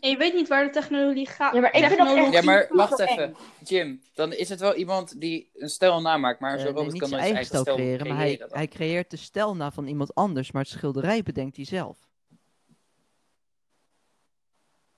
En 0.00 0.10
je 0.10 0.16
weet 0.16 0.34
niet 0.34 0.48
waar 0.48 0.64
de 0.64 0.70
technologie 0.70 1.26
gaat. 1.28 1.54
Ja, 1.54 1.60
maar 1.60 1.74
ik 1.74 1.84
vind 1.84 1.98
dat 1.98 2.16
echt- 2.16 2.32
Ja, 2.32 2.42
maar 2.42 2.66
wacht 2.70 2.98
eng. 3.00 3.06
even. 3.08 3.36
Jim, 3.64 4.02
dan 4.14 4.32
is 4.32 4.48
het 4.48 4.60
wel 4.60 4.74
iemand 4.74 5.20
die 5.20 5.50
een 5.54 5.68
stijl 5.70 6.00
namaakt, 6.00 6.40
maar 6.40 6.50
Eh, 6.54 6.56
zo'n 6.56 6.64
nee, 6.64 6.74
robot 6.74 6.92
niet 6.92 7.00
kan 7.00 7.08
zijn 7.10 7.20
nooit 7.22 7.34
eigen 7.34 7.52
zijn 7.52 7.62
stijl 7.64 7.76
eigen 7.78 7.98
creëren, 8.04 8.16
maar 8.16 8.26
hij, 8.26 8.58
hij 8.58 8.68
creëert 8.68 9.10
de 9.10 9.16
stijl 9.16 9.56
na 9.56 9.70
van 9.70 9.86
iemand 9.86 10.14
anders, 10.14 10.50
maar 10.52 10.62
het 10.62 10.70
schilderij 10.70 11.22
bedenkt 11.22 11.56
hij 11.56 11.64
zelf. 11.64 12.08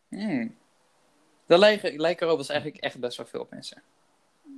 Hmm. 0.08 0.54
Dan 1.52 1.60
lijken, 1.60 2.00
lijken 2.00 2.26
robots 2.26 2.48
eigenlijk 2.48 2.82
echt 2.82 2.98
best 3.00 3.16
wel 3.16 3.26
veel 3.26 3.40
op 3.40 3.50
mensen. 3.50 3.82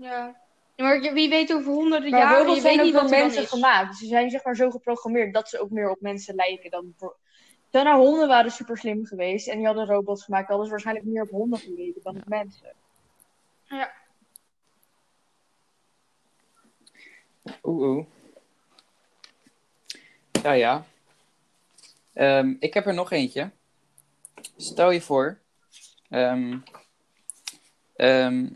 Ja. 0.00 0.42
Ja, 0.74 0.84
maar 0.84 1.00
wie 1.00 1.28
weet 1.28 1.52
over 1.52 1.72
honderden 1.72 2.10
Maar 2.10 2.20
jaren, 2.20 2.38
robots 2.38 2.56
je 2.56 2.62
weet 2.62 2.82
niet 2.82 2.92
wat 2.92 3.08
dan 3.08 3.18
mensen 3.18 3.46
gemaakt. 3.46 3.88
Dus 3.88 3.98
ze 3.98 4.06
zijn 4.06 4.30
zeg 4.30 4.44
maar 4.44 4.56
zo 4.56 4.70
geprogrammeerd 4.70 5.34
dat 5.34 5.48
ze 5.48 5.60
ook 5.60 5.70
meer 5.70 5.90
op 5.90 6.00
mensen 6.00 6.34
lijken 6.34 6.70
dan... 6.70 6.94
Nou, 7.70 7.98
honden 7.98 8.28
waren 8.28 8.50
super 8.50 8.78
slim 8.78 9.06
geweest 9.06 9.48
en 9.48 9.56
die 9.56 9.66
hadden 9.66 9.86
robots 9.86 10.24
gemaakt. 10.24 10.48
Hadden 10.48 10.64
ze 10.64 10.70
waarschijnlijk 10.70 11.06
meer 11.06 11.22
op 11.22 11.30
honden 11.30 11.58
geleken 11.58 12.00
dan 12.02 12.16
op 12.16 12.28
mensen. 12.28 12.72
Oeh, 17.62 17.88
oeh. 17.88 18.06
Ja, 20.42 20.52
ja. 20.52 20.84
Ehm, 22.12 22.54
ik 22.58 22.74
heb 22.74 22.86
er 22.86 22.94
nog 22.94 23.10
eentje. 23.10 23.50
Stel 24.56 24.90
je 24.90 25.00
voor. 25.00 25.38
ehm, 26.10 26.58
ehm, 27.96 28.46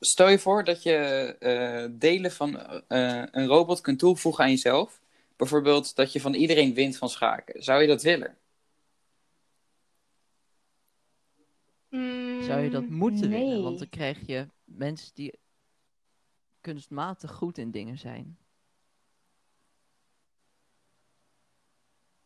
stel 0.00 0.28
je 0.28 0.38
voor 0.38 0.64
dat 0.64 0.82
je 0.82 0.94
eh, 1.38 1.86
delen 1.90 2.32
van 2.32 2.58
eh, 2.88 3.22
een 3.30 3.46
robot 3.46 3.80
kunt 3.80 3.98
toevoegen 3.98 4.44
aan 4.44 4.50
jezelf. 4.50 5.00
Bijvoorbeeld 5.36 5.96
dat 5.96 6.12
je 6.12 6.20
van 6.20 6.34
iedereen 6.34 6.74
wint 6.74 6.96
van 6.96 7.08
schaken. 7.08 7.62
Zou 7.62 7.80
je 7.80 7.86
dat 7.86 8.02
willen? 8.02 8.36
Mm, 11.88 12.42
Zou 12.42 12.60
je 12.60 12.70
dat 12.70 12.88
moeten 12.88 13.28
nee. 13.28 13.44
willen? 13.44 13.62
Want 13.62 13.78
dan 13.78 13.88
krijg 13.88 14.26
je 14.26 14.48
mensen 14.64 15.10
die 15.14 15.38
kunstmatig 16.60 17.32
goed 17.32 17.58
in 17.58 17.70
dingen 17.70 17.98
zijn. 17.98 18.38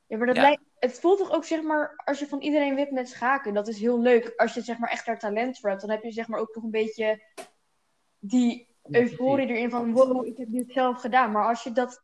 Ja, 0.06 0.16
maar 0.16 0.26
dat 0.26 0.36
Ja. 0.36 0.42
lijkt... 0.42 0.62
Het 0.82 1.00
voelt 1.00 1.18
toch 1.18 1.30
ook, 1.30 1.44
zeg 1.44 1.62
maar, 1.62 2.02
als 2.04 2.18
je 2.18 2.26
van 2.26 2.40
iedereen 2.40 2.74
wint 2.74 2.90
met 2.90 3.08
schaken, 3.08 3.54
dat 3.54 3.68
is 3.68 3.80
heel 3.80 4.00
leuk. 4.00 4.32
Als 4.36 4.54
je 4.54 4.60
zeg 4.60 4.78
maar 4.78 4.90
echt 4.90 5.06
daar 5.06 5.18
talent 5.18 5.58
voor 5.58 5.68
hebt, 5.68 5.80
dan 5.80 5.90
heb 5.90 6.02
je 6.02 6.10
zeg 6.12 6.28
maar 6.28 6.40
ook 6.40 6.54
nog 6.54 6.64
een 6.64 6.70
beetje 6.70 7.22
die 8.18 8.68
euforie 8.90 9.46
erin 9.46 9.70
van, 9.70 9.92
wow, 9.92 10.26
ik 10.26 10.36
heb 10.36 10.48
dit 10.50 10.72
zelf 10.72 11.00
gedaan. 11.00 11.32
Maar 11.32 11.48
als 11.48 11.62
je 11.62 11.72
dat 11.72 12.02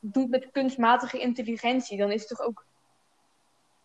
doet 0.00 0.28
met 0.30 0.48
kunstmatige 0.52 1.18
intelligentie, 1.18 1.98
dan 1.98 2.10
is 2.10 2.20
het 2.20 2.28
toch 2.28 2.46
ook... 2.46 2.64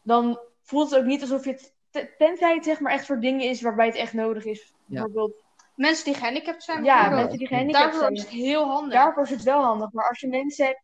Dan 0.02 0.40
voelt 0.62 0.90
het 0.90 1.00
ook 1.00 1.06
niet 1.06 1.22
alsof 1.22 1.46
je 1.46 1.52
het... 1.52 1.74
te- 1.90 2.14
Tenzij 2.18 2.56
het 2.56 2.64
zeg 2.64 2.80
maar 2.80 2.92
echt 2.92 3.06
voor 3.06 3.20
dingen 3.20 3.50
is 3.50 3.62
waarbij 3.62 3.86
het 3.86 3.96
echt 3.96 4.14
nodig 4.14 4.46
is. 4.46 4.74
Bijvoorbeeld, 4.86 5.34
Mensen 5.76 6.06
die 6.06 6.14
gehandicapt 6.14 6.64
zijn, 6.64 6.84
ja, 6.84 7.10
mensen 7.10 7.38
die 7.38 7.48
gehandicapt 7.48 7.84
daarvoor 7.84 8.02
zijn. 8.02 8.14
is 8.14 8.22
het 8.22 8.30
heel 8.30 8.66
handig. 8.68 8.94
Daarvoor 8.94 9.24
is 9.24 9.30
het 9.30 9.44
wel 9.44 9.64
handig. 9.64 9.92
Maar 9.92 10.08
als 10.10 10.20
je 10.20 10.28
mensen 10.28 10.66
hebt, 10.66 10.82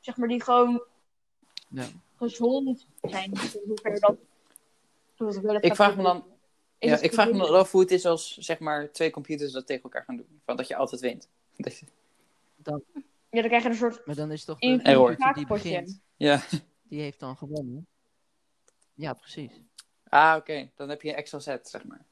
zeg 0.00 0.16
maar, 0.16 0.28
die 0.28 0.42
gewoon 0.42 0.82
Ja. 1.68 1.84
Gezond 2.28 2.86
zijn, 3.02 3.32
dat 3.32 4.14
Ik 5.64 5.74
vraag 5.74 5.96
me 5.96 6.02
dan, 6.02 6.24
Is 6.78 6.90
ja, 6.90 7.00
ik 7.00 7.12
vraag 7.12 7.30
me 7.32 7.38
dan 7.38 7.54
af 7.54 7.70
hoe 7.72 7.80
het 7.80 7.90
is 7.90 8.06
als 8.06 8.36
zeg 8.38 8.58
maar 8.58 8.90
twee 8.92 9.10
computers 9.10 9.52
dat 9.52 9.66
tegen 9.66 9.82
elkaar 9.82 10.04
gaan 10.04 10.16
doen. 10.16 10.40
Van 10.44 10.56
dat 10.56 10.68
je 10.68 10.76
altijd 10.76 11.00
wint. 11.00 11.28
Dat 11.56 11.78
je- 11.78 11.86
Ja, 13.30 13.40
dan 13.40 13.48
krijg 13.48 13.62
je 13.62 13.68
een 13.68 13.74
soort 13.74 14.06
Maar 14.06 14.14
dan 14.14 14.30
is 14.32 14.44
toch 14.44 14.58
de 14.58 14.80
Error. 14.82 15.06
computer 15.06 15.34
die 15.34 15.46
begint, 15.46 16.00
Ja. 16.16 16.42
die 16.82 17.00
heeft 17.00 17.20
dan 17.20 17.36
gewonnen. 17.36 17.86
Ja, 18.94 19.12
precies. 19.12 19.50
Ah, 20.08 20.36
oké. 20.38 20.70
Dan 20.76 20.88
heb 20.88 21.02
je 21.02 21.08
een 21.08 21.14
extra 21.14 21.38
set, 21.38 21.68
zeg 21.68 21.84
maar. 21.84 22.04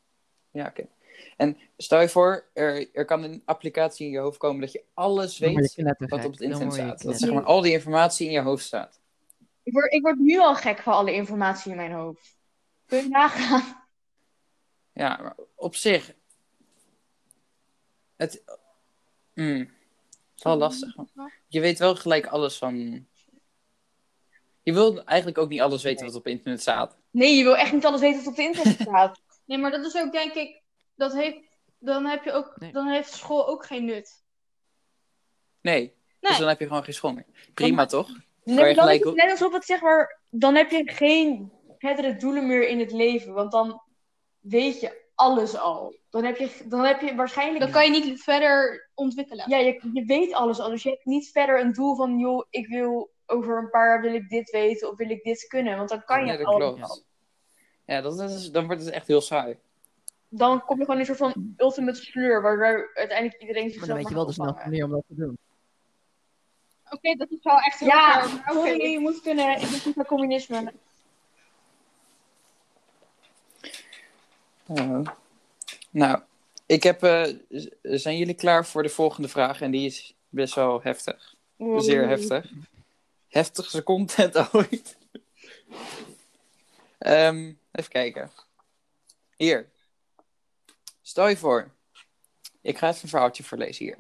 Ja, 0.51 0.67
oké. 0.67 0.87
En 1.37 1.57
stel 1.77 2.01
je 2.01 2.09
voor, 2.09 2.45
er, 2.53 2.89
er 2.93 3.05
kan 3.05 3.23
een 3.23 3.43
applicatie 3.45 4.07
in 4.07 4.13
je 4.13 4.19
hoofd 4.19 4.39
komen 4.39 4.61
dat 4.61 4.73
je 4.73 4.83
alles 4.95 5.37
Dan 5.37 5.55
weet 5.55 5.75
wat 5.99 6.25
op 6.25 6.31
het 6.31 6.39
Dan 6.41 6.51
internet 6.51 6.73
staat. 6.73 7.03
Dat 7.03 7.19
zeg 7.19 7.33
maar 7.33 7.45
al 7.45 7.61
die 7.61 7.73
informatie 7.73 8.27
in 8.27 8.33
je 8.33 8.41
hoofd 8.41 8.65
staat. 8.65 9.01
Ik 9.71 9.77
word, 9.77 9.93
ik 9.93 10.03
word 10.03 10.19
nu 10.19 10.39
al 10.39 10.55
gek 10.55 10.79
van 10.79 10.93
alle 10.93 11.13
informatie 11.13 11.71
in 11.71 11.77
mijn 11.77 11.93
hoofd. 11.93 12.37
Kun 12.87 12.99
je 12.99 13.09
nagaan? 13.09 13.87
Ja, 14.93 15.19
maar 15.23 15.37
op 15.55 15.75
zich. 15.75 16.15
Het. 18.17 18.43
Hmm, 19.35 19.59
het 19.59 20.37
is 20.37 20.43
wel 20.43 20.57
lastig. 20.57 20.95
Je 21.47 21.61
weet 21.61 21.79
wel 21.79 21.97
gelijk 21.97 22.27
alles 22.27 22.59
van. 22.59 23.07
Je 24.63 24.73
wil 24.73 25.05
eigenlijk 25.05 25.39
ook 25.39 25.49
niet 25.49 25.61
alles 25.61 25.83
weten 25.83 26.07
wat 26.07 26.15
op 26.15 26.27
internet 26.27 26.61
staat. 26.61 26.99
Nee, 27.11 27.37
je 27.37 27.43
wil 27.43 27.57
echt 27.57 27.73
niet 27.73 27.85
alles 27.85 28.01
weten 28.01 28.25
wat 28.25 28.33
op 28.33 28.39
internet 28.39 28.81
staat. 28.81 29.21
Nee, 29.45 29.59
maar 29.59 29.71
dat 29.71 29.85
is 29.85 29.97
ook 29.97 30.13
denk 30.13 30.35
ik, 30.35 30.63
dat 30.95 31.13
heeft, 31.13 31.39
dan 31.79 32.07
heb 32.07 32.25
je 32.25 32.33
ook, 32.33 32.57
Nee. 32.59 32.73
dan 32.73 32.89
heeft 32.89 33.13
school 33.13 33.49
ook 33.49 33.67
geen 33.67 33.85
nut. 33.85 34.25
Nee. 35.61 35.81
Nee. 35.81 35.95
Dus 36.21 36.39
dan 36.39 36.49
heb 36.49 36.59
je 36.59 36.67
gewoon 36.67 36.85
geen 36.85 36.95
school 36.95 37.13
meer. 37.13 37.27
Prima 37.55 37.87
toch? 37.87 38.11
Nee, 38.55 38.75
dan 38.75 38.85
gelijk 38.85 39.01
is 39.01 39.07
het 39.07 39.15
net 39.15 39.31
alsof 39.31 39.53
het 39.53 39.65
zeg 39.65 39.81
maar, 39.81 40.21
dan 40.31 40.55
heb 40.55 40.71
je 40.71 40.91
geen 40.91 41.53
verdere 41.79 42.17
doelen 42.17 42.47
meer 42.47 42.69
in 42.69 42.79
het 42.79 42.93
leven. 42.93 43.33
Want 43.33 43.53
dan 43.53 43.83
weet 44.39 44.81
je 44.81 45.09
alles 45.15 45.59
al. 45.59 45.99
Dan 46.11 46.25
heb 46.25 46.37
je, 46.37 46.51
dan 46.69 46.85
heb 46.85 47.01
je 47.01 47.15
waarschijnlijk... 47.15 47.61
Dan 47.61 47.71
kan 47.71 47.85
je 47.85 47.91
niet 47.91 48.23
verder 48.23 48.89
ontwikkelen. 48.95 49.51
Ja, 49.51 49.57
je, 49.57 49.91
je 49.93 50.05
weet 50.05 50.33
alles 50.33 50.61
al. 50.61 50.71
Dus 50.71 50.83
je 50.83 50.91
hebt 50.91 51.05
niet 51.05 51.31
verder 51.31 51.61
een 51.61 51.73
doel 51.73 51.95
van, 51.97 52.19
joh, 52.19 52.47
ik 52.51 52.69
wil 52.69 53.11
over 53.27 53.59
een 53.59 53.71
paar 53.71 53.87
jaar 53.89 54.01
wil 54.01 54.15
ik 54.15 54.29
dit 54.29 54.51
weten 54.51 54.91
of 54.91 54.97
wil 54.97 55.11
ik 55.11 55.23
dit 55.23 55.47
kunnen. 55.47 55.77
Want 55.77 55.89
dan 55.89 56.05
kan 56.05 56.21
je 56.21 56.27
Nee, 56.27 56.37
dat 56.39 56.47
alles 56.47 56.75
klopt. 56.75 56.83
al. 56.83 57.03
Ja, 57.85 58.01
dat 58.01 58.21
is, 58.21 58.51
dan 58.51 58.67
wordt 58.67 58.85
het 58.85 58.91
echt 58.91 59.07
heel 59.07 59.21
saai. 59.21 59.59
Dan 60.29 60.65
kom 60.65 60.79
je 60.79 60.85
gewoon 60.85 61.01
in 61.01 61.09
een 61.09 61.17
soort 61.17 61.33
van 61.33 61.55
ultimate 61.57 62.01
sleur, 62.01 62.43
waardoor 62.43 62.91
uiteindelijk 62.95 63.41
iedereen 63.41 63.63
Maar 63.63 63.73
zichzelf 63.73 63.89
dan 63.89 63.99
weet 63.99 64.09
je 64.09 64.15
wel 64.15 64.33
snelste 64.33 64.43
opvangen. 64.43 64.71
manier 64.71 64.85
om 64.85 64.91
dat 64.91 65.05
te 65.09 65.15
doen. 65.15 65.39
Oké, 66.91 67.15
dat 67.15 67.31
is 67.31 67.39
wel 67.43 67.59
echt 67.59 67.79
heel 67.79 67.89
Ja, 67.89 68.27
oké. 68.49 68.69
je 68.69 68.99
moet 69.01 69.21
kunnen. 69.23 69.51
Ik 69.55 69.61
ben 69.61 69.71
niet 69.85 69.95
van 69.95 70.05
communisme. 70.05 70.73
Nou, 75.91 76.23
ik 76.67 76.83
heb. 76.83 77.03
eh, 77.03 77.35
zijn 77.83 78.19
jullie 78.19 78.35
klaar 78.35 78.67
voor 78.67 78.83
de 78.83 78.89
volgende 78.89 79.29
vraag? 79.29 79.61
En 79.61 79.71
die 79.71 79.87
is 79.87 80.15
best 80.29 80.55
wel 80.55 80.83
heftig. 80.83 81.35
Zeer 81.77 82.09
heftig. 82.09 82.51
Heftigste 83.29 83.83
content 83.83 84.37
ooit. 84.55 84.97
Ehm, 86.99 87.53
even 87.73 87.91
kijken. 87.91 88.31
Hier. 89.37 89.69
Stel 91.03 91.29
je 91.29 91.37
voor. 91.37 91.71
Ik 92.63 92.79
ga 92.79 92.89
even 92.89 93.03
een 93.03 93.09
verhaaltje 93.09 93.43
voorlezen 93.45 93.85
hier. 93.85 93.99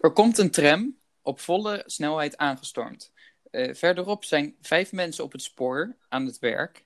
Er 0.00 0.10
komt 0.10 0.38
een 0.38 0.50
tram 0.50 0.98
op 1.24 1.40
volle 1.40 1.82
snelheid 1.86 2.36
aangestormd. 2.36 3.12
Eh, 3.54 3.74
verderop 3.74 4.24
zijn 4.24 4.54
vijf 4.60 4.92
mensen 4.92 5.24
op 5.24 5.32
het 5.32 5.42
spoor 5.42 5.96
aan 6.08 6.26
het 6.26 6.38
werk. 6.38 6.84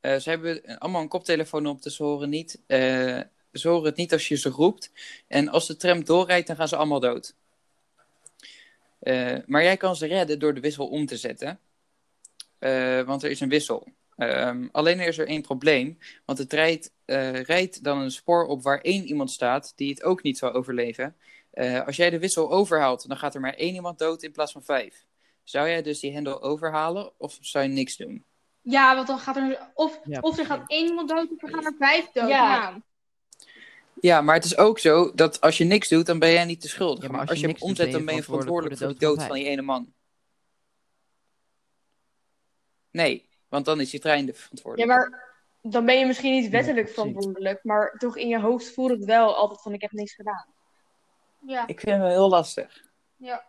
Eh, 0.00 0.16
ze 0.16 0.30
hebben 0.30 0.78
allemaal 0.78 1.02
een 1.02 1.08
koptelefoon 1.08 1.66
op, 1.66 1.82
dus 1.82 1.96
ze 1.96 2.02
horen, 2.02 2.28
niet, 2.28 2.60
eh, 2.66 3.20
ze 3.52 3.68
horen 3.68 3.84
het 3.84 3.96
niet 3.96 4.12
als 4.12 4.28
je 4.28 4.36
ze 4.36 4.48
roept. 4.48 4.90
En 5.26 5.48
als 5.48 5.66
de 5.66 5.76
tram 5.76 6.04
doorrijdt, 6.04 6.46
dan 6.46 6.56
gaan 6.56 6.68
ze 6.68 6.76
allemaal 6.76 7.00
dood. 7.00 7.34
Maar 9.46 9.62
jij 9.62 9.76
kan 9.76 9.96
ze 9.96 10.06
redden 10.06 10.38
door 10.38 10.54
de 10.54 10.60
wissel 10.60 10.88
om 10.88 11.06
te 11.06 11.16
zetten. 11.16 11.58
Want 13.06 13.22
er 13.22 13.30
is 13.30 13.40
een 13.40 13.48
wissel. 13.48 13.86
Ehm, 14.16 14.68
alleen 14.72 15.00
is 15.00 15.18
er 15.18 15.26
één 15.26 15.42
probleem. 15.42 15.98
Want 16.24 16.38
het 16.38 16.52
rijdt, 16.52 16.92
rijdt 17.46 17.84
dan 17.84 17.98
een 17.98 18.10
spoor 18.10 18.46
op 18.46 18.62
waar 18.62 18.80
één 18.80 19.04
iemand 19.04 19.30
staat 19.30 19.72
die 19.76 19.90
het 19.90 20.02
ook 20.02 20.22
niet 20.22 20.38
zal 20.38 20.52
overleven. 20.52 21.16
Eh, 21.60 21.86
als 21.86 21.96
jij 21.96 22.10
de 22.10 22.18
wissel 22.18 22.50
overhaalt, 22.50 23.08
dan 23.08 23.16
gaat 23.16 23.34
er 23.34 23.40
maar 23.40 23.54
één 23.54 23.74
iemand 23.74 23.98
dood 23.98 24.22
in 24.22 24.32
plaats 24.32 24.52
van 24.52 24.62
vijf. 24.62 25.06
Zou 25.42 25.68
jij 25.68 25.82
dus 25.82 26.00
die 26.00 26.12
hendel 26.12 26.42
overhalen 26.42 27.12
of 27.18 27.38
zou 27.40 27.64
je 27.64 27.70
niks 27.70 27.96
doen? 27.96 28.24
Ja, 28.60 28.94
want 28.94 29.06
dan 29.06 29.18
gaat 29.18 29.36
er, 29.36 29.70
of, 29.74 30.00
Ja, 30.04 30.20
of 30.20 30.38
er 30.38 30.46
gaat 30.46 30.62
één 30.66 30.86
iemand 30.86 31.08
dood, 31.08 31.30
of 31.30 31.42
er 31.42 31.48
gaan 31.48 31.64
er 31.64 31.74
vijf 31.78 32.10
dood. 32.12 32.28
Ja. 32.28 32.54
Ja. 32.54 32.82
Ja, 34.00 34.20
maar 34.20 34.34
het 34.34 34.44
is 34.44 34.56
ook 34.56 34.78
zo 34.78 35.14
dat 35.14 35.40
als 35.40 35.58
je 35.58 35.64
niks 35.64 35.88
doet, 35.88 36.06
dan 36.06 36.18
ben 36.18 36.32
jij 36.32 36.44
niet 36.44 36.62
de 36.62 36.68
schuldige. 36.68 37.06
Ja, 37.06 37.12
maar 37.12 37.20
als 37.20 37.30
als 37.30 37.40
je 37.40 37.46
hem 37.46 37.56
omzet, 37.58 37.92
dan 37.92 38.04
ben 38.04 38.14
je 38.14 38.22
verantwoordelijk 38.22 38.78
voor 38.78 38.88
de 38.88 38.98
dood 38.98 39.18
voor 39.18 39.26
van 39.26 39.36
die 39.36 39.46
ene 39.46 39.62
man. 39.62 39.92
Nee, 42.90 43.28
want 43.48 43.64
dan 43.64 43.80
is 43.80 43.90
die 43.90 44.00
trein 44.00 44.26
de 44.26 44.32
Ja, 44.32 44.38
verantwoordelijk. 44.38 44.88
maar 44.90 45.32
dan 45.62 45.84
ben 45.84 45.98
je 45.98 46.06
misschien 46.06 46.32
niet 46.32 46.50
wettelijk 46.50 46.88
verantwoordelijk, 46.88 47.64
maar 47.64 47.94
toch 47.98 48.16
in 48.16 48.28
je 48.28 48.40
hoofd 48.40 48.72
voelt 48.72 48.90
het 48.90 49.04
wel 49.04 49.36
altijd 49.36 49.62
van 49.62 49.72
ik 49.72 49.80
heb 49.80 49.92
niks 49.92 50.14
gedaan. 50.14 50.58
Ja. 51.46 51.66
Ik 51.66 51.80
vind 51.80 51.90
het 51.92 52.00
wel 52.00 52.10
heel 52.10 52.28
lastig. 52.28 52.84
Ja. 53.16 53.44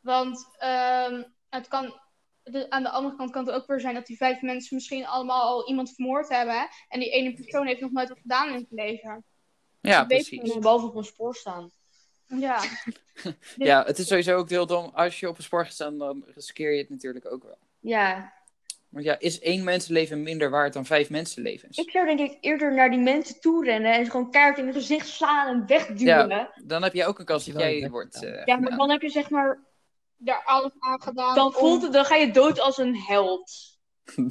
Want 0.00 0.48
ehm, 0.58 1.22
het 1.48 1.68
kan, 1.68 2.00
de- 2.42 2.70
aan 2.70 2.82
de 2.82 2.88
andere 2.90 3.16
kant 3.16 3.30
kan 3.30 3.46
het 3.46 3.54
ook 3.54 3.66
weer 3.66 3.80
zijn 3.80 3.94
dat 3.94 4.06
die 4.06 4.16
vijf 4.16 4.40
mensen 4.42 4.74
misschien 4.74 5.06
allemaal 5.06 5.42
al 5.42 5.68
iemand 5.68 5.94
vermoord 5.94 6.28
hebben. 6.28 6.54
hè, 6.54 6.66
En 6.88 7.00
die 7.00 7.10
ene 7.10 7.34
persoon 7.34 7.66
heeft 7.66 7.80
nog 7.80 7.90
nooit 7.90 8.08
wat 8.08 8.18
gedaan 8.20 8.48
in 8.48 8.54
het 8.54 8.66
leven. 8.70 9.24
Ja, 9.80 10.04
precies. 10.04 10.58
Behalve 10.58 10.86
op 10.86 10.94
een 10.96 11.04
spoor 11.04 11.34
staan. 11.34 11.70
Ja. 12.26 12.62
Ja, 13.56 13.84
het 13.84 13.98
is 13.98 14.06
sowieso 14.06 14.36
ook 14.36 14.48
heel 14.48 14.66
dom. 14.66 14.90
Als 14.94 15.20
je 15.20 15.28
op 15.28 15.36
een 15.36 15.42
spoor 15.42 15.64
gaat 15.64 15.72
staan, 15.74 15.98
dan 15.98 16.24
riskeer 16.34 16.72
je 16.72 16.78
het 16.78 16.90
natuurlijk 16.90 17.32
ook 17.32 17.42
wel. 17.42 17.58
Ja. 17.80 18.32
Want 18.90 19.04
ja, 19.04 19.16
is 19.18 19.40
één 19.40 19.64
mensenleven 19.64 20.22
minder 20.22 20.50
waard 20.50 20.72
dan 20.72 20.84
vijf 20.86 21.10
mensenlevens? 21.10 21.78
Ik 21.78 21.90
zou 21.90 22.06
denk 22.06 22.18
ik 22.20 22.38
eerder 22.40 22.74
naar 22.74 22.90
die 22.90 22.98
mensen 22.98 23.40
toe 23.40 23.64
rennen 23.64 23.92
en 23.92 24.04
ze 24.04 24.10
gewoon 24.10 24.30
kaart 24.30 24.58
in 24.58 24.64
hun 24.64 24.72
gezicht 24.72 25.08
slaan 25.08 25.48
en 25.48 25.66
wegduwen. 25.66 26.28
Ja, 26.28 26.52
Dan 26.64 26.82
heb 26.82 26.92
je 26.94 27.04
ook 27.06 27.18
een 27.18 27.24
kans 27.24 27.44
dat 27.46 27.60
jij 27.60 27.88
wordt... 27.90 28.14
eh, 28.24 28.46
maar 28.46 28.56
gedaan. 28.56 28.76
dan 28.78 28.90
heb 28.90 29.02
je 29.02 29.08
zeg 29.10 29.30
maar. 29.30 29.58
Daar 30.16 30.42
alles 30.44 30.70
aan 30.78 31.02
gedaan. 31.02 31.34
Dan, 31.34 31.52
voelt 31.52 31.82
het, 31.82 31.92
dan 31.92 32.04
ga 32.04 32.14
je 32.14 32.30
dood 32.30 32.60
als 32.60 32.78
een 32.78 32.96
held. 32.96 33.52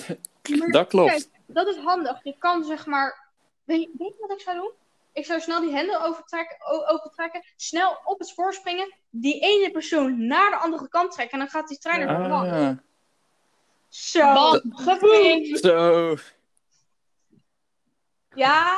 Maar 0.59 0.69
dat 0.71 0.87
klopt. 0.87 1.09
kijk, 1.11 1.27
dat 1.47 1.67
is 1.67 1.77
handig. 1.77 2.19
Je 2.23 2.35
kan 2.39 2.63
zeg 2.63 2.85
maar. 2.85 3.27
Weet 3.63 3.81
je, 3.81 3.89
weet 3.97 4.07
je 4.17 4.25
wat 4.27 4.31
ik 4.37 4.39
zou 4.43 4.57
doen? 4.57 4.71
Ik 5.13 5.25
zou 5.25 5.39
snel 5.39 5.59
die 5.61 5.73
hendel 5.73 6.03
overtrekken, 6.05 6.57
o- 6.71 6.85
opentrekken, 6.93 7.41
snel 7.55 7.97
op 8.05 8.19
het 8.19 8.27
spoor 8.27 8.53
springen, 8.53 8.93
die 9.09 9.39
ene 9.39 9.71
persoon 9.71 10.27
naar 10.27 10.49
de 10.49 10.55
andere 10.55 10.89
kant 10.89 11.11
trekken 11.11 11.33
en 11.33 11.39
dan 11.39 11.49
gaat 11.53 11.67
die 11.67 11.77
trein 11.77 12.01
er. 12.01 12.07
Ah, 12.07 12.77
Zo. 13.89 14.33
Bam, 14.33 15.55
zo, 15.55 16.15
Ja. 18.35 18.77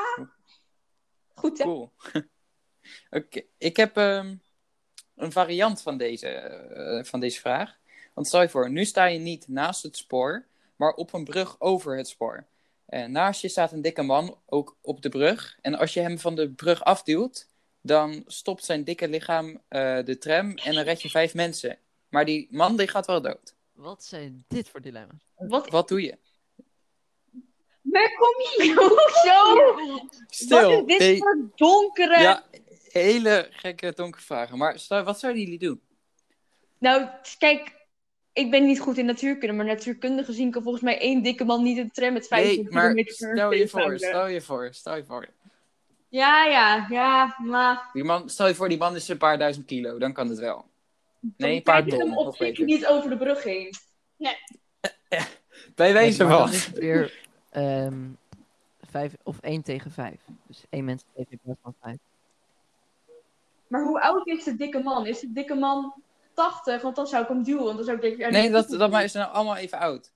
Goed 1.33 1.57
hè? 1.57 1.63
cool. 1.63 1.91
Oké, 3.09 3.41
ik 3.57 3.77
heb 3.77 3.97
ehm, 3.97 4.35
een 5.15 5.31
variant 5.31 5.81
van 5.81 5.97
deze, 5.97 6.27
eh, 6.27 7.03
van 7.03 7.19
deze 7.19 7.39
vraag. 7.39 7.79
Want 8.13 8.27
stel 8.27 8.41
je 8.41 8.49
voor, 8.49 8.69
nu 8.69 8.85
sta 8.85 9.05
je 9.05 9.19
niet 9.19 9.47
naast 9.47 9.83
het 9.83 9.97
spoor, 9.97 10.45
maar 10.75 10.93
op 10.93 11.13
een 11.13 11.23
brug 11.23 11.59
over 11.59 11.97
het 11.97 12.07
spoor. 12.07 12.45
En 12.85 13.11
naast 13.11 13.41
je 13.41 13.49
staat 13.49 13.71
een 13.71 13.81
dikke 13.81 14.01
man, 14.01 14.37
ook 14.45 14.77
op 14.81 15.01
de 15.01 15.09
brug. 15.09 15.57
En 15.61 15.75
als 15.75 15.93
je 15.93 15.99
hem 15.99 16.19
van 16.19 16.35
de 16.35 16.49
brug 16.49 16.83
afduwt, 16.83 17.47
dan 17.81 18.23
stopt 18.27 18.65
zijn 18.65 18.83
dikke 18.83 19.07
lichaam 19.07 19.61
eh, 19.67 20.03
de 20.03 20.17
tram 20.17 20.57
en 20.57 20.73
dan 20.73 20.83
red 20.83 21.01
je 21.01 21.09
vijf 21.09 21.33
mensen. 21.33 21.77
Maar 22.09 22.25
die 22.25 22.47
man 22.51 22.77
die 22.77 22.87
gaat 22.87 23.05
wel 23.05 23.21
dood. 23.21 23.55
Wat 23.73 24.03
zijn 24.03 24.45
dit 24.47 24.69
voor 24.69 24.81
dilemma's? 24.81 25.31
Wat, 25.35 25.69
Wat 25.69 25.87
doe 25.87 26.01
je? 26.01 26.17
waar 27.81 28.15
kom 28.17 28.63
je? 28.65 28.73
Hoezo? 28.79 29.99
Stil. 30.27 30.71
Wat 30.71 30.89
is 30.89 30.97
dit 30.97 30.99
hey, 30.99 31.17
voor 31.17 31.49
donkere... 31.55 32.19
ja, 32.19 32.43
hele 32.91 33.47
gekke 33.51 33.93
donkere 33.95 34.23
vragen. 34.23 34.57
Maar 34.57 34.79
stel, 34.79 35.03
wat 35.03 35.19
zouden 35.19 35.41
jullie 35.41 35.59
doen? 35.59 35.81
Nou, 36.77 37.07
kijk, 37.37 37.75
ik 38.33 38.51
ben 38.51 38.65
niet 38.65 38.79
goed 38.79 38.97
in 38.97 39.05
natuurkunde, 39.05 39.55
maar 39.55 39.65
natuurkundig 39.65 40.25
gezien 40.25 40.51
kan 40.51 40.63
volgens 40.63 40.83
mij 40.83 40.99
één 40.99 41.23
dikke 41.23 41.45
man 41.45 41.63
niet 41.63 41.77
een 41.77 41.91
tram 41.91 42.13
met 42.13 42.27
50 42.27 42.55
Nee, 42.55 42.71
maar 42.71 42.81
kilometer 42.81 43.15
per 43.17 43.29
uur 43.29 43.37
stel 43.37 43.51
je 43.51 43.67
voor, 43.67 43.97
stel 43.97 44.27
je 44.27 44.41
voor, 44.41 44.69
stel 44.73 44.95
je 44.95 45.05
voor. 45.05 45.27
Ja, 46.09 46.45
ja, 46.45 46.87
ja, 46.89 47.35
maar... 47.39 47.89
Die 47.93 48.03
man, 48.03 48.29
stel 48.29 48.47
je 48.47 48.55
voor, 48.55 48.69
die 48.69 48.77
man 48.77 48.95
is 48.95 49.07
een 49.07 49.17
paar 49.17 49.37
duizend 49.37 49.65
kilo, 49.65 49.97
dan 49.97 50.13
kan 50.13 50.29
het 50.29 50.39
wel. 50.39 50.70
Nee, 51.21 51.33
dan 51.37 51.49
een 51.49 51.63
paar 51.63 51.81
trek 51.81 51.93
je 51.93 51.99
ton, 51.99 52.09
hem 52.09 52.17
op 52.17 52.35
beter. 52.37 52.65
niet 52.65 52.87
over 52.87 53.09
de 53.09 53.17
brug 53.17 53.43
heen. 53.43 53.69
Bij 55.75 55.93
wijze 55.93 56.27
van. 56.27 56.49
het 56.49 56.71
weer 56.71 57.27
ehm, 57.49 58.09
vijf, 58.81 59.13
of 59.23 59.39
één 59.39 59.61
tegen 59.63 59.91
vijf. 59.91 60.21
Dus 60.47 60.63
één 60.69 60.85
mens 60.85 61.03
tegen 61.15 61.31
in 61.31 61.39
plaats 61.43 61.59
van 61.63 61.75
vijf. 61.81 61.97
Maar 63.67 63.83
hoe 63.83 64.01
oud 64.01 64.27
is 64.27 64.43
de 64.43 64.55
dikke 64.55 64.79
man? 64.79 65.05
Is 65.05 65.19
de 65.19 65.31
dikke 65.31 65.55
man 65.55 65.93
80? 66.33 66.81
Want 66.81 66.95
dan 66.95 67.07
zou 67.07 67.23
ik 67.23 67.27
hem 67.29 67.43
duwen, 67.43 67.63
want 67.63 67.75
dan 67.75 67.85
zou 67.85 67.95
ik 67.95 68.03
denken... 68.03 68.19
ja, 68.19 68.29
Nee, 68.29 68.49
dat, 68.49 68.69
dat 68.69 68.91
maar 68.91 69.03
is 69.03 69.13
nou 69.13 69.31
allemaal 69.31 69.55
even 69.55 69.77
oud. 69.77 70.11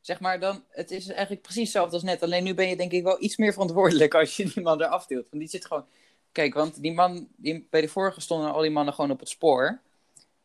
zeg 0.00 0.20
maar, 0.20 0.40
dan, 0.40 0.64
het 0.70 0.90
is 0.90 1.08
eigenlijk 1.08 1.42
precies 1.42 1.62
hetzelfde 1.62 1.94
als 1.94 2.02
net. 2.02 2.22
Alleen 2.22 2.44
nu 2.44 2.54
ben 2.54 2.68
je 2.68 2.76
denk 2.76 2.92
ik 2.92 3.02
wel 3.02 3.22
iets 3.22 3.36
meer 3.36 3.52
verantwoordelijk 3.52 4.14
als 4.14 4.36
je 4.36 4.44
die 4.44 4.62
man 4.62 4.82
eraf 4.82 5.06
deelt. 5.06 5.28
Want 5.30 5.42
die 5.42 5.50
zit 5.50 5.66
gewoon... 5.66 5.86
Kijk, 6.32 6.54
want 6.54 6.80
die 6.82 6.92
man, 6.92 7.28
die, 7.36 7.66
bij 7.70 7.80
de 7.80 7.88
vorige 7.88 8.20
stonden 8.20 8.52
al 8.52 8.60
die 8.60 8.70
mannen 8.70 8.94
gewoon 8.94 9.10
op 9.10 9.20
het 9.20 9.28
spoor. 9.28 9.80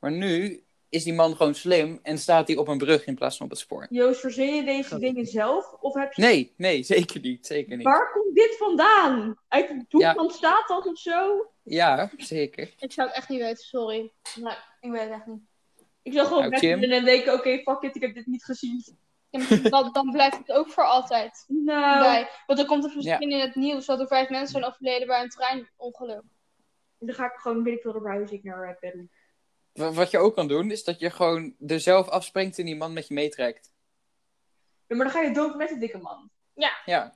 Maar 0.01 0.11
nu 0.11 0.63
is 0.89 1.03
die 1.03 1.13
man 1.13 1.35
gewoon 1.35 1.55
slim 1.55 1.99
en 2.03 2.17
staat 2.17 2.47
hij 2.47 2.57
op 2.57 2.67
een 2.67 2.77
brug 2.77 3.05
in 3.05 3.15
plaats 3.15 3.37
van 3.37 3.45
op 3.45 3.51
het 3.51 3.59
spoor. 3.61 3.87
Joost, 3.89 4.19
verzin 4.19 4.55
je 4.55 4.63
deze 4.63 4.99
dingen 4.99 5.25
zelf? 5.25 5.73
Of 5.79 5.93
heb 5.93 6.13
je... 6.13 6.21
Nee, 6.21 6.53
nee, 6.57 6.83
zeker 6.95 7.19
niet. 7.21 7.45
Zeker 7.47 7.77
niet. 7.77 7.85
Waar 7.85 8.11
komt 8.11 8.35
dit 8.35 8.57
vandaan? 8.57 9.35
Uit 9.47 9.69
het 9.69 9.89
boek 9.89 10.01
Ja. 10.01 10.13
van 10.13 10.29
Satan 10.29 10.87
of 10.87 10.97
zo? 10.99 11.49
Ja, 11.63 12.11
zeker. 12.17 12.73
Ik 12.79 12.91
zou 12.91 13.07
het 13.07 13.17
echt 13.17 13.29
niet 13.29 13.39
weten, 13.39 13.63
sorry. 13.63 14.11
Nee. 14.35 14.53
Ik 14.79 14.91
weet 14.91 15.01
het 15.01 15.11
echt 15.11 15.25
niet. 15.25 15.41
Ik 16.01 16.13
zou 16.13 16.25
gewoon 16.25 16.39
Nou, 16.39 16.51
weg 16.51 16.61
Jim? 16.61 16.79
willen 16.79 16.97
en 16.97 17.05
denken, 17.05 17.33
oké, 17.33 17.57
fuck 17.57 17.81
it, 17.81 17.95
ik 17.95 18.01
heb 18.01 18.13
dit 18.13 18.25
niet 18.25 18.43
gezien. 18.43 18.83
Ja, 19.29 19.69
dan, 19.69 19.89
dan 19.91 20.11
blijft 20.11 20.37
het 20.37 20.51
ook 20.51 20.69
voor 20.69 20.83
altijd 20.85 21.43
Nou, 21.47 21.99
bij. 21.99 22.29
Want 22.45 22.59
er 22.59 22.65
komt 22.65 22.83
er 22.85 22.91
misschien 22.95 23.31
in 23.31 23.39
het 23.39 23.55
nieuws 23.55 23.85
dat 23.85 23.99
er 23.99 24.07
vijf 24.07 24.29
mensen 24.29 24.49
zijn 24.51 24.63
overleden 24.65 25.07
bij 25.07 25.21
een 25.23 25.29
treinongeluk. 25.29 26.21
dan 26.99 27.15
ga 27.15 27.25
ik 27.25 27.39
gewoon, 27.39 27.63
weet 27.63 27.75
ik 27.75 27.81
veel, 27.81 27.91
verhuis 27.91 28.31
ik 28.31 28.43
naar 28.43 28.77
Peru. 28.79 29.09
Wa- 29.73 29.91
Wat 29.91 30.11
je 30.11 30.17
ook 30.17 30.35
kan 30.35 30.47
doen, 30.47 30.71
is 30.71 30.83
dat 30.83 30.99
je 30.99 31.09
gewoon 31.09 31.55
er 31.67 31.79
zelf 31.79 32.07
afspringt 32.07 32.59
en 32.59 32.65
die 32.65 32.75
man 32.75 32.93
met 32.93 33.07
je 33.07 33.13
meetrekt. 33.13 33.71
Ja, 34.87 34.95
maar 34.95 35.05
dan 35.05 35.15
ga 35.15 35.21
je 35.21 35.33
dood 35.33 35.55
met 35.55 35.67
die 35.69 35.77
dikke 35.77 35.97
man. 35.97 36.29
Ja, 36.53 36.71
Ja, 36.85 37.15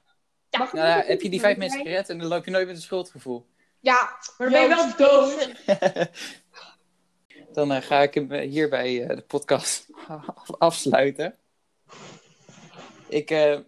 nou, 0.49 0.77
ja, 0.77 1.01
heb 1.05 1.21
je 1.21 1.29
die 1.29 1.39
vijf 1.39 1.57
mensen 1.57 1.81
gered 1.81 2.09
en 2.09 2.17
dan 2.17 2.27
loop 2.27 2.45
je 2.45 2.51
nooit 2.51 2.67
met 2.67 2.75
een 2.75 2.81
schuldgevoel. 2.81 3.45
Ja, 3.79 4.17
Maar 4.37 4.49
dan 4.49 4.51
ben 4.51 4.61
je 4.61 4.67
wel 4.67 4.95
dood. 4.95 5.53
Dan 7.53 7.71
eh, 7.71 7.81
ga 7.81 8.01
ik 8.01 8.13
hem 8.13 8.31
eh, 8.31 8.49
hierbij 8.49 9.01
eh, 9.07 9.15
de 9.15 9.21
podcast 9.21 9.87
afsluiten. 10.57 11.35
Ik 13.07 13.31
eh, 13.31 13.59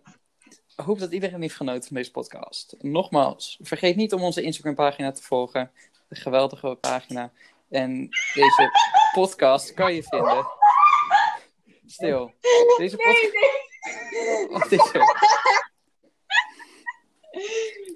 hoop 0.75 0.99
dat 0.99 1.11
iedereen 1.11 1.41
heeft 1.41 1.55
genoten 1.55 1.87
van 1.87 1.95
deze 1.95 2.11
podcast. 2.11 2.75
Nogmaals, 2.81 3.59
vergeet 3.61 3.95
niet 3.95 4.13
om 4.13 4.23
onze 4.23 4.41
Instagram-pagina 4.41 5.11
te 5.11 5.21
volgen. 5.23 5.71
De 6.07 6.15
geweldige 6.15 6.75
pagina. 6.81 7.31
En 7.69 8.09
deze 8.33 8.71
podcast 9.13 9.73
kan 9.73 9.93
je 9.93 10.03
vinden. 10.03 10.47
Stil. 11.85 12.33
Deze 12.77 12.95
podcast. 12.95 14.51
Wat 14.51 14.71
is 14.71 14.93
er? 14.93 15.01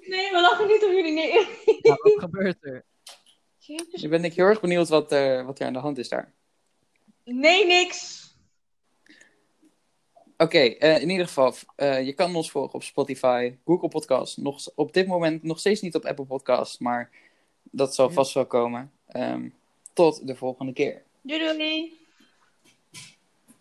Nee, 0.06 0.30
we 0.30 0.40
lachen 0.40 0.66
niet 0.66 0.84
om 0.84 0.92
jullie. 0.92 1.12
Nee. 1.12 1.32
Nou, 1.82 1.98
wat 2.02 2.18
gebeurt 2.18 2.64
er? 2.64 2.84
Jezus. 3.58 4.02
Nu 4.02 4.08
ben 4.08 4.24
ik 4.24 4.34
heel 4.34 4.46
erg 4.46 4.60
benieuwd 4.60 4.88
wat, 4.88 5.12
eh, 5.12 5.44
wat 5.44 5.58
er 5.58 5.66
aan 5.66 5.72
de 5.72 5.78
hand 5.78 5.98
is 5.98 6.08
daar. 6.08 6.32
Nee, 7.24 7.66
niks. 7.66 8.30
Oké, 10.36 10.58
eh, 10.58 11.02
in 11.02 11.10
ieder 11.10 11.26
geval, 11.26 11.54
eh, 11.76 12.06
je 12.06 12.12
kan 12.12 12.36
ons 12.36 12.50
volgen 12.50 12.74
op 12.74 12.82
Spotify, 12.82 13.54
Google 13.64 13.88
Podcast. 13.88 14.36
Nog, 14.36 14.70
op 14.74 14.92
dit 14.92 15.06
moment 15.06 15.42
nog 15.42 15.58
steeds 15.58 15.80
niet 15.80 15.94
op 15.94 16.04
Apple 16.04 16.24
Podcast, 16.24 16.80
maar 16.80 17.10
dat 17.62 17.94
zal 17.94 18.10
vast 18.10 18.34
wel 18.34 18.46
komen. 18.46 18.92
Ehm, 19.06 19.48
tot 19.92 20.26
de 20.26 20.34
volgende 20.34 20.72
keer. 20.72 21.02
Doei 21.20 21.56
doei. 21.56 22.00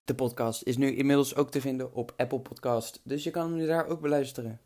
De 0.06 0.16
podcast 0.16 0.64
is 0.64 0.78
nu 0.78 0.96
inmiddels 0.96 1.36
ook 1.36 1.52
te 1.52 1.62
vinden 1.62 1.94
op 1.94 2.14
Apple 2.18 2.40
Podcast, 2.40 3.02
dus 3.04 3.24
je 3.24 3.32
kan 3.32 3.48
hem 3.50 3.56
nu 3.56 3.66
daar 3.66 3.88
ook 3.88 4.02
beluisteren. 4.02 4.60